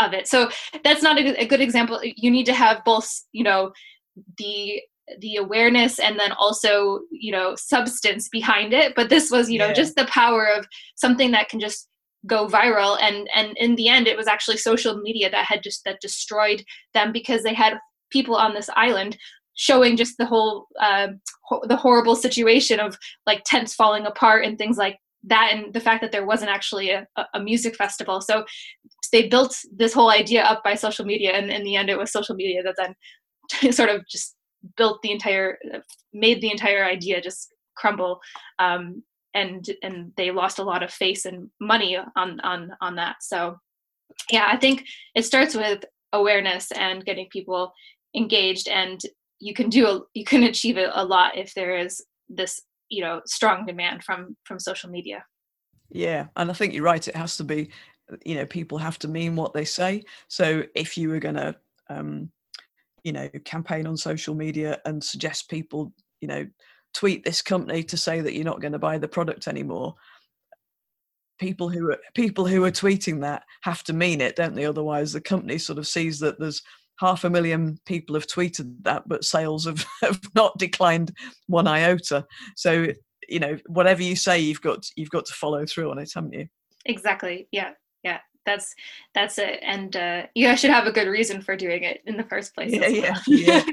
of 0.00 0.12
it. 0.12 0.26
So 0.26 0.50
that's 0.82 1.02
not 1.02 1.18
a, 1.18 1.40
a 1.40 1.46
good 1.46 1.60
example. 1.60 2.00
You 2.02 2.30
need 2.30 2.46
to 2.46 2.54
have 2.54 2.84
both, 2.84 3.08
you 3.32 3.44
know, 3.44 3.72
the 4.38 4.80
the 5.18 5.36
awareness 5.36 5.98
and 5.98 6.18
then 6.18 6.32
also 6.32 7.00
you 7.10 7.32
know 7.32 7.54
substance 7.56 8.28
behind 8.28 8.72
it 8.72 8.94
but 8.94 9.08
this 9.08 9.30
was 9.30 9.50
you 9.50 9.58
know 9.58 9.68
yeah. 9.68 9.72
just 9.72 9.96
the 9.96 10.06
power 10.06 10.46
of 10.46 10.66
something 10.94 11.32
that 11.32 11.48
can 11.48 11.60
just 11.60 11.88
go 12.26 12.46
viral 12.46 12.96
and 13.02 13.28
and 13.34 13.56
in 13.56 13.74
the 13.74 13.88
end 13.88 14.06
it 14.06 14.16
was 14.16 14.28
actually 14.28 14.56
social 14.56 14.98
media 14.98 15.28
that 15.28 15.44
had 15.44 15.62
just 15.62 15.84
that 15.84 16.00
destroyed 16.00 16.62
them 16.94 17.10
because 17.10 17.42
they 17.42 17.54
had 17.54 17.78
people 18.10 18.36
on 18.36 18.54
this 18.54 18.70
island 18.76 19.16
showing 19.54 19.96
just 19.96 20.16
the 20.18 20.26
whole 20.26 20.66
uh, 20.80 21.08
ho- 21.42 21.62
the 21.66 21.76
horrible 21.76 22.16
situation 22.16 22.80
of 22.80 22.96
like 23.26 23.42
tents 23.44 23.74
falling 23.74 24.06
apart 24.06 24.44
and 24.44 24.56
things 24.56 24.78
like 24.78 24.96
that 25.24 25.50
and 25.52 25.72
the 25.72 25.80
fact 25.80 26.00
that 26.00 26.12
there 26.12 26.26
wasn't 26.26 26.50
actually 26.50 26.90
a, 26.90 27.06
a 27.34 27.40
music 27.40 27.76
festival. 27.76 28.20
So 28.20 28.44
they 29.12 29.28
built 29.28 29.56
this 29.74 29.92
whole 29.92 30.10
idea 30.10 30.42
up 30.42 30.64
by 30.64 30.74
social 30.74 31.04
media, 31.04 31.32
and 31.32 31.50
in 31.50 31.64
the 31.64 31.76
end, 31.76 31.90
it 31.90 31.98
was 31.98 32.10
social 32.10 32.34
media 32.34 32.62
that 32.62 32.74
then 32.78 32.94
sort 33.70 33.90
of 33.90 34.06
just 34.08 34.34
built 34.76 35.02
the 35.02 35.10
entire, 35.10 35.58
made 36.12 36.40
the 36.40 36.50
entire 36.50 36.84
idea 36.84 37.20
just 37.20 37.52
crumble. 37.76 38.20
Um, 38.58 39.02
and 39.34 39.66
and 39.82 40.12
they 40.18 40.30
lost 40.30 40.58
a 40.58 40.62
lot 40.62 40.82
of 40.82 40.92
face 40.92 41.24
and 41.24 41.48
money 41.58 41.96
on 42.16 42.38
on 42.40 42.72
on 42.82 42.96
that. 42.96 43.16
So 43.22 43.56
yeah, 44.30 44.46
I 44.46 44.58
think 44.58 44.84
it 45.14 45.24
starts 45.24 45.54
with 45.54 45.84
awareness 46.12 46.70
and 46.72 47.04
getting 47.04 47.28
people 47.30 47.72
engaged 48.14 48.68
and 48.68 49.00
you 49.40 49.54
can 49.54 49.68
do 49.68 49.86
a, 49.86 50.00
you 50.14 50.24
can 50.24 50.44
achieve 50.44 50.76
it 50.76 50.90
a 50.92 51.04
lot 51.04 51.36
if 51.36 51.54
there 51.54 51.76
is 51.76 52.04
this 52.28 52.60
you 52.88 53.02
know 53.02 53.20
strong 53.26 53.64
demand 53.66 54.04
from 54.04 54.36
from 54.44 54.58
social 54.58 54.90
media 54.90 55.24
yeah 55.90 56.26
and 56.36 56.50
i 56.50 56.54
think 56.54 56.74
you're 56.74 56.84
right 56.84 57.08
it 57.08 57.16
has 57.16 57.36
to 57.36 57.44
be 57.44 57.70
you 58.24 58.34
know 58.34 58.44
people 58.44 58.78
have 58.78 58.98
to 58.98 59.08
mean 59.08 59.34
what 59.34 59.54
they 59.54 59.64
say 59.64 60.02
so 60.28 60.62
if 60.74 60.98
you 60.98 61.08
were 61.08 61.18
going 61.18 61.34
to 61.34 61.54
um 61.88 62.30
you 63.04 63.12
know 63.12 63.28
campaign 63.44 63.86
on 63.86 63.96
social 63.96 64.34
media 64.34 64.80
and 64.84 65.02
suggest 65.02 65.50
people 65.50 65.92
you 66.20 66.28
know 66.28 66.46
tweet 66.94 67.24
this 67.24 67.42
company 67.42 67.82
to 67.82 67.96
say 67.96 68.20
that 68.20 68.34
you're 68.34 68.44
not 68.44 68.60
going 68.60 68.72
to 68.72 68.78
buy 68.78 68.98
the 68.98 69.08
product 69.08 69.48
anymore 69.48 69.94
people 71.38 71.68
who 71.68 71.90
are 71.90 71.98
people 72.14 72.46
who 72.46 72.64
are 72.64 72.70
tweeting 72.70 73.20
that 73.20 73.42
have 73.62 73.82
to 73.82 73.92
mean 73.92 74.20
it 74.20 74.36
don't 74.36 74.54
they 74.54 74.66
otherwise 74.66 75.12
the 75.12 75.20
company 75.20 75.58
sort 75.58 75.78
of 75.78 75.86
sees 75.86 76.18
that 76.18 76.38
there's 76.38 76.62
half 77.02 77.24
a 77.24 77.30
million 77.30 77.78
people 77.84 78.14
have 78.14 78.26
tweeted 78.26 78.72
that, 78.82 79.02
but 79.08 79.24
sales 79.24 79.66
have, 79.66 79.84
have 80.02 80.20
not 80.34 80.56
declined 80.58 81.12
one 81.48 81.66
iota. 81.66 82.24
So 82.56 82.88
you 83.28 83.38
know, 83.38 83.56
whatever 83.66 84.02
you 84.02 84.16
say, 84.16 84.38
you've 84.38 84.60
got 84.60 84.84
you've 84.96 85.10
got 85.10 85.26
to 85.26 85.32
follow 85.34 85.64
through 85.66 85.90
on 85.90 85.98
it, 85.98 86.10
haven't 86.14 86.32
you? 86.32 86.46
Exactly. 86.86 87.48
Yeah. 87.52 87.70
Yeah. 88.02 88.18
That's 88.44 88.74
that's 89.14 89.38
it. 89.38 89.60
And 89.62 89.94
uh, 89.96 90.22
you 90.34 90.46
guys 90.46 90.60
should 90.60 90.70
have 90.70 90.86
a 90.86 90.92
good 90.92 91.08
reason 91.08 91.42
for 91.42 91.56
doing 91.56 91.82
it 91.84 92.02
in 92.06 92.16
the 92.16 92.24
first 92.24 92.54
place. 92.54 92.72
Yeah. 92.72 92.88
Yeah. 92.88 93.18
yeah. 93.26 93.62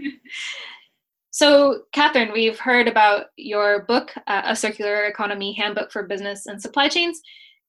So, 1.31 1.83
Catherine, 1.93 2.33
we've 2.33 2.59
heard 2.59 2.87
about 2.87 3.27
your 3.37 3.83
book, 3.83 4.11
uh, 4.25 4.41
A 4.45 4.55
Circular 4.55 5.05
Economy 5.05 5.53
Handbook 5.53 5.91
for 5.91 6.03
Business 6.03 6.47
and 6.47 6.59
Supply 6.59 6.89
Chains, 6.89 7.21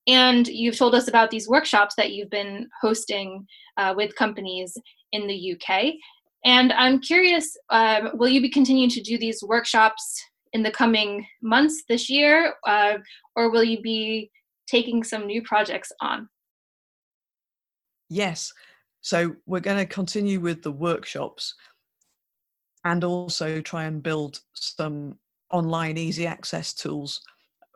and 0.09 0.49
you've 0.49 0.79
told 0.79 0.95
us 0.95 1.09
about 1.09 1.31
these 1.31 1.49
workshops 1.49 1.95
that 1.97 2.13
you've 2.13 2.31
been 2.31 2.69
hosting 2.81 3.47
uh, 3.77 3.93
with 3.97 4.17
companies 4.17 4.77
in 5.13 5.27
the 5.27 5.55
UK. 5.55 5.95
And 6.45 6.73
I'm 6.73 7.01
curious, 7.01 7.57
um, 7.69 8.11
will 8.15 8.29
you 8.29 8.41
be 8.41 8.49
continuing 8.49 8.91
to 8.91 9.03
do 9.03 9.19
these 9.19 9.43
workshops 9.43 10.21
in 10.53 10.63
the 10.63 10.71
coming 10.71 11.27
months 11.43 11.85
this 11.89 12.09
year, 12.09 12.55
uh, 12.67 12.95
or 13.37 13.51
will 13.51 13.63
you 13.63 13.81
be 13.83 14.31
taking 14.67 15.05
some 15.05 15.27
new 15.27 15.43
projects 15.43 15.93
on? 16.01 16.29
Yes. 18.11 18.53
So 19.01 19.37
we're 19.47 19.61
going 19.61 19.79
to 19.79 19.87
continue 19.87 20.41
with 20.41 20.63
the 20.63 20.73
workshops 20.73 21.55
and 22.85 23.03
also 23.05 23.61
try 23.63 23.85
and 23.85 24.03
build 24.03 24.41
some 24.53 25.17
online 25.51 25.97
easy 25.97 26.27
access 26.27 26.75
tools 26.75 27.23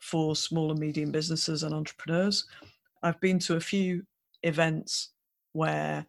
for 0.03 0.37
small 0.37 0.71
and 0.71 0.81
medium 0.81 1.11
businesses 1.11 1.63
and 1.63 1.73
entrepreneurs. 1.73 2.47
I've 3.03 3.21
been 3.21 3.39
to 3.41 3.57
a 3.57 3.61
few 3.61 4.05
events 4.43 5.11
where 5.53 6.05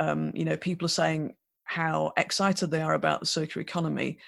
um, 0.00 0.32
you 0.34 0.44
know 0.44 0.56
people 0.56 0.86
are 0.86 0.88
saying 0.88 1.34
how 1.64 2.12
excited 2.16 2.70
they 2.70 2.82
are 2.82 2.94
about 2.94 3.20
the 3.20 3.26
circular 3.26 3.62
economy, 3.62 4.18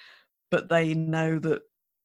but 0.51 0.69
they 0.69 0.95
know 0.95 1.39
that 1.41 1.63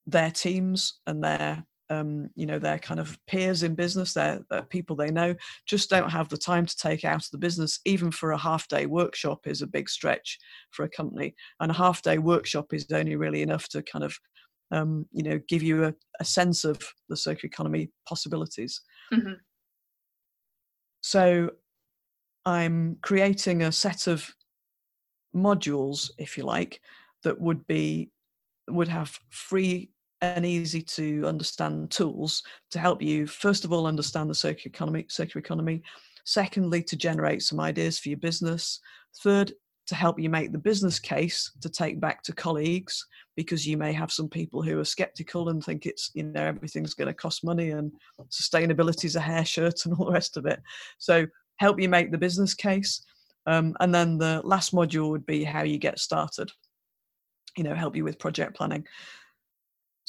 their 0.07 0.31
teams 0.31 0.99
and 1.05 1.23
their 1.23 1.63
um, 1.89 2.29
you 2.35 2.45
know 2.45 2.59
their 2.59 2.79
kind 2.79 2.99
of 2.99 3.17
peers 3.27 3.63
in 3.63 3.75
business, 3.75 4.13
their, 4.13 4.41
their 4.49 4.63
people 4.63 4.95
they 4.95 5.09
know, 5.09 5.35
just 5.65 5.89
don't 5.89 6.09
have 6.09 6.29
the 6.29 6.37
time 6.37 6.65
to 6.65 6.77
take 6.77 7.03
out 7.03 7.23
of 7.25 7.31
the 7.31 7.37
business. 7.37 7.79
Even 7.85 8.11
for 8.11 8.31
a 8.31 8.37
half 8.37 8.67
day 8.67 8.85
workshop 8.85 9.47
is 9.47 9.61
a 9.61 9.67
big 9.67 9.89
stretch 9.89 10.37
for 10.71 10.83
a 10.83 10.89
company, 10.89 11.35
and 11.59 11.71
a 11.71 11.75
half 11.75 12.01
day 12.01 12.17
workshop 12.17 12.73
is 12.73 12.85
only 12.91 13.15
really 13.15 13.41
enough 13.41 13.67
to 13.69 13.81
kind 13.81 14.03
of 14.05 14.17
um, 14.71 15.05
you 15.11 15.23
know 15.23 15.39
give 15.47 15.63
you 15.63 15.85
a, 15.85 15.93
a, 16.19 16.25
sense 16.25 16.63
of 16.63 16.79
the 17.09 17.17
circular 17.17 17.47
economy 17.47 17.89
possibilities. 18.07 18.81
Mm-hmm. 19.11 19.33
So 21.01 21.51
I'm 22.45 22.97
creating 23.01 23.63
a 23.63 23.71
set 23.71 24.07
of 24.07 24.29
modules, 25.35 26.11
if 26.17 26.37
you 26.37 26.43
like, 26.43 26.81
that 27.23 27.39
would 27.39 27.65
be 27.67 28.11
would 28.67 28.87
have 28.87 29.19
free 29.29 29.89
and 30.21 30.45
easy 30.45 30.81
to 30.81 31.23
understand 31.25 31.89
tools 31.91 32.43
to 32.71 32.79
help 32.79 33.01
you 33.01 33.25
first 33.25 33.65
of 33.65 33.71
all 33.71 33.87
understand 33.87 34.29
the 34.29 34.35
circular 34.35 34.71
economy 34.73 35.05
circular 35.09 35.39
economy 35.39 35.81
secondly 36.25 36.83
to 36.83 36.95
generate 36.95 37.41
some 37.41 37.59
ideas 37.59 37.97
for 37.97 38.09
your 38.09 38.17
business 38.17 38.79
third 39.23 39.53
to 39.87 39.95
help 39.95 40.19
you 40.19 40.29
make 40.29 40.51
the 40.51 40.57
business 40.57 40.99
case 40.99 41.51
to 41.61 41.69
take 41.69 41.99
back 41.99 42.21
to 42.21 42.31
colleagues 42.31 43.03
because 43.35 43.65
you 43.65 43.75
may 43.75 43.91
have 43.91 44.11
some 44.11 44.29
people 44.29 44.61
who 44.61 44.77
are 44.79 44.85
skeptical 44.85 45.49
and 45.49 45.63
think 45.63 45.85
it's 45.85 46.11
you 46.13 46.23
know 46.23 46.43
everything's 46.43 46.93
going 46.93 47.07
to 47.07 47.13
cost 47.13 47.43
money 47.43 47.71
and 47.71 47.91
sustainability 48.29 49.05
is 49.05 49.15
a 49.15 49.21
hair 49.21 49.45
shirt 49.45 49.85
and 49.85 49.93
all 49.99 50.05
the 50.05 50.11
rest 50.11 50.37
of 50.37 50.45
it 50.45 50.61
so 50.99 51.25
help 51.59 51.79
you 51.79 51.89
make 51.89 52.11
the 52.11 52.17
business 52.17 52.53
case. 52.53 53.05
Um, 53.45 53.75
and 53.79 53.93
then 53.93 54.17
the 54.17 54.41
last 54.43 54.73
module 54.73 55.09
would 55.09 55.25
be 55.25 55.43
how 55.43 55.63
you 55.63 55.77
get 55.77 55.99
started, 55.99 56.51
you 57.57 57.63
know, 57.63 57.75
help 57.75 57.95
you 57.95 58.03
with 58.03 58.19
project 58.19 58.55
planning. 58.55 58.85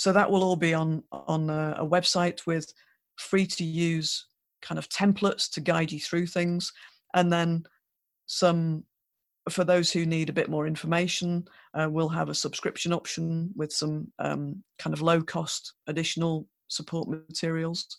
So 0.01 0.15
that 0.15 0.31
will 0.31 0.43
all 0.43 0.57
be 0.57 0.73
on, 0.73 1.03
on 1.13 1.51
a, 1.51 1.77
a 1.81 1.87
website 1.87 2.47
with 2.47 2.73
free 3.17 3.45
to 3.49 3.65
use 3.65 4.29
kind 4.63 4.79
of 4.79 4.89
templates 4.89 5.51
to 5.51 5.61
guide 5.61 5.93
you 5.93 6.01
through 6.01 6.27
things. 6.27 6.73
And 7.13 7.31
then 7.31 7.65
some 8.25 8.85
for 9.51 9.63
those 9.63 9.93
who 9.93 10.07
need 10.07 10.31
a 10.31 10.33
bit 10.33 10.49
more 10.49 10.67
information, 10.67 11.47
uh, 11.75 11.87
we'll 11.91 12.09
have 12.09 12.31
a 12.31 12.35
subscription 12.35 12.95
option 12.95 13.51
with 13.55 13.75
some 13.75 14.11
um, 14.19 14.65
kind 14.79 14.95
of 14.95 15.03
low 15.03 15.21
cost 15.21 15.75
additional 15.87 16.49
support 16.69 17.07
materials. 17.29 17.99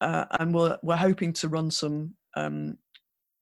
Uh, 0.00 0.24
and 0.40 0.52
we're, 0.52 0.76
we're 0.82 0.96
hoping 0.96 1.32
to 1.34 1.48
run 1.48 1.70
some 1.70 2.12
um, 2.34 2.76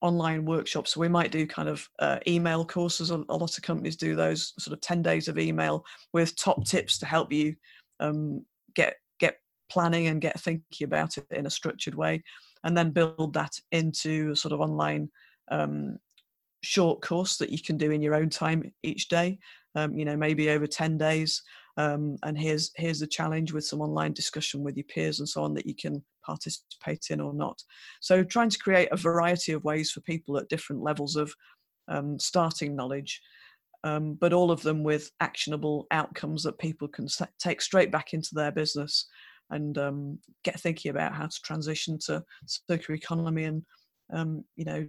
online 0.01 0.45
workshops. 0.45 0.93
So 0.93 0.99
we 0.99 1.07
might 1.07 1.31
do 1.31 1.45
kind 1.45 1.69
of 1.69 1.87
uh, 1.99 2.19
email 2.27 2.65
courses. 2.65 3.11
A, 3.11 3.23
a, 3.29 3.37
lot 3.37 3.57
of 3.57 3.63
companies 3.63 3.95
do 3.95 4.15
those 4.15 4.53
sort 4.59 4.73
of 4.73 4.81
10 4.81 5.01
days 5.01 5.27
of 5.27 5.37
email 5.37 5.85
with 6.13 6.35
top 6.35 6.65
tips 6.65 6.97
to 6.99 7.05
help 7.05 7.31
you 7.31 7.55
um, 7.99 8.45
get 8.73 8.95
get 9.19 9.37
planning 9.69 10.07
and 10.07 10.21
get 10.21 10.39
thinking 10.39 10.85
about 10.85 11.17
it 11.17 11.27
in 11.31 11.45
a 11.45 11.51
structured 11.51 11.95
way, 11.95 12.23
and 12.63 12.75
then 12.75 12.91
build 12.91 13.33
that 13.33 13.53
into 13.71 14.31
a 14.31 14.35
sort 14.35 14.53
of 14.53 14.59
online 14.59 15.09
um, 15.49 15.97
short 16.63 17.01
course 17.01 17.37
that 17.37 17.49
you 17.49 17.59
can 17.61 17.77
do 17.77 17.91
in 17.91 18.01
your 18.01 18.15
own 18.15 18.29
time 18.29 18.71
each 18.83 19.07
day. 19.07 19.37
Um, 19.75 19.97
you 19.97 20.03
know, 20.03 20.17
maybe 20.17 20.49
over 20.49 20.67
10 20.67 20.97
days. 20.97 21.43
Um, 21.77 22.17
and 22.23 22.37
here's 22.37 22.71
here's 22.75 22.99
the 22.99 23.07
challenge 23.07 23.53
with 23.53 23.65
some 23.65 23.81
online 23.81 24.13
discussion 24.13 24.63
with 24.63 24.75
your 24.75 24.85
peers 24.85 25.19
and 25.19 25.27
so 25.27 25.43
on 25.43 25.53
that 25.53 25.65
you 25.65 25.75
can 25.75 26.03
participate 26.25 27.07
in 27.09 27.21
or 27.21 27.33
not. 27.33 27.61
So 27.99 28.23
trying 28.23 28.49
to 28.49 28.59
create 28.59 28.89
a 28.91 28.97
variety 28.97 29.53
of 29.53 29.63
ways 29.63 29.91
for 29.91 30.01
people 30.01 30.37
at 30.37 30.49
different 30.49 30.81
levels 30.81 31.15
of 31.15 31.33
um, 31.87 32.19
starting 32.19 32.75
knowledge, 32.75 33.21
um, 33.83 34.13
but 34.15 34.33
all 34.33 34.51
of 34.51 34.61
them 34.61 34.83
with 34.83 35.11
actionable 35.19 35.87
outcomes 35.91 36.43
that 36.43 36.59
people 36.59 36.87
can 36.87 37.07
take 37.39 37.61
straight 37.61 37.91
back 37.91 38.13
into 38.13 38.35
their 38.35 38.51
business 38.51 39.07
and 39.49 39.77
um, 39.77 40.17
get 40.43 40.59
thinking 40.59 40.91
about 40.91 41.13
how 41.13 41.25
to 41.25 41.41
transition 41.43 41.97
to 42.05 42.23
circular 42.45 42.95
economy 42.95 43.43
and 43.45 43.63
um, 44.13 44.43
you 44.55 44.65
know 44.65 44.85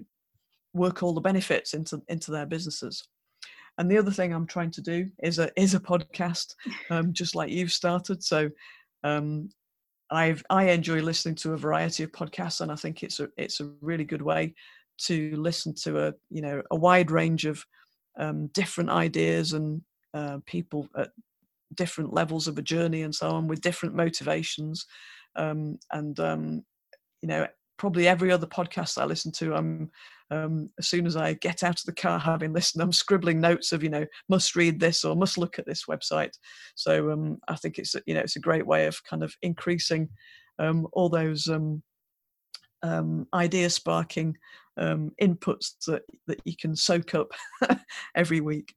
work 0.75 1.03
all 1.03 1.13
the 1.13 1.21
benefits 1.21 1.75
into 1.75 2.03
into 2.09 2.31
their 2.31 2.47
businesses. 2.47 3.07
And 3.79 3.91
the 3.91 3.99
other 3.99 4.11
thing 4.11 4.33
I'm 4.33 4.47
trying 4.47 4.71
to 4.73 4.83
do 4.83 5.11
is 5.23 5.39
a 5.39 5.51
is 5.61 5.75
a 5.75 5.81
podcast, 5.81 6.55
um, 6.91 7.13
just 7.13 7.35
like 7.35 7.51
you've 7.51 7.73
started. 7.73 8.23
So 8.23 8.51
um, 9.03 9.49
I've 10.11 10.45
I 10.51 10.71
enjoy 10.71 11.01
listening 11.01 11.37
to 11.37 11.55
a 11.55 11.59
variety 11.59 12.03
of 12.03 12.13
podcasts, 12.13 12.61
and 12.61 12.71
I 12.71 12.77
think 12.77 13.03
it's 13.03 13.21
a 13.21 13.29
it's 13.37 13.61
a 13.61 13.73
really 13.81 14.05
good 14.05 14.23
way 14.23 14.55
to 14.99 15.35
listen 15.37 15.75
to 15.75 16.09
a 16.09 16.15
you 16.31 16.43
know 16.43 16.63
a 16.71 16.77
wide 16.77 17.11
range 17.11 17.47
of 17.47 17.65
um, 18.19 18.49
different 18.49 18.91
ideas 18.91 19.55
and 19.55 19.83
uh, 20.13 20.39
people 20.45 20.89
at 20.97 21.11
different 21.75 22.13
levels 22.13 22.47
of 22.47 22.59
a 22.59 22.63
journey 22.63 23.03
and 23.03 23.15
so 23.15 23.31
on 23.31 23.49
with 23.49 23.63
different 23.63 23.95
motivations, 23.95 24.87
um, 25.37 25.79
and 25.93 26.21
um, 26.21 26.63
you 27.23 27.29
know 27.29 27.47
probably 27.79 28.07
every 28.07 28.31
other 28.31 28.47
podcast 28.47 29.01
I 29.01 29.05
listen 29.07 29.33
to, 29.33 29.55
I'm 29.55 29.91
um, 30.33 30.71
as 30.79 30.89
soon 30.89 31.07
as 31.07 31.15
I 31.15 31.35
get 31.35 31.63
out 31.63 31.79
of 31.79 31.85
the 31.85 31.93
car, 31.93 32.19
having 32.19 32.55
listened, 32.55 32.83
I'm 32.83 32.93
scribbling 32.93 33.39
notes 33.39 33.71
of 33.73 33.83
you 33.83 33.91
know 33.91 34.07
must 34.29 34.57
read 34.57 34.81
this 34.81 35.05
or 35.05 35.15
must 35.15 35.37
look 35.37 35.59
at 35.59 35.67
this 35.67 35.85
website. 35.85 36.33
So 36.75 37.11
um, 37.11 37.39
I 37.49 37.57
think 37.57 37.79
it's 37.79 37.95
you 38.07 38.15
know 38.15 38.21
it's 38.21 38.37
a 38.37 38.41
great 38.41 38.67
way 38.67 38.87
of 38.87 39.05
kind 39.05 39.23
of 39.23 39.35
increasing 39.43 40.09
um, 40.59 40.89
all 40.93 41.11
those 41.11 41.49
um, 41.49 41.83
um, 42.83 43.27
idea 43.35 43.69
sparking 43.69 44.37
um, 44.79 45.13
inputs 45.21 45.75
that 45.87 46.03
that 46.27 46.41
you 46.47 46.57
can 46.57 46.75
soak 46.75 47.15
up 47.15 47.29
every 48.15 48.41
week. 48.41 48.75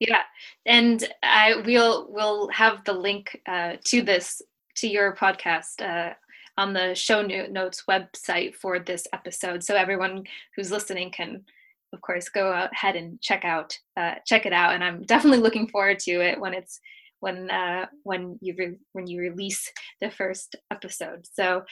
Yeah, 0.00 0.22
and 0.64 1.06
I 1.22 1.62
we'll 1.66 2.06
we'll 2.10 2.48
have 2.48 2.82
the 2.84 2.94
link 2.94 3.38
uh, 3.46 3.74
to 3.84 4.00
this 4.00 4.40
to 4.76 4.88
your 4.88 5.14
podcast 5.14 5.82
uh, 5.82 6.14
on 6.58 6.72
the 6.72 6.94
show 6.94 7.22
notes 7.22 7.84
website 7.88 8.54
for 8.54 8.80
this 8.80 9.06
episode, 9.12 9.62
so 9.62 9.76
everyone 9.76 10.24
who's 10.56 10.72
listening 10.72 11.10
can, 11.12 11.44
of 11.92 12.00
course, 12.00 12.28
go 12.28 12.68
ahead 12.72 12.96
and 12.96 13.20
check 13.22 13.44
out 13.44 13.78
uh, 13.96 14.16
check 14.26 14.44
it 14.44 14.52
out. 14.52 14.74
And 14.74 14.82
I'm 14.82 15.02
definitely 15.02 15.38
looking 15.38 15.68
forward 15.68 16.00
to 16.00 16.20
it 16.20 16.38
when 16.38 16.52
it's 16.52 16.80
when 17.20 17.48
uh, 17.50 17.86
when 18.02 18.38
you 18.42 18.54
re- 18.58 18.78
when 18.92 19.06
you 19.06 19.20
release 19.20 19.72
the 20.00 20.10
first 20.10 20.56
episode. 20.72 21.26
So, 21.32 21.62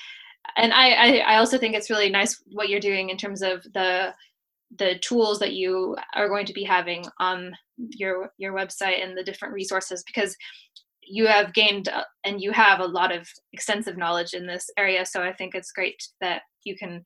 and 0.56 0.72
I, 0.72 0.90
I 0.90 1.16
I 1.18 1.36
also 1.38 1.58
think 1.58 1.74
it's 1.74 1.90
really 1.90 2.08
nice 2.08 2.40
what 2.52 2.68
you're 2.68 2.80
doing 2.80 3.10
in 3.10 3.18
terms 3.18 3.42
of 3.42 3.64
the 3.74 4.14
the 4.78 4.98
tools 5.00 5.40
that 5.40 5.52
you 5.52 5.96
are 6.14 6.28
going 6.28 6.46
to 6.46 6.52
be 6.52 6.64
having 6.64 7.04
on 7.18 7.56
your 7.76 8.32
your 8.38 8.52
website 8.54 9.02
and 9.02 9.18
the 9.18 9.24
different 9.24 9.52
resources 9.52 10.04
because 10.04 10.36
you 11.08 11.26
have 11.26 11.54
gained 11.54 11.88
uh, 11.88 12.04
and 12.24 12.40
you 12.40 12.52
have 12.52 12.80
a 12.80 12.86
lot 12.86 13.14
of 13.14 13.28
extensive 13.52 13.96
knowledge 13.96 14.34
in 14.34 14.46
this 14.46 14.68
area 14.76 15.04
so 15.06 15.22
i 15.22 15.32
think 15.32 15.54
it's 15.54 15.72
great 15.72 16.02
that 16.20 16.42
you 16.64 16.76
can 16.76 17.02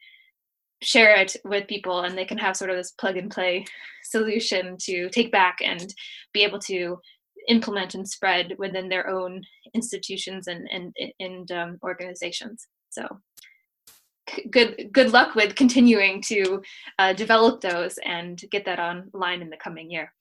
share 0.82 1.14
it 1.14 1.36
with 1.44 1.68
people 1.68 2.02
and 2.02 2.16
they 2.16 2.24
can 2.24 2.38
have 2.38 2.56
sort 2.56 2.70
of 2.70 2.76
this 2.76 2.92
plug 2.92 3.16
and 3.16 3.30
play 3.30 3.64
solution 4.04 4.76
to 4.80 5.08
take 5.10 5.30
back 5.30 5.58
and 5.62 5.94
be 6.32 6.42
able 6.42 6.58
to 6.58 6.98
implement 7.48 7.94
and 7.94 8.08
spread 8.08 8.54
within 8.58 8.88
their 8.88 9.08
own 9.08 9.42
institutions 9.74 10.46
and 10.46 10.68
and, 10.70 10.94
and 11.18 11.52
um, 11.52 11.78
organizations. 11.82 12.66
So 12.90 13.06
good 14.50 14.90
good 14.92 15.12
luck 15.12 15.34
with 15.34 15.54
continuing 15.54 16.22
to 16.22 16.62
uh, 16.98 17.12
develop 17.12 17.60
those 17.60 17.98
and 18.04 18.40
get 18.50 18.64
that 18.64 18.78
online 18.78 19.42
in 19.42 19.50
the 19.50 19.56
coming 19.56 19.90
year 19.90 20.12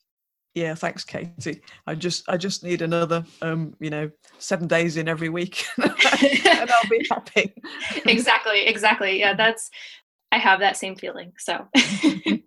yeah 0.56 0.76
thanks 0.76 1.04
katie. 1.04 1.62
I 1.88 1.96
just 1.96 2.24
i 2.28 2.38
just 2.38 2.64
need 2.64 2.82
another 2.82 3.24
um 3.42 3.74
you 3.80 3.90
know 3.90 4.10
seven 4.38 4.68
days 4.68 4.98
in 4.98 5.08
every 5.08 5.30
week 5.30 5.66
and 5.78 6.72
i'll 6.72 6.90
be 6.90 7.06
happy. 7.12 7.54
Exactly 8.06 8.66
exactly. 8.66 9.20
Yeah 9.20 9.36
that's 9.36 9.70
i 10.32 10.38
have 10.38 10.60
that 10.60 10.78
same 10.78 10.96
feeling 10.96 11.34
so. 11.38 11.68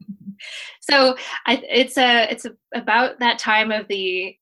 So 0.81 1.17
I, 1.47 1.63
it's 1.69 1.97
a 1.97 2.31
it's 2.31 2.45
a, 2.45 2.51
about 2.75 3.19
that 3.21 3.39
time 3.39 3.71
of 3.71 3.87
the 3.89 4.37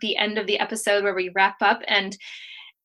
the 0.00 0.16
end 0.16 0.38
of 0.38 0.46
the 0.46 0.58
episode 0.58 1.02
where 1.02 1.14
we 1.14 1.32
wrap 1.34 1.56
up 1.60 1.80
and 1.88 2.16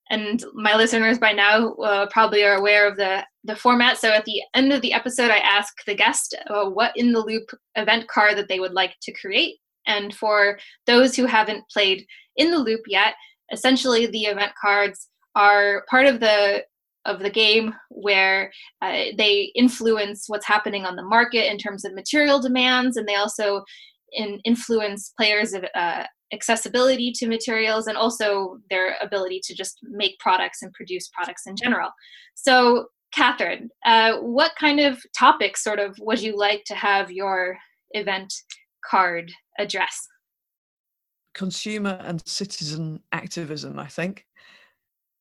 and 0.10 0.44
my 0.54 0.76
listeners 0.76 1.20
by 1.20 1.32
now 1.32 1.74
uh, 1.76 2.08
probably 2.08 2.44
are 2.44 2.56
aware 2.56 2.88
of 2.88 2.98
the 2.98 3.24
the 3.44 3.56
format. 3.56 3.98
So 3.98 4.10
at 4.10 4.26
the 4.26 4.42
end 4.56 4.72
of 4.72 4.82
the 4.82 4.94
episode 4.94 5.32
i 5.32 5.38
ask 5.38 5.74
the 5.86 5.96
guest 5.96 6.36
uh, 6.50 6.70
what 6.70 6.94
in 6.96 7.12
the 7.12 7.20
loop 7.20 7.50
event 7.76 8.08
card 8.08 8.38
that 8.38 8.48
they 8.48 8.60
would 8.60 8.74
like 8.74 8.96
to 9.02 9.14
create 9.14 9.58
and 9.88 10.16
for 10.16 10.60
those 10.88 11.16
who 11.16 11.26
haven't 11.26 11.64
played 11.72 12.06
in 12.36 12.52
the 12.52 12.58
loop 12.58 12.82
yet 12.88 13.16
essentially 13.52 14.06
the 14.08 14.24
event 14.24 14.52
cards 14.60 15.10
are 15.36 15.86
part 15.90 16.06
of 16.06 16.20
the 16.20 16.64
of 17.06 17.20
the 17.20 17.30
game 17.30 17.74
where 17.90 18.52
uh, 18.84 19.06
they 19.18 19.52
influence 19.56 20.26
what's 20.28 20.46
happening 20.46 20.86
on 20.86 20.96
the 20.96 21.04
market 21.04 21.52
in 21.52 21.58
terms 21.58 21.84
of 21.84 21.96
material 21.96 22.40
demands 22.40 22.96
and 22.96 23.08
they 23.08 23.16
also 23.16 23.64
in, 24.12 24.40
influence 24.44 25.14
players 25.18 25.54
uh, 25.76 26.04
accessibility 26.34 27.12
to 27.12 27.28
materials 27.28 27.88
and 27.88 27.98
also 27.98 28.58
their 28.70 28.96
ability 29.02 29.42
to 29.44 29.56
just 29.56 29.80
make 29.84 30.18
products 30.20 30.62
and 30.62 30.72
produce 30.74 31.10
products 31.10 31.46
in 31.46 31.56
general. 31.56 31.90
So, 32.36 32.88
Catherine, 33.14 33.70
uh, 33.86 34.18
what 34.20 34.54
kind 34.58 34.80
of 34.80 35.02
topics 35.18 35.64
sort 35.64 35.80
of 35.80 35.98
would 36.00 36.22
you 36.22 36.38
like 36.38 36.64
to 36.66 36.76
have 36.76 37.12
your 37.12 37.58
event 37.92 38.34
card 38.90 39.32
address? 39.60 40.08
Consumer 41.34 42.00
and 42.04 42.26
citizen 42.28 43.02
activism, 43.12 43.80
I 43.80 43.88
think. 43.88 44.26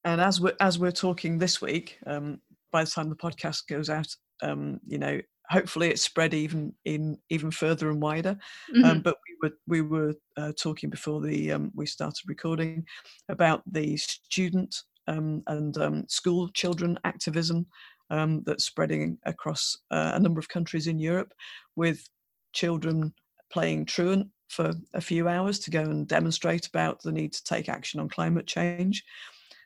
And 0.04 0.20
as 0.20 0.40
we're 0.40 0.56
as 0.61 0.78
we're 0.78 0.92
talking 0.92 1.38
this 1.38 1.61
week, 1.61 1.98
um, 2.06 2.40
by 2.72 2.84
the 2.84 2.90
time 2.90 3.08
the 3.08 3.16
podcast 3.16 3.66
goes 3.68 3.90
out, 3.90 4.08
um, 4.42 4.80
you 4.86 4.98
know, 4.98 5.20
hopefully 5.50 5.88
it's 5.88 6.02
spread 6.02 6.32
even 6.32 6.72
in 6.84 7.18
even 7.28 7.50
further 7.50 7.90
and 7.90 8.00
wider. 8.00 8.30
Um, 8.30 8.74
mm-hmm. 8.74 8.84
Um, 8.90 9.00
but 9.02 9.16
we 9.28 9.48
were 9.48 9.56
we 9.66 9.80
were 9.82 10.14
uh, 10.36 10.52
talking 10.58 10.90
before 10.90 11.20
the 11.20 11.52
um, 11.52 11.70
we 11.74 11.86
started 11.86 12.22
recording 12.26 12.84
about 13.28 13.62
the 13.70 13.96
student 13.96 14.74
um, 15.06 15.42
and 15.48 15.76
um, 15.78 16.04
school 16.08 16.48
children 16.50 16.98
activism 17.04 17.66
um, 18.11 18.42
that's 18.46 18.64
spreading 18.64 19.18
across 19.24 19.76
uh, 19.90 20.12
a 20.14 20.20
number 20.20 20.40
of 20.40 20.48
countries 20.48 20.86
in 20.86 20.98
Europe, 20.98 21.32
with 21.76 22.08
children 22.52 23.12
playing 23.53 23.86
truant 23.86 24.28
for 24.48 24.72
a 24.94 25.01
few 25.01 25.28
hours 25.28 25.59
to 25.61 25.70
go 25.70 25.82
and 25.82 26.09
demonstrate 26.09 26.66
about 26.66 27.03
the 27.03 27.12
need 27.12 27.32
to 27.32 27.44
take 27.44 27.68
action 27.68 28.01
on 28.01 28.09
climate 28.09 28.46
change. 28.46 29.05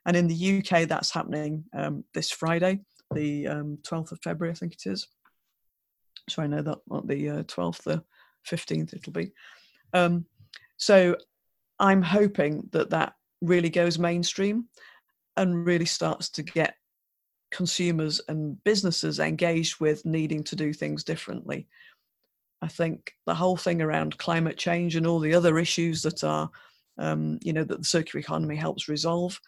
And 0.06 0.16
in 0.16 0.28
the 0.28 0.58
UK, 0.58 0.86
that's 0.86 1.10
happening 1.10 1.64
this 2.12 2.30
Friday, 2.30 2.80
the 3.12 3.44
12th 3.44 4.12
of 4.12 4.20
February, 4.22 4.52
I 4.52 4.54
think 4.54 4.74
it 4.74 4.86
is 4.86 5.08
so 6.28 6.42
I 6.42 6.46
know 6.46 6.62
that 6.62 6.78
on 6.90 7.06
the 7.06 7.28
uh, 7.28 7.42
12th, 7.44 7.82
the 7.82 8.02
15th, 8.48 8.94
it'll 8.94 9.12
be. 9.12 9.32
Um, 9.92 10.26
so 10.76 11.16
I'm 11.78 12.02
hoping 12.02 12.68
that 12.72 12.90
that 12.90 13.14
really 13.40 13.70
goes 13.70 13.98
mainstream 13.98 14.66
and 15.36 15.66
really 15.66 15.84
starts 15.84 16.30
to 16.30 16.42
get 16.42 16.76
consumers 17.50 18.20
and 18.28 18.62
businesses 18.64 19.20
engaged 19.20 19.80
with 19.80 20.04
needing 20.04 20.42
to 20.44 20.56
do 20.56 20.72
things 20.72 21.04
differently. 21.04 21.68
I 22.64 22.68
think 22.68 23.12
the 23.26 23.34
whole 23.34 23.58
thing 23.58 23.82
around 23.82 24.16
climate 24.16 24.56
change 24.56 24.96
and 24.96 25.06
all 25.06 25.18
the 25.20 25.34
other 25.34 25.58
issues 25.58 26.00
that 26.00 26.24
are, 26.24 26.48
um, 26.96 27.38
you 27.42 27.52
know, 27.52 27.62
that 27.62 27.78
the 27.78 27.84
circular 27.84 28.20
economy 28.20 28.56
helps 28.56 28.88
resolve. 28.88 29.38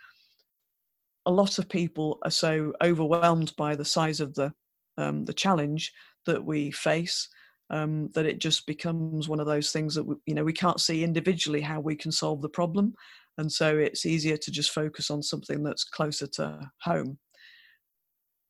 A 1.24 1.30
lot 1.30 1.58
of 1.58 1.66
people 1.66 2.18
are 2.24 2.30
so 2.30 2.74
overwhelmed 2.84 3.54
by 3.56 3.74
the 3.74 3.86
size 3.86 4.20
of 4.20 4.34
the 4.34 4.52
um, 4.98 5.24
the 5.24 5.32
challenge 5.32 5.94
that 6.26 6.44
we 6.44 6.70
face 6.70 7.28
um, 7.70 8.10
that 8.14 8.26
it 8.26 8.38
just 8.38 8.66
becomes 8.66 9.30
one 9.30 9.40
of 9.40 9.46
those 9.46 9.72
things 9.72 9.94
that 9.94 10.04
we, 10.04 10.16
you 10.26 10.34
know 10.34 10.44
we 10.44 10.52
can't 10.52 10.80
see 10.80 11.02
individually 11.02 11.62
how 11.62 11.80
we 11.80 11.96
can 11.96 12.12
solve 12.12 12.42
the 12.42 12.48
problem 12.48 12.94
and 13.38 13.50
so 13.50 13.76
it's 13.76 14.06
easier 14.06 14.36
to 14.36 14.50
just 14.50 14.70
focus 14.70 15.10
on 15.10 15.22
something 15.22 15.62
that's 15.62 15.84
closer 15.84 16.26
to 16.26 16.58
home 16.80 17.18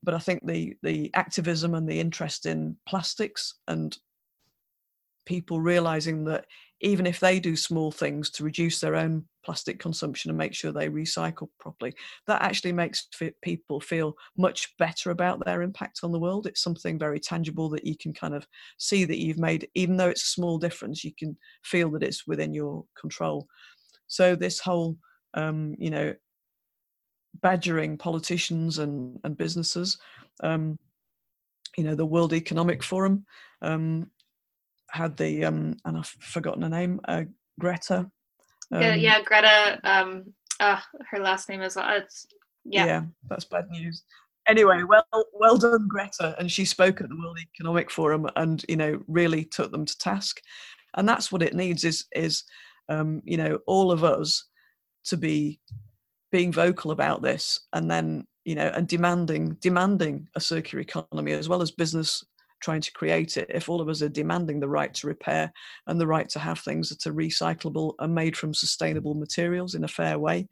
but 0.04 0.14
i 0.14 0.18
think 0.18 0.46
the 0.46 0.76
the 0.84 1.10
activism 1.14 1.74
and 1.74 1.88
the 1.88 1.98
interest 1.98 2.46
in 2.46 2.76
plastics 2.86 3.54
and 3.66 3.98
people 5.26 5.60
realizing 5.60 6.24
that 6.24 6.46
even 6.80 7.06
if 7.06 7.20
they 7.20 7.40
do 7.40 7.56
small 7.56 7.90
things 7.90 8.30
to 8.30 8.44
reduce 8.44 8.80
their 8.80 8.96
own 8.96 9.24
plastic 9.44 9.78
consumption 9.78 10.30
and 10.30 10.36
make 10.36 10.54
sure 10.54 10.72
they 10.72 10.88
recycle 10.88 11.48
properly, 11.58 11.94
that 12.26 12.42
actually 12.42 12.72
makes 12.72 13.08
people 13.42 13.80
feel 13.80 14.14
much 14.36 14.74
better 14.78 15.10
about 15.10 15.44
their 15.44 15.62
impact 15.62 16.00
on 16.02 16.12
the 16.12 16.18
world. 16.18 16.46
It's 16.46 16.62
something 16.62 16.98
very 16.98 17.18
tangible 17.18 17.68
that 17.70 17.86
you 17.86 17.96
can 17.96 18.12
kind 18.12 18.34
of 18.34 18.46
see 18.78 19.04
that 19.04 19.18
you've 19.18 19.38
made, 19.38 19.68
even 19.74 19.96
though 19.96 20.08
it's 20.08 20.24
a 20.24 20.32
small 20.32 20.58
difference, 20.58 21.04
you 21.04 21.12
can 21.18 21.36
feel 21.64 21.90
that 21.92 22.02
it's 22.02 22.26
within 22.26 22.52
your 22.52 22.84
control. 22.98 23.46
So, 24.06 24.36
this 24.36 24.60
whole, 24.60 24.96
um, 25.34 25.74
you 25.78 25.90
know, 25.90 26.14
badgering 27.40 27.96
politicians 27.98 28.78
and, 28.78 29.18
and 29.24 29.36
businesses, 29.36 29.98
um, 30.42 30.78
you 31.76 31.84
know, 31.84 31.94
the 31.94 32.06
World 32.06 32.32
Economic 32.32 32.82
Forum 32.82 33.24
um, 33.62 34.10
had 34.96 35.16
the 35.16 35.44
um 35.44 35.76
and 35.84 35.98
I've 35.98 36.06
forgotten 36.06 36.62
her 36.62 36.68
name, 36.68 37.00
uh, 37.06 37.24
Greta. 37.60 38.10
Um, 38.72 38.82
yeah, 38.82 38.94
yeah, 38.94 39.22
Greta. 39.22 39.78
Um, 39.84 40.32
uh, 40.58 40.80
her 41.10 41.20
last 41.20 41.48
name 41.48 41.62
is 41.62 41.76
well. 41.76 41.96
It's 41.96 42.26
yeah. 42.64 42.86
Yeah, 42.86 43.02
that's 43.28 43.44
bad 43.44 43.68
news. 43.70 44.02
Anyway, 44.48 44.82
well, 44.88 45.04
well 45.32 45.56
done, 45.56 45.88
Greta. 45.88 46.36
And 46.38 46.50
she 46.50 46.64
spoke 46.64 47.00
at 47.00 47.08
the 47.08 47.16
World 47.16 47.38
Economic 47.54 47.90
Forum, 47.90 48.28
and 48.36 48.64
you 48.68 48.76
know, 48.76 49.00
really 49.06 49.44
took 49.44 49.70
them 49.72 49.84
to 49.84 49.98
task. 49.98 50.40
And 50.96 51.08
that's 51.08 51.30
what 51.30 51.42
it 51.42 51.54
needs 51.54 51.84
is 51.84 52.06
is 52.14 52.44
um, 52.88 53.22
you 53.24 53.36
know 53.36 53.58
all 53.66 53.92
of 53.92 54.04
us 54.04 54.44
to 55.04 55.16
be 55.16 55.60
being 56.32 56.52
vocal 56.52 56.90
about 56.90 57.22
this, 57.22 57.60
and 57.72 57.90
then 57.90 58.26
you 58.44 58.54
know, 58.54 58.70
and 58.74 58.86
demanding 58.88 59.56
demanding 59.60 60.28
a 60.36 60.40
circular 60.40 60.80
economy 60.80 61.32
as 61.32 61.48
well 61.48 61.62
as 61.62 61.70
business 61.70 62.24
trying 62.60 62.80
to 62.80 62.92
create 62.92 63.36
it, 63.36 63.46
if 63.50 63.68
all 63.68 63.80
of 63.80 63.88
us 63.88 64.02
are 64.02 64.08
demanding 64.08 64.60
the 64.60 64.68
right 64.68 64.92
to 64.94 65.06
repair 65.06 65.52
and 65.86 66.00
the 66.00 66.06
right 66.06 66.28
to 66.30 66.38
have 66.38 66.58
things 66.58 66.88
that 66.88 67.06
are 67.06 67.14
recyclable 67.14 67.94
and 67.98 68.14
made 68.14 68.36
from 68.36 68.54
sustainable 68.54 69.14
materials 69.14 69.74
in 69.74 69.84
a 69.84 69.88
fair 69.88 70.18
way, 70.18 70.48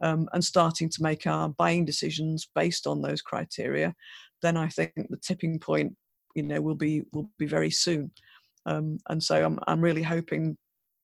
um, 0.00 0.28
and 0.32 0.44
starting 0.44 0.88
to 0.88 1.02
make 1.02 1.26
our 1.26 1.48
buying 1.48 1.84
decisions 1.84 2.48
based 2.54 2.86
on 2.86 3.02
those 3.02 3.22
criteria, 3.22 3.94
then 4.42 4.56
I 4.56 4.68
think 4.68 4.92
the 4.96 5.18
tipping 5.18 5.58
point, 5.58 5.94
you 6.34 6.42
know, 6.42 6.60
will 6.60 6.74
be 6.74 7.02
will 7.12 7.30
be 7.38 7.46
very 7.46 7.70
soon. 7.70 8.10
Um, 8.66 8.98
and 9.08 9.22
so 9.22 9.44
I'm 9.44 9.58
I'm 9.66 9.80
really 9.80 10.02
hoping 10.02 10.56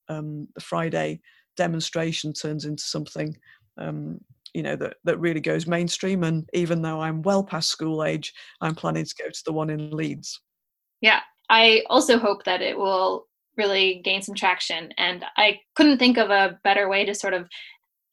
um, 0.09 0.49
the 0.55 0.61
Friday 0.61 1.20
demonstration 1.57 2.32
turns 2.32 2.64
into 2.64 2.82
something 2.82 3.37
um, 3.78 4.20
you 4.57 4.62
know 4.62 4.76
that 4.76 4.96
that 5.04 5.18
really 5.18 5.40
goes 5.40 5.66
mainstream 5.66 6.24
and 6.24 6.48
even 6.52 6.82
though 6.82 7.00
i'm 7.00 7.22
well 7.22 7.44
past 7.44 7.68
school 7.68 8.02
age 8.02 8.32
i'm 8.61 8.74
planning 8.74 9.04
to 9.04 9.14
go 9.22 9.28
to 9.28 9.42
the 9.44 9.52
one 9.52 9.70
in 9.70 9.90
leeds. 9.90 10.40
Yeah 11.00 11.20
i 11.50 11.82
also 11.90 12.18
hope 12.18 12.44
that 12.44 12.62
it 12.62 12.76
will 12.76 13.26
really 13.57 14.00
gain 14.04 14.22
some 14.22 14.34
traction 14.34 14.92
and 14.98 15.24
i 15.36 15.59
couldn't 15.74 15.98
think 15.98 16.16
of 16.18 16.30
a 16.30 16.59
better 16.64 16.88
way 16.88 17.04
to 17.04 17.14
sort 17.14 17.34
of 17.34 17.48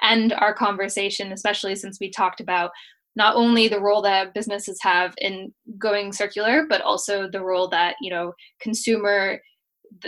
end 0.04 0.34
our 0.34 0.54
conversation, 0.54 1.32
especially 1.32 1.76
since 1.76 1.98
we 2.00 2.12
talked 2.12 2.42
about 2.42 2.72
not 3.16 3.36
only 3.36 3.68
the 3.68 3.80
role 3.80 4.02
that 4.02 4.34
businesses 4.34 4.78
have 4.82 5.14
in 5.20 5.54
going 5.78 6.12
circular, 6.12 6.66
but 6.68 6.82
also 6.82 7.30
the 7.30 7.44
role 7.44 7.68
that 7.70 7.96
you 8.02 8.12
know 8.12 8.34
consumer 8.62 9.40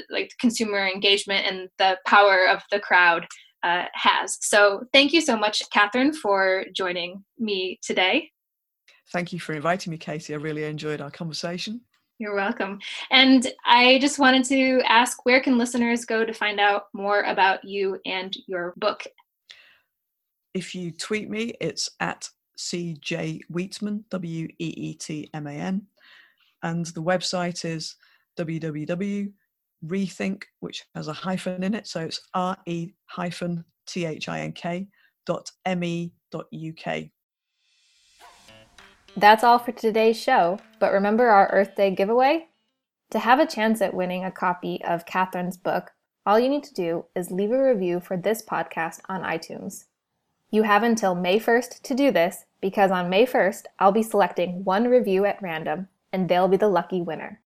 like 0.09 0.31
consumer 0.39 0.88
engagement 0.88 1.45
and 1.45 1.69
the 1.77 1.97
power 2.07 2.47
of 2.47 2.61
the 2.71 2.79
crowd 2.79 3.25
uh, 3.66 3.86
has. 3.93 4.38
So 4.41 4.86
thank 4.93 5.11
you 5.11 5.22
so 5.22 5.36
much, 5.36 5.63
Catherine, 5.72 6.13
for 6.13 6.66
joining 6.74 7.24
me 7.39 7.80
today. 7.82 8.32
Thank 9.11 9.34
you 9.34 9.39
for 9.39 9.53
inviting 9.53 9.91
me, 9.91 9.97
Katie. 9.97 10.34
I 10.34 10.38
really 10.38 10.63
enjoyed 10.63 11.01
our 11.01 11.09
conversation. 11.09 11.82
You're 12.20 12.36
welcome. 12.36 12.80
And 13.11 13.51
I 13.66 13.97
just 13.99 14.20
wanted 14.20 14.45
to 14.45 14.82
ask 14.88 15.26
where 15.26 15.41
can 15.41 15.57
listeners 15.57 16.05
go 16.05 16.24
to 16.24 16.34
find 16.34 16.59
out 16.59 16.84
more 16.93 17.22
about 17.22 17.66
you 17.66 17.99
and 18.05 18.34
your 18.47 18.74
book? 18.78 19.03
If 20.53 20.76
you 20.76 20.91
tweet 20.91 21.30
me, 21.30 21.55
it's 21.59 21.89
at 21.99 22.30
CJ 22.57 23.41
Weetman, 23.51 24.03
W 24.11 24.47
E 24.59 24.74
E 24.78 24.93
T 24.93 25.30
M 25.34 25.47
A 25.47 25.51
N. 25.51 25.88
And 26.63 26.86
the 26.86 27.03
website 27.03 27.66
is 27.66 27.95
www.rethink, 29.86 30.43
which 30.59 30.83
has 30.95 31.07
a 31.07 31.13
hyphen 31.13 31.63
in 31.63 31.73
it. 31.73 31.88
So 31.88 32.01
it's 32.01 32.21
R 32.33 32.57
E 32.65 32.91
hyphen 33.05 33.65
T 33.86 34.05
H 34.05 34.29
I 34.29 34.41
N 34.41 34.51
K 34.51 34.88
dot 35.25 35.51
M 35.65 35.83
E 35.83 36.13
dot 36.31 36.45
UK. 36.53 37.05
That's 39.17 39.43
all 39.43 39.59
for 39.59 39.71
today's 39.71 40.19
show, 40.19 40.59
but 40.79 40.91
remember 40.91 41.27
our 41.27 41.49
Earth 41.51 41.75
Day 41.75 41.91
giveaway? 41.91 42.47
To 43.11 43.19
have 43.19 43.39
a 43.39 43.45
chance 43.45 43.81
at 43.81 43.93
winning 43.93 44.25
a 44.25 44.31
copy 44.31 44.83
of 44.83 45.05
Catherine's 45.05 45.57
book, 45.57 45.91
all 46.25 46.39
you 46.39 46.49
need 46.49 46.63
to 46.65 46.73
do 46.73 47.05
is 47.15 47.31
leave 47.31 47.51
a 47.51 47.63
review 47.63 47.99
for 47.99 48.17
this 48.17 48.43
podcast 48.43 48.99
on 49.07 49.21
iTunes. 49.21 49.86
You 50.49 50.63
have 50.63 50.83
until 50.83 51.15
May 51.15 51.39
1st 51.39 51.81
to 51.83 51.93
do 51.93 52.11
this 52.11 52.45
because 52.59 52.91
on 52.91 53.09
May 53.09 53.25
1st, 53.25 53.65
I'll 53.79 53.91
be 53.91 54.03
selecting 54.03 54.63
one 54.63 54.88
review 54.88 55.23
at 55.25 55.41
random 55.41 55.88
and 56.11 56.27
they'll 56.27 56.47
be 56.47 56.57
the 56.57 56.67
lucky 56.67 57.01
winner. 57.01 57.41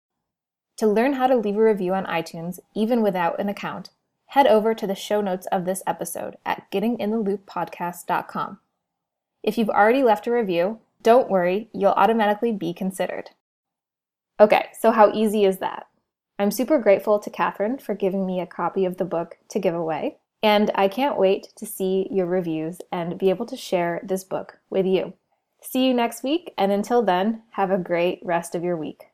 To 0.79 0.87
learn 0.87 1.13
how 1.13 1.27
to 1.27 1.35
leave 1.35 1.57
a 1.57 1.61
review 1.61 1.93
on 1.93 2.05
iTunes, 2.05 2.57
even 2.73 3.01
without 3.01 3.37
an 3.37 3.49
account, 3.49 3.89
head 4.27 4.47
over 4.47 4.73
to 4.73 4.87
the 4.87 4.95
show 4.95 5.19
notes 5.19 5.45
of 5.47 5.65
this 5.65 5.83
episode 5.85 6.37
at 6.45 6.71
gettingintheLoopPodcast.com. 6.71 8.59
If 9.43 9.57
you've 9.57 9.69
already 9.69 10.03
left 10.03 10.25
a 10.25 10.31
review, 10.31 10.79
don't 11.03 11.29
worry, 11.29 11.67
you'll 11.73 11.91
automatically 11.91 12.53
be 12.53 12.73
considered. 12.73 13.31
Okay, 14.39 14.67
so 14.79 14.91
how 14.91 15.11
easy 15.11 15.43
is 15.43 15.57
that? 15.57 15.87
I'm 16.39 16.49
super 16.49 16.79
grateful 16.79 17.19
to 17.19 17.29
Catherine 17.29 17.77
for 17.77 17.93
giving 17.93 18.25
me 18.25 18.39
a 18.39 18.47
copy 18.47 18.85
of 18.85 18.95
the 18.95 19.03
book 19.03 19.35
to 19.49 19.59
give 19.59 19.75
away. 19.75 20.19
And 20.41 20.71
I 20.75 20.87
can't 20.87 21.19
wait 21.19 21.49
to 21.57 21.65
see 21.65 22.07
your 22.09 22.25
reviews 22.25 22.77
and 22.89 23.19
be 23.19 23.29
able 23.29 23.47
to 23.47 23.57
share 23.57 23.99
this 24.01 24.23
book 24.23 24.59
with 24.69 24.85
you. 24.85 25.11
See 25.61 25.85
you 25.85 25.93
next 25.93 26.23
week, 26.23 26.53
and 26.57 26.71
until 26.71 27.01
then, 27.01 27.41
have 27.51 27.69
a 27.69 27.77
great 27.77 28.21
rest 28.23 28.55
of 28.55 28.63
your 28.63 28.77
week. 28.77 29.08